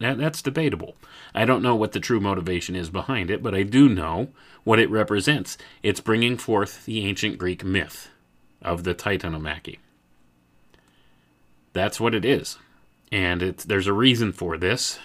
that, 0.00 0.18
that's 0.18 0.42
debatable. 0.42 0.96
I 1.32 1.44
don't 1.44 1.62
know 1.62 1.76
what 1.76 1.92
the 1.92 2.00
true 2.00 2.18
motivation 2.18 2.74
is 2.74 2.90
behind 2.90 3.30
it, 3.30 3.40
but 3.40 3.54
I 3.54 3.62
do 3.62 3.88
know 3.88 4.28
what 4.64 4.80
it 4.80 4.90
represents. 4.90 5.56
It's 5.82 6.00
bringing 6.00 6.36
forth 6.38 6.84
the 6.84 7.06
ancient 7.06 7.38
Greek 7.38 7.64
myth 7.64 8.08
of 8.60 8.82
the 8.82 8.94
Titanomachy. 8.94 9.78
That's 11.72 12.00
what 12.00 12.14
it 12.14 12.24
is. 12.24 12.58
And 13.12 13.40
there's 13.40 13.86
a 13.86 13.92
reason 13.92 14.32
for 14.32 14.58
this. 14.58 14.98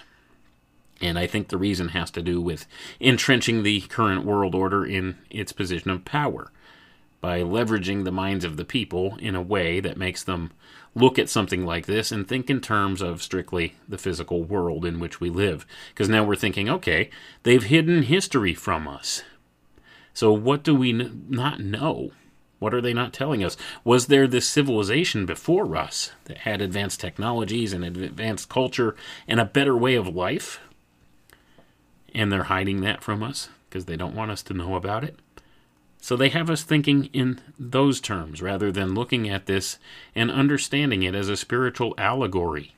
And 1.00 1.18
I 1.18 1.26
think 1.26 1.48
the 1.48 1.58
reason 1.58 1.88
has 1.88 2.10
to 2.12 2.22
do 2.22 2.40
with 2.40 2.66
entrenching 2.98 3.62
the 3.62 3.82
current 3.82 4.24
world 4.24 4.54
order 4.54 4.84
in 4.84 5.16
its 5.30 5.52
position 5.52 5.90
of 5.90 6.04
power 6.04 6.50
by 7.22 7.40
leveraging 7.40 8.02
the 8.04 8.12
minds 8.12 8.44
of 8.44 8.56
the 8.56 8.64
people 8.64 9.16
in 9.20 9.34
a 9.36 9.40
way 9.40 9.78
that 9.78 9.96
makes 9.96 10.24
them 10.24 10.50
look 10.94 11.18
at 11.20 11.30
something 11.30 11.64
like 11.64 11.86
this 11.86 12.10
and 12.10 12.26
think 12.26 12.50
in 12.50 12.60
terms 12.60 13.00
of 13.00 13.22
strictly 13.22 13.76
the 13.88 13.96
physical 13.96 14.42
world 14.42 14.84
in 14.84 14.98
which 14.98 15.20
we 15.20 15.30
live. 15.30 15.64
Because 15.90 16.08
now 16.08 16.24
we're 16.24 16.34
thinking, 16.34 16.68
okay, 16.68 17.08
they've 17.44 17.62
hidden 17.62 18.02
history 18.02 18.54
from 18.54 18.88
us. 18.88 19.22
So 20.12 20.32
what 20.32 20.64
do 20.64 20.74
we 20.74 20.90
n- 20.90 21.24
not 21.28 21.60
know? 21.60 22.10
What 22.58 22.74
are 22.74 22.80
they 22.80 22.92
not 22.92 23.12
telling 23.12 23.42
us? 23.42 23.56
Was 23.84 24.08
there 24.08 24.26
this 24.26 24.48
civilization 24.48 25.24
before 25.24 25.76
us 25.76 26.10
that 26.24 26.38
had 26.38 26.60
advanced 26.60 27.00
technologies 27.00 27.72
and 27.72 27.84
advanced 27.84 28.48
culture 28.48 28.96
and 29.28 29.38
a 29.38 29.44
better 29.44 29.76
way 29.76 29.94
of 29.94 30.14
life? 30.14 30.60
And 32.12 32.32
they're 32.32 32.44
hiding 32.44 32.80
that 32.80 33.02
from 33.02 33.22
us 33.22 33.48
because 33.68 33.86
they 33.86 33.96
don't 33.96 34.14
want 34.14 34.32
us 34.32 34.42
to 34.42 34.54
know 34.54 34.74
about 34.74 35.04
it? 35.04 35.18
So 36.02 36.16
they 36.16 36.30
have 36.30 36.50
us 36.50 36.64
thinking 36.64 37.04
in 37.12 37.40
those 37.56 38.00
terms 38.00 38.42
rather 38.42 38.72
than 38.72 38.92
looking 38.92 39.28
at 39.28 39.46
this 39.46 39.78
and 40.16 40.32
understanding 40.32 41.04
it 41.04 41.14
as 41.14 41.28
a 41.28 41.36
spiritual 41.36 41.94
allegory, 41.96 42.74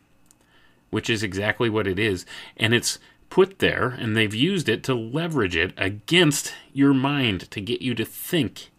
which 0.91 1.09
is 1.09 1.23
exactly 1.23 1.71
what 1.71 1.87
it 1.87 1.99
is. 1.99 2.27
And 2.59 2.75
it's 2.75 2.99
put 3.31 3.61
there, 3.61 3.89
and 3.89 4.15
they've 4.15 4.35
used 4.35 4.69
it 4.69 4.85
to 4.85 4.95
leverage 4.95 5.57
it 5.57 5.73
against 5.79 6.53
your 6.75 6.93
mind 6.93 7.51
to 7.51 7.63
get 7.63 7.81
you 7.81 7.95
to 7.95 8.05
think 8.05 8.71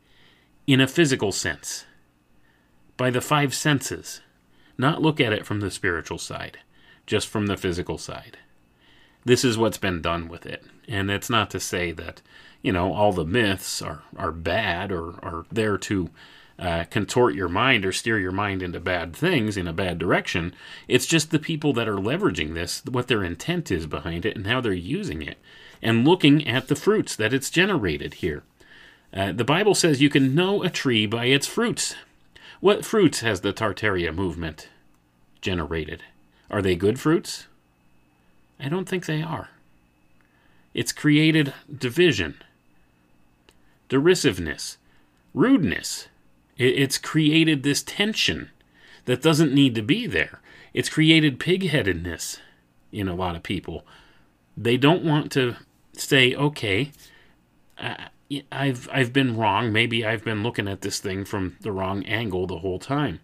in 0.68 0.80
a 0.80 0.88
physical 0.88 1.32
sense, 1.32 1.86
by 2.98 3.10
the 3.10 3.22
five 3.22 3.52
senses, 3.52 4.22
not 4.78 5.02
look 5.02 5.20
at 5.20 5.34
it 5.34 5.48
from 5.48 5.60
the 5.60 5.72
spiritual 5.72 6.20
side, 6.20 6.60
just 7.08 7.28
from 7.28 7.48
the 7.48 7.58
physical 7.58 7.98
side. 7.98 8.38
This 9.26 9.44
is 9.44 9.58
what's 9.58 9.80
been 9.80 10.04
done 10.04 10.28
with 10.28 10.46
it. 10.46 10.64
And 10.88 11.10
it's 11.10 11.32
not 11.32 11.50
to 11.50 11.60
say 11.60 11.92
that 11.94 12.22
you 12.66 12.72
know 12.72 12.94
all 12.94 13.14
the 13.14 13.26
myths 13.26 13.80
are 13.80 14.02
are 14.18 14.32
bad 14.32 14.92
or 14.92 15.24
are 15.24 15.46
there 15.52 15.78
to 15.78 16.10
uh, 16.58 16.84
contort 16.90 17.36
your 17.36 17.48
mind 17.48 17.86
or 17.86 17.92
steer 17.92 18.18
your 18.18 18.32
mind 18.32 18.64
into 18.64 18.80
bad 18.80 19.16
things 19.16 19.56
in 19.58 19.68
a 19.68 19.74
bad 19.74 20.00
direction. 20.00 20.54
It's 20.88 21.06
just 21.06 21.30
the 21.30 21.38
people 21.38 21.74
that 21.74 21.88
are 21.88 21.98
leveraging 21.98 22.54
this, 22.54 22.82
what 22.86 23.08
their 23.08 23.24
intent 23.24 23.70
is 23.72 23.86
behind 23.86 24.26
it, 24.26 24.38
and 24.38 24.48
how 24.48 24.62
they're 24.62 24.74
using 24.74 25.22
it, 25.22 25.38
and 25.82 26.08
looking 26.08 26.48
at 26.48 26.68
the 26.68 26.76
fruits 26.76 27.16
that 27.18 27.34
it's 27.34 27.50
generated 27.50 28.16
here. 28.16 28.44
Uh, 29.14 29.32
the 29.32 29.44
Bible 29.44 29.76
says 29.76 30.02
you 30.02 30.10
can 30.10 30.34
know 30.34 30.64
a 30.64 30.70
tree 30.70 31.06
by 31.06 31.26
its 31.26 31.46
fruits. 31.46 31.96
What 32.62 32.86
fruits 32.86 33.20
has 33.20 33.42
the 33.42 33.54
Tartaria 33.54 34.16
movement 34.16 34.70
generated? 35.42 36.04
Are 36.50 36.62
they 36.62 36.76
good 36.76 37.00
fruits? 37.00 37.48
I 38.60 38.70
don't 38.70 38.90
think 38.90 39.06
they 39.06 39.22
are. 39.22 39.50
It's 40.74 40.92
created 40.92 41.54
division, 41.74 42.36
derisiveness, 43.90 44.78
rudeness. 45.34 46.08
It's 46.58 46.98
created 46.98 47.64
this 47.64 47.84
tension 47.84 48.50
that 49.06 49.22
doesn't 49.22 49.54
need 49.54 49.76
to 49.76 49.82
be 49.82 50.08
there. 50.08 50.42
It's 50.74 50.90
created 50.90 51.40
pigheadedness 51.40 52.40
in 52.92 53.08
a 53.08 53.16
lot 53.16 53.36
of 53.36 53.44
people. 53.44 53.86
They 54.58 54.78
don't 54.78 55.04
want 55.04 55.32
to 55.34 55.56
say, 55.94 56.34
okay, 56.34 56.92
I've 58.52 58.90
I've 58.92 59.14
been 59.14 59.38
wrong. 59.38 59.72
Maybe 59.72 60.06
I've 60.06 60.24
been 60.24 60.44
looking 60.44 60.68
at 60.68 60.82
this 60.82 61.00
thing 61.00 61.26
from 61.26 61.58
the 61.62 61.72
wrong 61.72 62.06
angle 62.06 62.48
the 62.48 62.60
whole 62.60 62.80
time. 62.80 63.20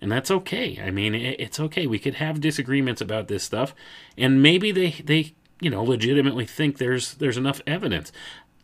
And 0.00 0.10
that's 0.10 0.30
okay. 0.30 0.80
I 0.82 0.90
mean, 0.90 1.14
it's 1.14 1.60
okay. 1.60 1.86
We 1.86 1.98
could 1.98 2.14
have 2.14 2.40
disagreements 2.40 3.02
about 3.02 3.28
this 3.28 3.42
stuff, 3.42 3.74
and 4.16 4.42
maybe 4.42 4.70
they 4.70 4.90
they 5.04 5.34
you 5.60 5.70
know 5.70 5.82
legitimately 5.82 6.46
think 6.46 6.78
there's 6.78 7.14
there's 7.14 7.36
enough 7.36 7.60
evidence. 7.66 8.12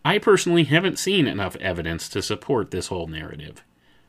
I 0.06 0.18
personally 0.18 0.62
haven't 0.62 1.00
seen 1.00 1.26
enough 1.26 1.56
evidence 1.56 2.08
to 2.10 2.22
support 2.22 2.70
this 2.70 2.86
whole 2.86 3.08
narrative. 3.08 3.64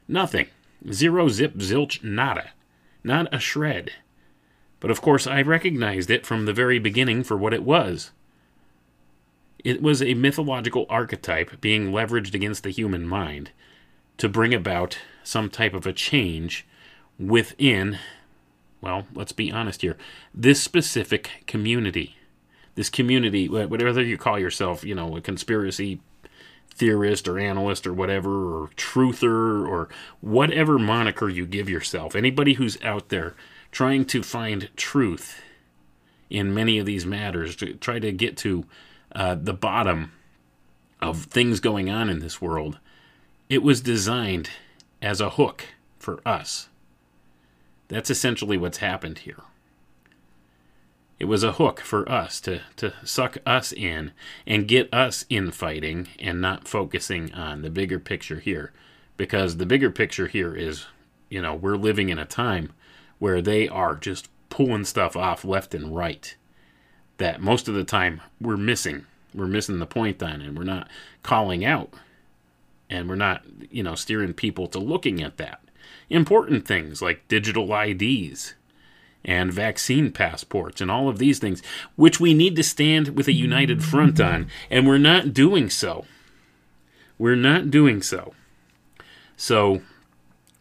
Nothing. 0.07 0.45
Zero 0.91 1.27
zip 1.27 1.55
zilch 1.55 2.03
nada. 2.03 2.51
Not 3.03 3.33
a 3.33 3.39
shred. 3.39 3.93
But 4.79 4.91
of 4.91 5.01
course, 5.01 5.25
I 5.25 5.41
recognized 5.41 6.11
it 6.11 6.23
from 6.23 6.45
the 6.45 6.53
very 6.53 6.77
beginning 6.77 7.23
for 7.23 7.35
what 7.35 7.51
it 7.51 7.63
was. 7.63 8.11
It 9.63 9.81
was 9.81 10.03
a 10.03 10.13
mythological 10.13 10.85
archetype 10.87 11.59
being 11.61 11.91
leveraged 11.91 12.35
against 12.35 12.61
the 12.61 12.69
human 12.69 13.07
mind 13.07 13.49
to 14.17 14.29
bring 14.29 14.53
about 14.53 14.99
some 15.23 15.49
type 15.49 15.73
of 15.73 15.87
a 15.87 15.93
change 15.93 16.67
within, 17.17 17.97
well, 18.81 19.07
let's 19.15 19.31
be 19.31 19.51
honest 19.51 19.81
here, 19.81 19.97
this 20.31 20.61
specific 20.61 21.43
community. 21.47 22.17
This 22.77 22.89
community, 22.91 23.49
whatever 23.49 24.03
you 24.03 24.19
call 24.19 24.37
yourself, 24.37 24.83
you 24.83 24.93
know, 24.93 25.17
a 25.17 25.21
conspiracy 25.21 25.99
theorist 26.69 27.27
or 27.27 27.39
analyst 27.39 27.87
or 27.87 27.93
whatever, 27.93 28.61
or 28.61 28.67
truther 28.77 29.67
or 29.67 29.89
whatever 30.21 30.77
moniker 30.77 31.27
you 31.27 31.47
give 31.47 31.67
yourself, 31.67 32.15
anybody 32.15 32.53
who's 32.53 32.79
out 32.83 33.09
there 33.09 33.33
trying 33.71 34.05
to 34.05 34.21
find 34.21 34.69
truth 34.77 35.41
in 36.29 36.53
many 36.53 36.77
of 36.77 36.85
these 36.85 37.03
matters, 37.03 37.55
to 37.55 37.73
try 37.73 37.97
to 37.97 38.11
get 38.11 38.37
to 38.37 38.63
uh, 39.15 39.33
the 39.33 39.55
bottom 39.55 40.11
of 41.01 41.23
things 41.23 41.59
going 41.59 41.89
on 41.89 42.11
in 42.11 42.19
this 42.19 42.39
world, 42.39 42.77
it 43.49 43.63
was 43.63 43.81
designed 43.81 44.51
as 45.01 45.19
a 45.19 45.31
hook 45.31 45.65
for 45.97 46.19
us. 46.27 46.69
That's 47.87 48.11
essentially 48.11 48.55
what's 48.55 48.77
happened 48.77 49.17
here. 49.19 49.41
It 51.19 51.25
was 51.25 51.43
a 51.43 51.53
hook 51.53 51.79
for 51.79 52.09
us 52.11 52.39
to, 52.41 52.61
to 52.75 52.93
suck 53.03 53.37
us 53.45 53.71
in 53.71 54.11
and 54.45 54.67
get 54.67 54.93
us 54.93 55.25
infighting 55.29 56.09
and 56.19 56.39
not 56.39 56.67
focusing 56.67 57.33
on 57.33 57.63
the 57.63 57.71
bigger 57.71 57.99
picture 57.99 58.39
here. 58.39 58.71
Because 59.15 59.57
the 59.57 59.65
bigger 59.65 59.89
picture 59.89 60.27
here 60.27 60.55
is, 60.55 60.85
you 61.29 61.41
know, 61.41 61.55
we're 61.55 61.75
living 61.75 62.09
in 62.09 62.19
a 62.19 62.25
time 62.25 62.71
where 63.17 63.41
they 63.41 63.67
are 63.67 63.95
just 63.95 64.29
pulling 64.49 64.85
stuff 64.85 65.15
off 65.15 65.43
left 65.43 65.73
and 65.73 65.95
right 65.95 66.35
that 67.17 67.41
most 67.41 67.67
of 67.67 67.73
the 67.73 67.83
time 67.83 68.21
we're 68.39 68.57
missing. 68.57 69.05
We're 69.33 69.47
missing 69.47 69.79
the 69.79 69.85
point 69.85 70.21
on, 70.23 70.41
and 70.41 70.57
we're 70.57 70.63
not 70.63 70.87
calling 71.23 71.65
out, 71.65 71.93
and 72.89 73.09
we're 73.09 73.15
not, 73.15 73.43
you 73.69 73.83
know, 73.83 73.95
steering 73.95 74.33
people 74.33 74.67
to 74.67 74.79
looking 74.79 75.21
at 75.21 75.37
that. 75.37 75.61
Important 76.09 76.67
things 76.67 77.01
like 77.01 77.27
digital 77.27 77.75
IDs 77.75 78.53
and 79.25 79.51
vaccine 79.51 80.11
passports 80.11 80.79
and 80.79 80.89
all 80.89 81.09
of 81.09 81.17
these 81.17 81.39
things, 81.39 81.61
which 81.95 82.19
we 82.19 82.33
need 82.33 82.55
to 82.55 82.63
stand 82.63 83.09
with 83.09 83.27
a 83.27 83.33
united 83.33 83.83
front 83.83 84.19
on, 84.19 84.47
and 84.69 84.87
we're 84.87 84.97
not 84.97 85.33
doing 85.33 85.69
so. 85.69 86.05
We're 87.17 87.35
not 87.35 87.71
doing 87.71 88.01
so. 88.01 88.33
So, 89.35 89.81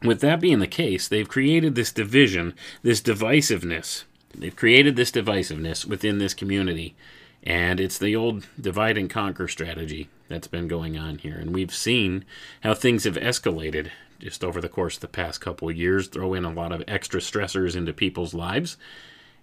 with 0.03 0.21
that 0.21 0.41
being 0.41 0.59
the 0.59 0.67
case, 0.67 1.09
they've 1.09 1.29
created 1.29 1.75
this 1.75 1.93
division, 1.93 2.55
this 2.83 3.01
divisiveness 3.01 4.05
They've 4.39 4.55
created 4.55 4.97
this 4.97 5.11
divisiveness 5.11 5.87
within 5.87 6.19
this 6.19 6.35
community, 6.35 6.95
and 7.43 7.81
it's 7.81 7.99
the 7.99 8.15
old 8.15 8.47
divide 8.61 8.99
and 8.99 9.09
conquer 9.09 9.49
strategy 9.49 10.09
that's 10.29 10.49
been 10.49 10.69
going 10.69 10.99
on 10.99 11.19
here. 11.19 11.37
And 11.37 11.55
we've 11.55 11.75
seen 11.75 12.25
how 12.63 12.75
things 12.75 13.05
have 13.05 13.17
escalated 13.17 13.91
just 14.19 14.45
over 14.45 14.61
the 14.61 14.69
course 14.69 14.97
of 14.97 15.01
the 15.01 15.09
past 15.09 15.41
couple 15.41 15.69
of 15.69 15.77
years, 15.77 16.09
throw 16.09 16.35
in 16.35 16.45
a 16.45 16.53
lot 16.53 16.73
of 16.73 16.85
extra 16.87 17.21
stressors 17.21 17.77
into 17.77 17.93
people's 17.93 18.35
lives. 18.35 18.77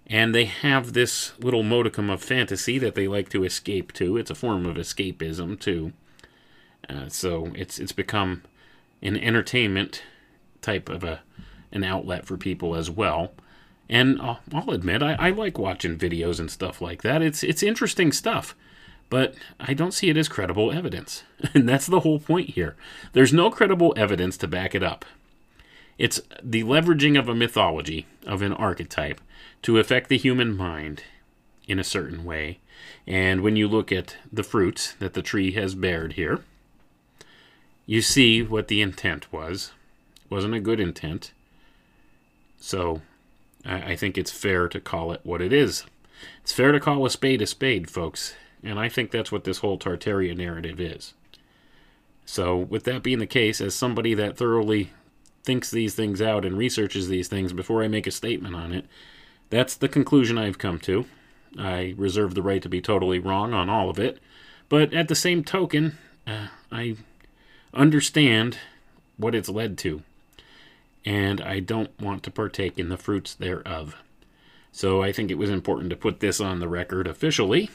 And 0.06 0.34
they 0.34 0.44
have 0.44 0.92
this 0.92 1.32
little 1.38 1.62
modicum 1.62 2.10
of 2.10 2.22
fantasy 2.22 2.78
that 2.78 2.94
they 2.94 3.08
like 3.08 3.30
to 3.30 3.44
escape 3.44 3.92
to. 3.94 4.16
It's 4.16 4.30
a 4.30 4.34
form 4.34 4.66
of 4.66 4.76
escapism, 4.76 5.58
too. 5.58 5.92
Uh, 6.88 7.08
so 7.08 7.50
it's 7.54 7.78
it's 7.78 7.92
become 7.92 8.42
an 9.00 9.16
entertainment 9.16 10.02
type 10.60 10.88
of 10.88 11.02
a 11.04 11.22
an 11.72 11.84
outlet 11.84 12.26
for 12.26 12.36
people 12.36 12.74
as 12.74 12.90
well. 12.90 13.32
And 13.88 14.20
I'll, 14.20 14.40
I'll 14.52 14.70
admit, 14.70 15.02
I, 15.02 15.14
I 15.14 15.30
like 15.30 15.58
watching 15.58 15.98
videos 15.98 16.40
and 16.40 16.50
stuff 16.50 16.80
like 16.80 17.02
that. 17.02 17.22
It's 17.22 17.42
it's 17.42 17.62
interesting 17.62 18.12
stuff, 18.12 18.54
but 19.10 19.34
I 19.60 19.74
don't 19.74 19.94
see 19.94 20.08
it 20.08 20.16
as 20.16 20.28
credible 20.28 20.72
evidence, 20.72 21.22
and 21.54 21.68
that's 21.68 21.86
the 21.86 22.00
whole 22.00 22.18
point 22.18 22.50
here. 22.50 22.76
There's 23.12 23.32
no 23.32 23.50
credible 23.50 23.94
evidence 23.96 24.36
to 24.38 24.48
back 24.48 24.74
it 24.74 24.82
up. 24.82 25.04
It's 25.98 26.20
the 26.42 26.64
leveraging 26.64 27.18
of 27.18 27.28
a 27.28 27.34
mythology, 27.34 28.06
of 28.26 28.42
an 28.42 28.52
archetype, 28.52 29.20
to 29.62 29.78
affect 29.78 30.08
the 30.08 30.18
human 30.18 30.56
mind 30.56 31.04
in 31.68 31.78
a 31.78 31.84
certain 31.84 32.24
way. 32.24 32.58
And 33.06 33.42
when 33.42 33.56
you 33.56 33.68
look 33.68 33.92
at 33.92 34.16
the 34.32 34.42
fruits 34.42 34.94
that 34.94 35.14
the 35.14 35.22
tree 35.22 35.52
has 35.52 35.74
bared 35.74 36.14
here, 36.14 36.40
you 37.86 38.02
see 38.02 38.42
what 38.42 38.68
the 38.68 38.82
intent 38.82 39.32
was. 39.32 39.72
It 40.24 40.30
wasn't 40.30 40.54
a 40.54 40.60
good 40.60 40.80
intent. 40.80 41.32
So 42.58 43.02
I 43.64 43.94
think 43.96 44.18
it's 44.18 44.30
fair 44.30 44.68
to 44.68 44.80
call 44.80 45.12
it 45.12 45.20
what 45.22 45.40
it 45.40 45.52
is. 45.52 45.84
It's 46.42 46.52
fair 46.52 46.72
to 46.72 46.80
call 46.80 47.04
a 47.04 47.10
spade 47.10 47.42
a 47.42 47.46
spade, 47.46 47.90
folks, 47.90 48.34
and 48.64 48.78
I 48.78 48.88
think 48.88 49.10
that's 49.10 49.32
what 49.32 49.44
this 49.44 49.58
whole 49.58 49.78
Tartaria 49.78 50.36
narrative 50.36 50.80
is. 50.80 51.14
So, 52.24 52.56
with 52.56 52.84
that 52.84 53.02
being 53.02 53.18
the 53.18 53.26
case, 53.26 53.60
as 53.60 53.74
somebody 53.74 54.14
that 54.14 54.36
thoroughly 54.36 54.90
thinks 55.42 55.70
these 55.70 55.94
things 55.94 56.22
out 56.22 56.44
and 56.44 56.56
researches 56.56 57.08
these 57.08 57.28
things 57.28 57.52
before 57.52 57.82
I 57.82 57.88
make 57.88 58.06
a 58.06 58.10
statement 58.10 58.54
on 58.54 58.72
it, 58.72 58.86
that's 59.50 59.74
the 59.74 59.88
conclusion 59.88 60.38
I've 60.38 60.58
come 60.58 60.78
to. 60.80 61.04
I 61.58 61.94
reserve 61.96 62.34
the 62.34 62.42
right 62.42 62.62
to 62.62 62.68
be 62.68 62.80
totally 62.80 63.18
wrong 63.18 63.52
on 63.52 63.68
all 63.68 63.90
of 63.90 63.98
it, 63.98 64.18
but 64.68 64.94
at 64.94 65.08
the 65.08 65.14
same 65.14 65.44
token, 65.44 65.98
uh, 66.26 66.48
I 66.72 66.96
understand 67.74 68.58
what 69.16 69.34
it's 69.34 69.48
led 69.48 69.76
to 69.78 70.02
and 71.04 71.40
I 71.40 71.60
don't 71.60 71.98
want 72.00 72.22
to 72.22 72.30
partake 72.30 72.78
in 72.78 72.88
the 72.88 72.96
fruits 72.96 73.34
thereof. 73.34 73.96
So 74.72 75.02
I 75.02 75.12
think 75.12 75.30
it 75.30 75.38
was 75.38 75.50
important 75.50 75.90
to 75.90 75.96
put 75.96 76.20
this 76.20 76.40
on 76.40 76.60
the 76.60 76.68
record 76.68 77.06
officially, 77.06 77.70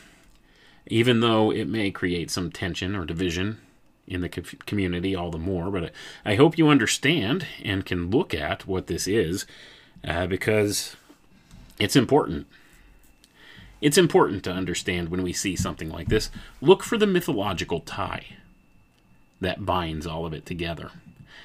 even 0.89 1.19
though 1.19 1.51
it 1.51 1.67
may 1.67 1.91
create 1.91 2.31
some 2.31 2.51
tension 2.51 2.95
or 2.95 3.05
division 3.05 3.59
in 4.07 4.21
the 4.21 4.29
community 4.29 5.15
all 5.15 5.31
the 5.31 5.37
more. 5.37 5.69
But 5.69 5.91
I 6.25 6.35
hope 6.35 6.57
you 6.57 6.67
understand 6.67 7.45
and 7.63 7.85
can 7.85 8.09
look 8.09 8.33
at 8.33 8.67
what 8.67 8.87
this 8.87 9.07
is 9.07 9.45
uh, 10.03 10.27
because 10.27 10.95
it's 11.79 11.95
important. 11.95 12.47
It's 13.81 13.97
important 13.97 14.43
to 14.43 14.51
understand 14.51 15.09
when 15.09 15.23
we 15.23 15.31
see 15.31 15.55
something 15.55 15.89
like 15.89 16.09
this. 16.09 16.29
Look 16.59 16.83
for 16.83 16.97
the 16.97 17.07
mythological 17.07 17.79
tie 17.79 18.25
that 19.39 19.65
binds 19.65 20.05
all 20.05 20.25
of 20.25 20.33
it 20.33 20.45
together 20.45 20.91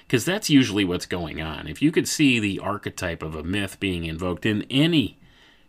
because 0.06 0.24
that's 0.24 0.50
usually 0.50 0.84
what's 0.84 1.06
going 1.06 1.40
on. 1.40 1.68
If 1.68 1.80
you 1.80 1.92
could 1.92 2.08
see 2.08 2.40
the 2.40 2.58
archetype 2.58 3.22
of 3.22 3.36
a 3.36 3.44
myth 3.44 3.78
being 3.78 4.04
invoked 4.04 4.44
in 4.44 4.66
any 4.68 5.16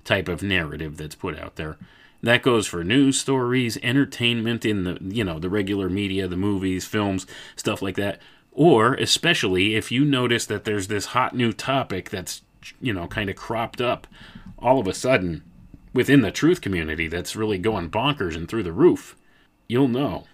type 0.04 0.28
of 0.28 0.42
narrative 0.42 0.98
that's 0.98 1.16
put 1.16 1.38
out 1.38 1.56
there, 1.56 1.78
that 2.26 2.42
goes 2.42 2.68
for 2.68 2.84
news 2.84 3.20
stories, 3.20 3.78
entertainment 3.84 4.66
in 4.66 4.84
the 4.84 4.98
you 5.02 5.24
know 5.24 5.40
the 5.40 5.50
regular 5.50 5.90
media, 5.90 6.28
the 6.28 6.38
movies, 6.38 6.86
films, 6.86 7.26
stuff 7.56 7.82
like 7.82 7.96
that. 7.96 8.20
Or 8.52 8.94
especially 8.96 9.76
if 9.76 9.92
you 9.92 10.06
notice 10.06 10.46
that 10.46 10.64
there's 10.64 10.88
this 10.88 11.08
hot 11.08 11.36
new 11.36 11.52
topic 11.52 12.10
that's 12.10 12.42
you 12.80 12.94
know 12.94 13.08
kind 13.08 13.30
of 13.30 13.36
cropped 13.36 13.82
up 13.82 14.08
all 14.58 14.80
of 14.80 14.88
a 14.88 14.94
sudden 14.94 15.44
within 15.94 16.22
the 16.22 16.32
truth 16.32 16.62
community 16.62 17.08
that's 17.08 17.36
really 17.36 17.58
going 17.58 17.90
bonkers 17.90 18.36
and 18.36 18.50
through 18.50 18.64
the 18.64 18.74
roof, 18.74 19.16
you'll 19.68 19.88
know. 19.88 20.26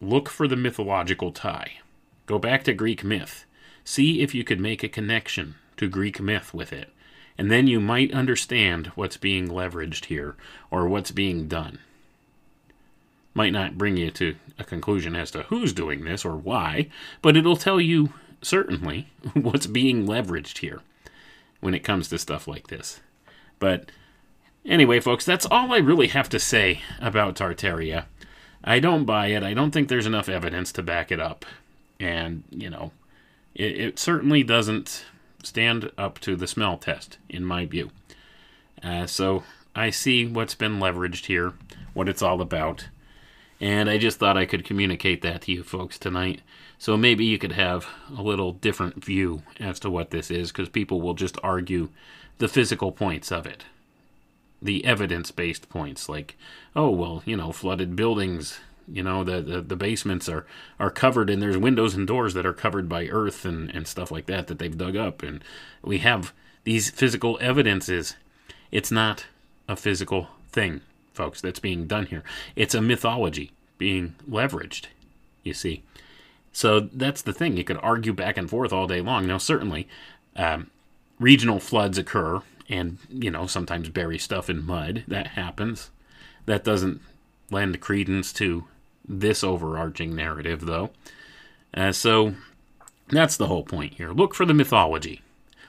Look 0.00 0.28
for 0.28 0.46
the 0.46 0.56
mythological 0.56 1.32
tie. 1.32 1.78
Go 2.26 2.38
back 2.38 2.64
to 2.64 2.72
Greek 2.72 3.02
myth. 3.04 3.44
See 3.84 4.20
if 4.20 4.34
you 4.34 4.44
could 4.44 4.60
make 4.60 4.82
a 4.82 4.88
connection 4.88 5.54
to 5.76 5.88
Greek 5.88 6.20
myth 6.20 6.52
with 6.52 6.72
it, 6.72 6.90
and 7.38 7.50
then 7.50 7.68
you 7.68 7.80
might 7.80 8.12
understand 8.12 8.88
what's 8.88 9.16
being 9.16 9.48
leveraged 9.48 10.06
here 10.06 10.34
or 10.70 10.88
what's 10.88 11.12
being 11.12 11.46
done. 11.46 11.78
Might 13.32 13.52
not 13.52 13.78
bring 13.78 13.96
you 13.96 14.10
to 14.10 14.34
a 14.58 14.64
conclusion 14.64 15.14
as 15.14 15.30
to 15.30 15.44
who's 15.44 15.72
doing 15.72 16.02
this 16.02 16.24
or 16.24 16.36
why, 16.36 16.88
but 17.22 17.36
it'll 17.36 17.56
tell 17.56 17.80
you 17.80 18.12
certainly 18.42 19.06
what's 19.34 19.68
being 19.68 20.06
leveraged 20.06 20.58
here 20.58 20.80
when 21.60 21.74
it 21.74 21.84
comes 21.84 22.08
to 22.08 22.18
stuff 22.18 22.48
like 22.48 22.66
this. 22.66 23.00
But 23.60 23.90
anyway, 24.64 24.98
folks, 24.98 25.24
that's 25.24 25.46
all 25.46 25.72
I 25.72 25.78
really 25.78 26.08
have 26.08 26.28
to 26.30 26.40
say 26.40 26.82
about 27.00 27.36
Tartaria. 27.36 28.06
I 28.64 28.80
don't 28.80 29.04
buy 29.04 29.28
it. 29.28 29.44
I 29.44 29.54
don't 29.54 29.70
think 29.70 29.88
there's 29.88 30.06
enough 30.06 30.28
evidence 30.28 30.72
to 30.72 30.82
back 30.82 31.12
it 31.12 31.20
up. 31.20 31.46
And, 32.00 32.42
you 32.50 32.70
know, 32.70 32.90
it, 33.54 33.80
it 33.80 33.98
certainly 34.00 34.42
doesn't 34.42 35.04
stand 35.42 35.90
up 35.96 36.18
to 36.20 36.36
the 36.36 36.46
smell 36.46 36.78
test, 36.78 37.18
in 37.28 37.44
my 37.44 37.66
view. 37.66 37.90
Uh, 38.82 39.06
so 39.06 39.44
I 39.74 39.90
see 39.90 40.26
what's 40.26 40.54
been 40.54 40.78
leveraged 40.78 41.26
here, 41.26 41.52
what 41.94 42.08
it's 42.08 42.22
all 42.22 42.40
about. 42.40 42.88
And 43.60 43.90
I 43.90 43.98
just 43.98 44.18
thought 44.18 44.36
I 44.36 44.46
could 44.46 44.64
communicate 44.64 45.22
that 45.22 45.42
to 45.42 45.52
you 45.52 45.62
folks 45.62 45.98
tonight. 45.98 46.42
So 46.78 46.96
maybe 46.96 47.24
you 47.24 47.38
could 47.38 47.52
have 47.52 47.88
a 48.16 48.22
little 48.22 48.52
different 48.52 49.04
view 49.04 49.42
as 49.58 49.80
to 49.80 49.90
what 49.90 50.10
this 50.10 50.30
is, 50.30 50.52
because 50.52 50.68
people 50.68 51.00
will 51.00 51.14
just 51.14 51.36
argue 51.42 51.88
the 52.38 52.48
physical 52.48 52.92
points 52.92 53.32
of 53.32 53.46
it. 53.46 53.64
The 54.62 54.84
evidence 54.84 55.32
based 55.32 55.68
points, 55.68 56.08
like, 56.08 56.36
oh, 56.76 56.90
well, 56.90 57.22
you 57.24 57.36
know, 57.36 57.50
flooded 57.50 57.96
buildings, 57.96 58.60
you 58.90 59.02
know, 59.02 59.24
the, 59.24 59.40
the, 59.40 59.60
the, 59.60 59.76
basements 59.76 60.28
are, 60.28 60.46
are 60.78 60.90
covered 60.90 61.30
and 61.30 61.42
there's 61.42 61.58
windows 61.58 61.94
and 61.94 62.06
doors 62.06 62.34
that 62.34 62.46
are 62.46 62.52
covered 62.52 62.88
by 62.88 63.06
earth 63.06 63.44
and, 63.44 63.70
and 63.74 63.86
stuff 63.86 64.10
like 64.10 64.26
that 64.26 64.46
that 64.46 64.58
they've 64.58 64.76
dug 64.76 64.96
up. 64.96 65.22
And 65.22 65.42
we 65.82 65.98
have 65.98 66.32
these 66.64 66.90
physical 66.90 67.38
evidences. 67.40 68.16
It's 68.70 68.90
not 68.90 69.26
a 69.68 69.76
physical 69.76 70.28
thing, 70.50 70.80
folks, 71.12 71.40
that's 71.40 71.60
being 71.60 71.86
done 71.86 72.06
here. 72.06 72.22
It's 72.56 72.74
a 72.74 72.80
mythology 72.80 73.52
being 73.76 74.14
leveraged, 74.28 74.86
you 75.42 75.54
see. 75.54 75.82
So 76.52 76.80
that's 76.80 77.22
the 77.22 77.32
thing. 77.32 77.56
You 77.56 77.64
could 77.64 77.78
argue 77.82 78.12
back 78.12 78.36
and 78.36 78.48
forth 78.48 78.72
all 78.72 78.86
day 78.86 79.00
long. 79.00 79.26
Now, 79.26 79.38
certainly, 79.38 79.86
um, 80.34 80.70
regional 81.20 81.60
floods 81.60 81.98
occur 81.98 82.42
and, 82.68 82.98
you 83.08 83.30
know, 83.30 83.46
sometimes 83.46 83.88
bury 83.88 84.18
stuff 84.18 84.50
in 84.50 84.64
mud. 84.64 85.04
That 85.06 85.28
happens. 85.28 85.90
That 86.46 86.64
doesn't 86.64 87.00
lend 87.50 87.80
credence 87.80 88.32
to 88.34 88.64
this 89.08 89.42
overarching 89.42 90.14
narrative, 90.14 90.66
though. 90.66 90.90
Uh, 91.74 91.92
so 91.92 92.34
that's 93.08 93.36
the 93.36 93.46
whole 93.46 93.64
point 93.64 93.94
here. 93.94 94.12
Look 94.12 94.34
for 94.34 94.44
the 94.44 94.54
mythology. 94.54 95.22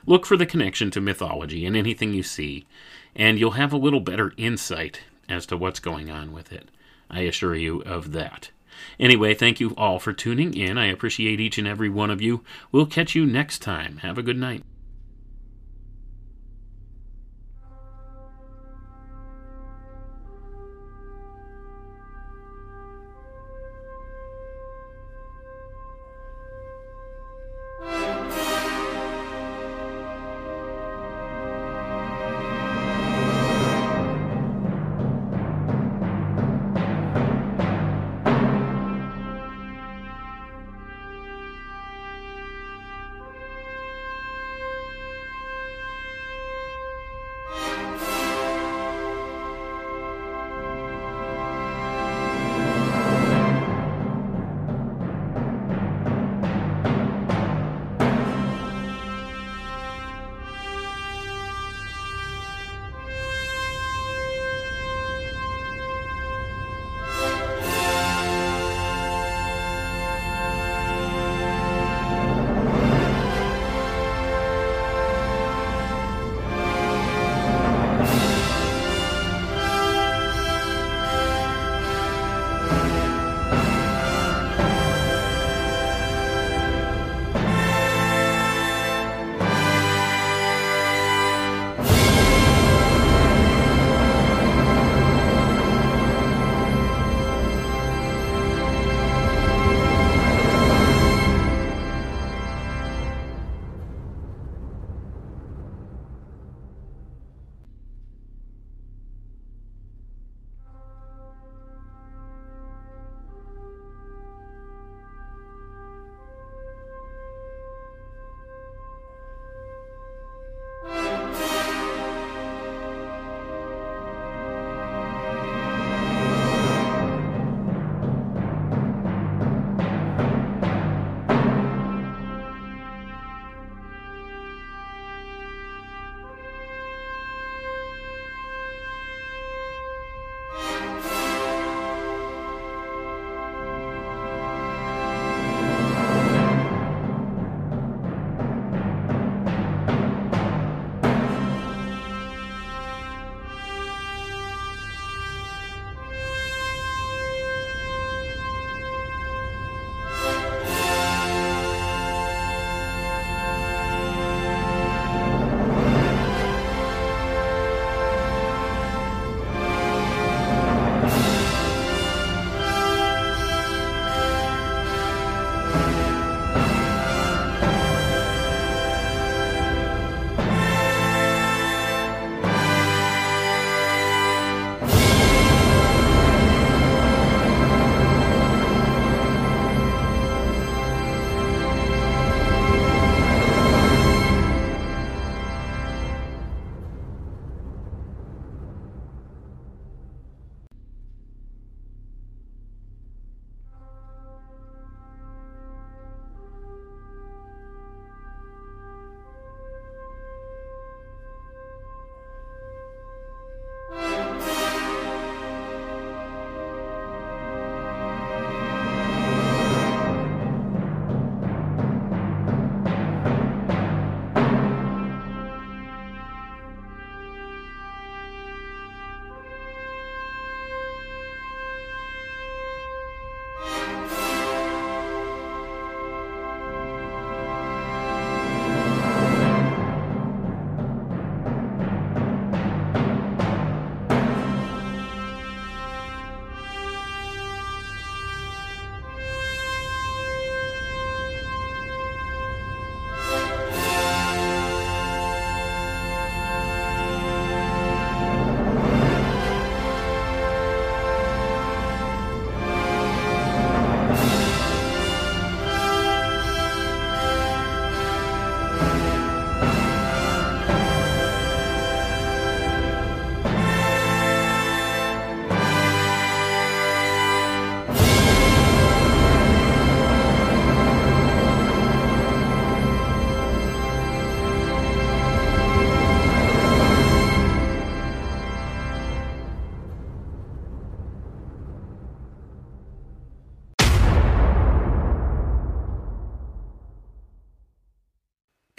Look 0.06 0.26
for 0.26 0.36
the 0.36 0.46
connection 0.46 0.90
to 0.92 1.00
mythology 1.00 1.66
in 1.66 1.76
anything 1.76 2.12
you 2.12 2.22
see, 2.22 2.66
and 3.14 3.38
you'll 3.38 3.52
have 3.52 3.72
a 3.72 3.78
little 3.78 4.00
better 4.00 4.32
insight 4.36 5.02
as 5.28 5.46
to 5.46 5.56
what's 5.56 5.80
going 5.80 6.10
on 6.10 6.32
with 6.32 6.52
it. 6.52 6.70
I 7.10 7.20
assure 7.20 7.54
you 7.54 7.82
of 7.82 8.12
that. 8.12 8.50
Anyway, 8.98 9.34
thank 9.34 9.60
you 9.60 9.74
all 9.76 9.98
for 9.98 10.12
tuning 10.12 10.54
in. 10.54 10.78
I 10.78 10.86
appreciate 10.86 11.40
each 11.40 11.58
and 11.58 11.68
every 11.68 11.88
one 11.88 12.10
of 12.10 12.22
you. 12.22 12.42
We'll 12.72 12.86
catch 12.86 13.14
you 13.14 13.26
next 13.26 13.60
time. 13.60 13.98
Have 13.98 14.16
a 14.16 14.22
good 14.22 14.38
night. 14.38 14.62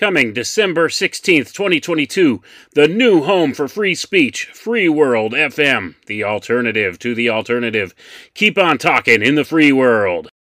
Coming 0.02 0.34
December 0.34 0.88
16th, 0.88 1.54
2022, 1.54 2.42
the 2.74 2.88
new 2.88 3.22
home 3.22 3.54
for 3.54 3.68
free 3.68 3.94
speech, 3.94 4.46
Free 4.46 4.90
World 4.90 5.34
FM, 5.34 5.94
the 6.08 6.24
alternative 6.24 6.98
to 6.98 7.14
the 7.14 7.30
alternative. 7.30 7.94
Keep 8.34 8.58
on 8.58 8.80
talking 8.80 9.22
in 9.22 9.36
the 9.36 9.46
free 9.46 9.72
world. 9.72 10.32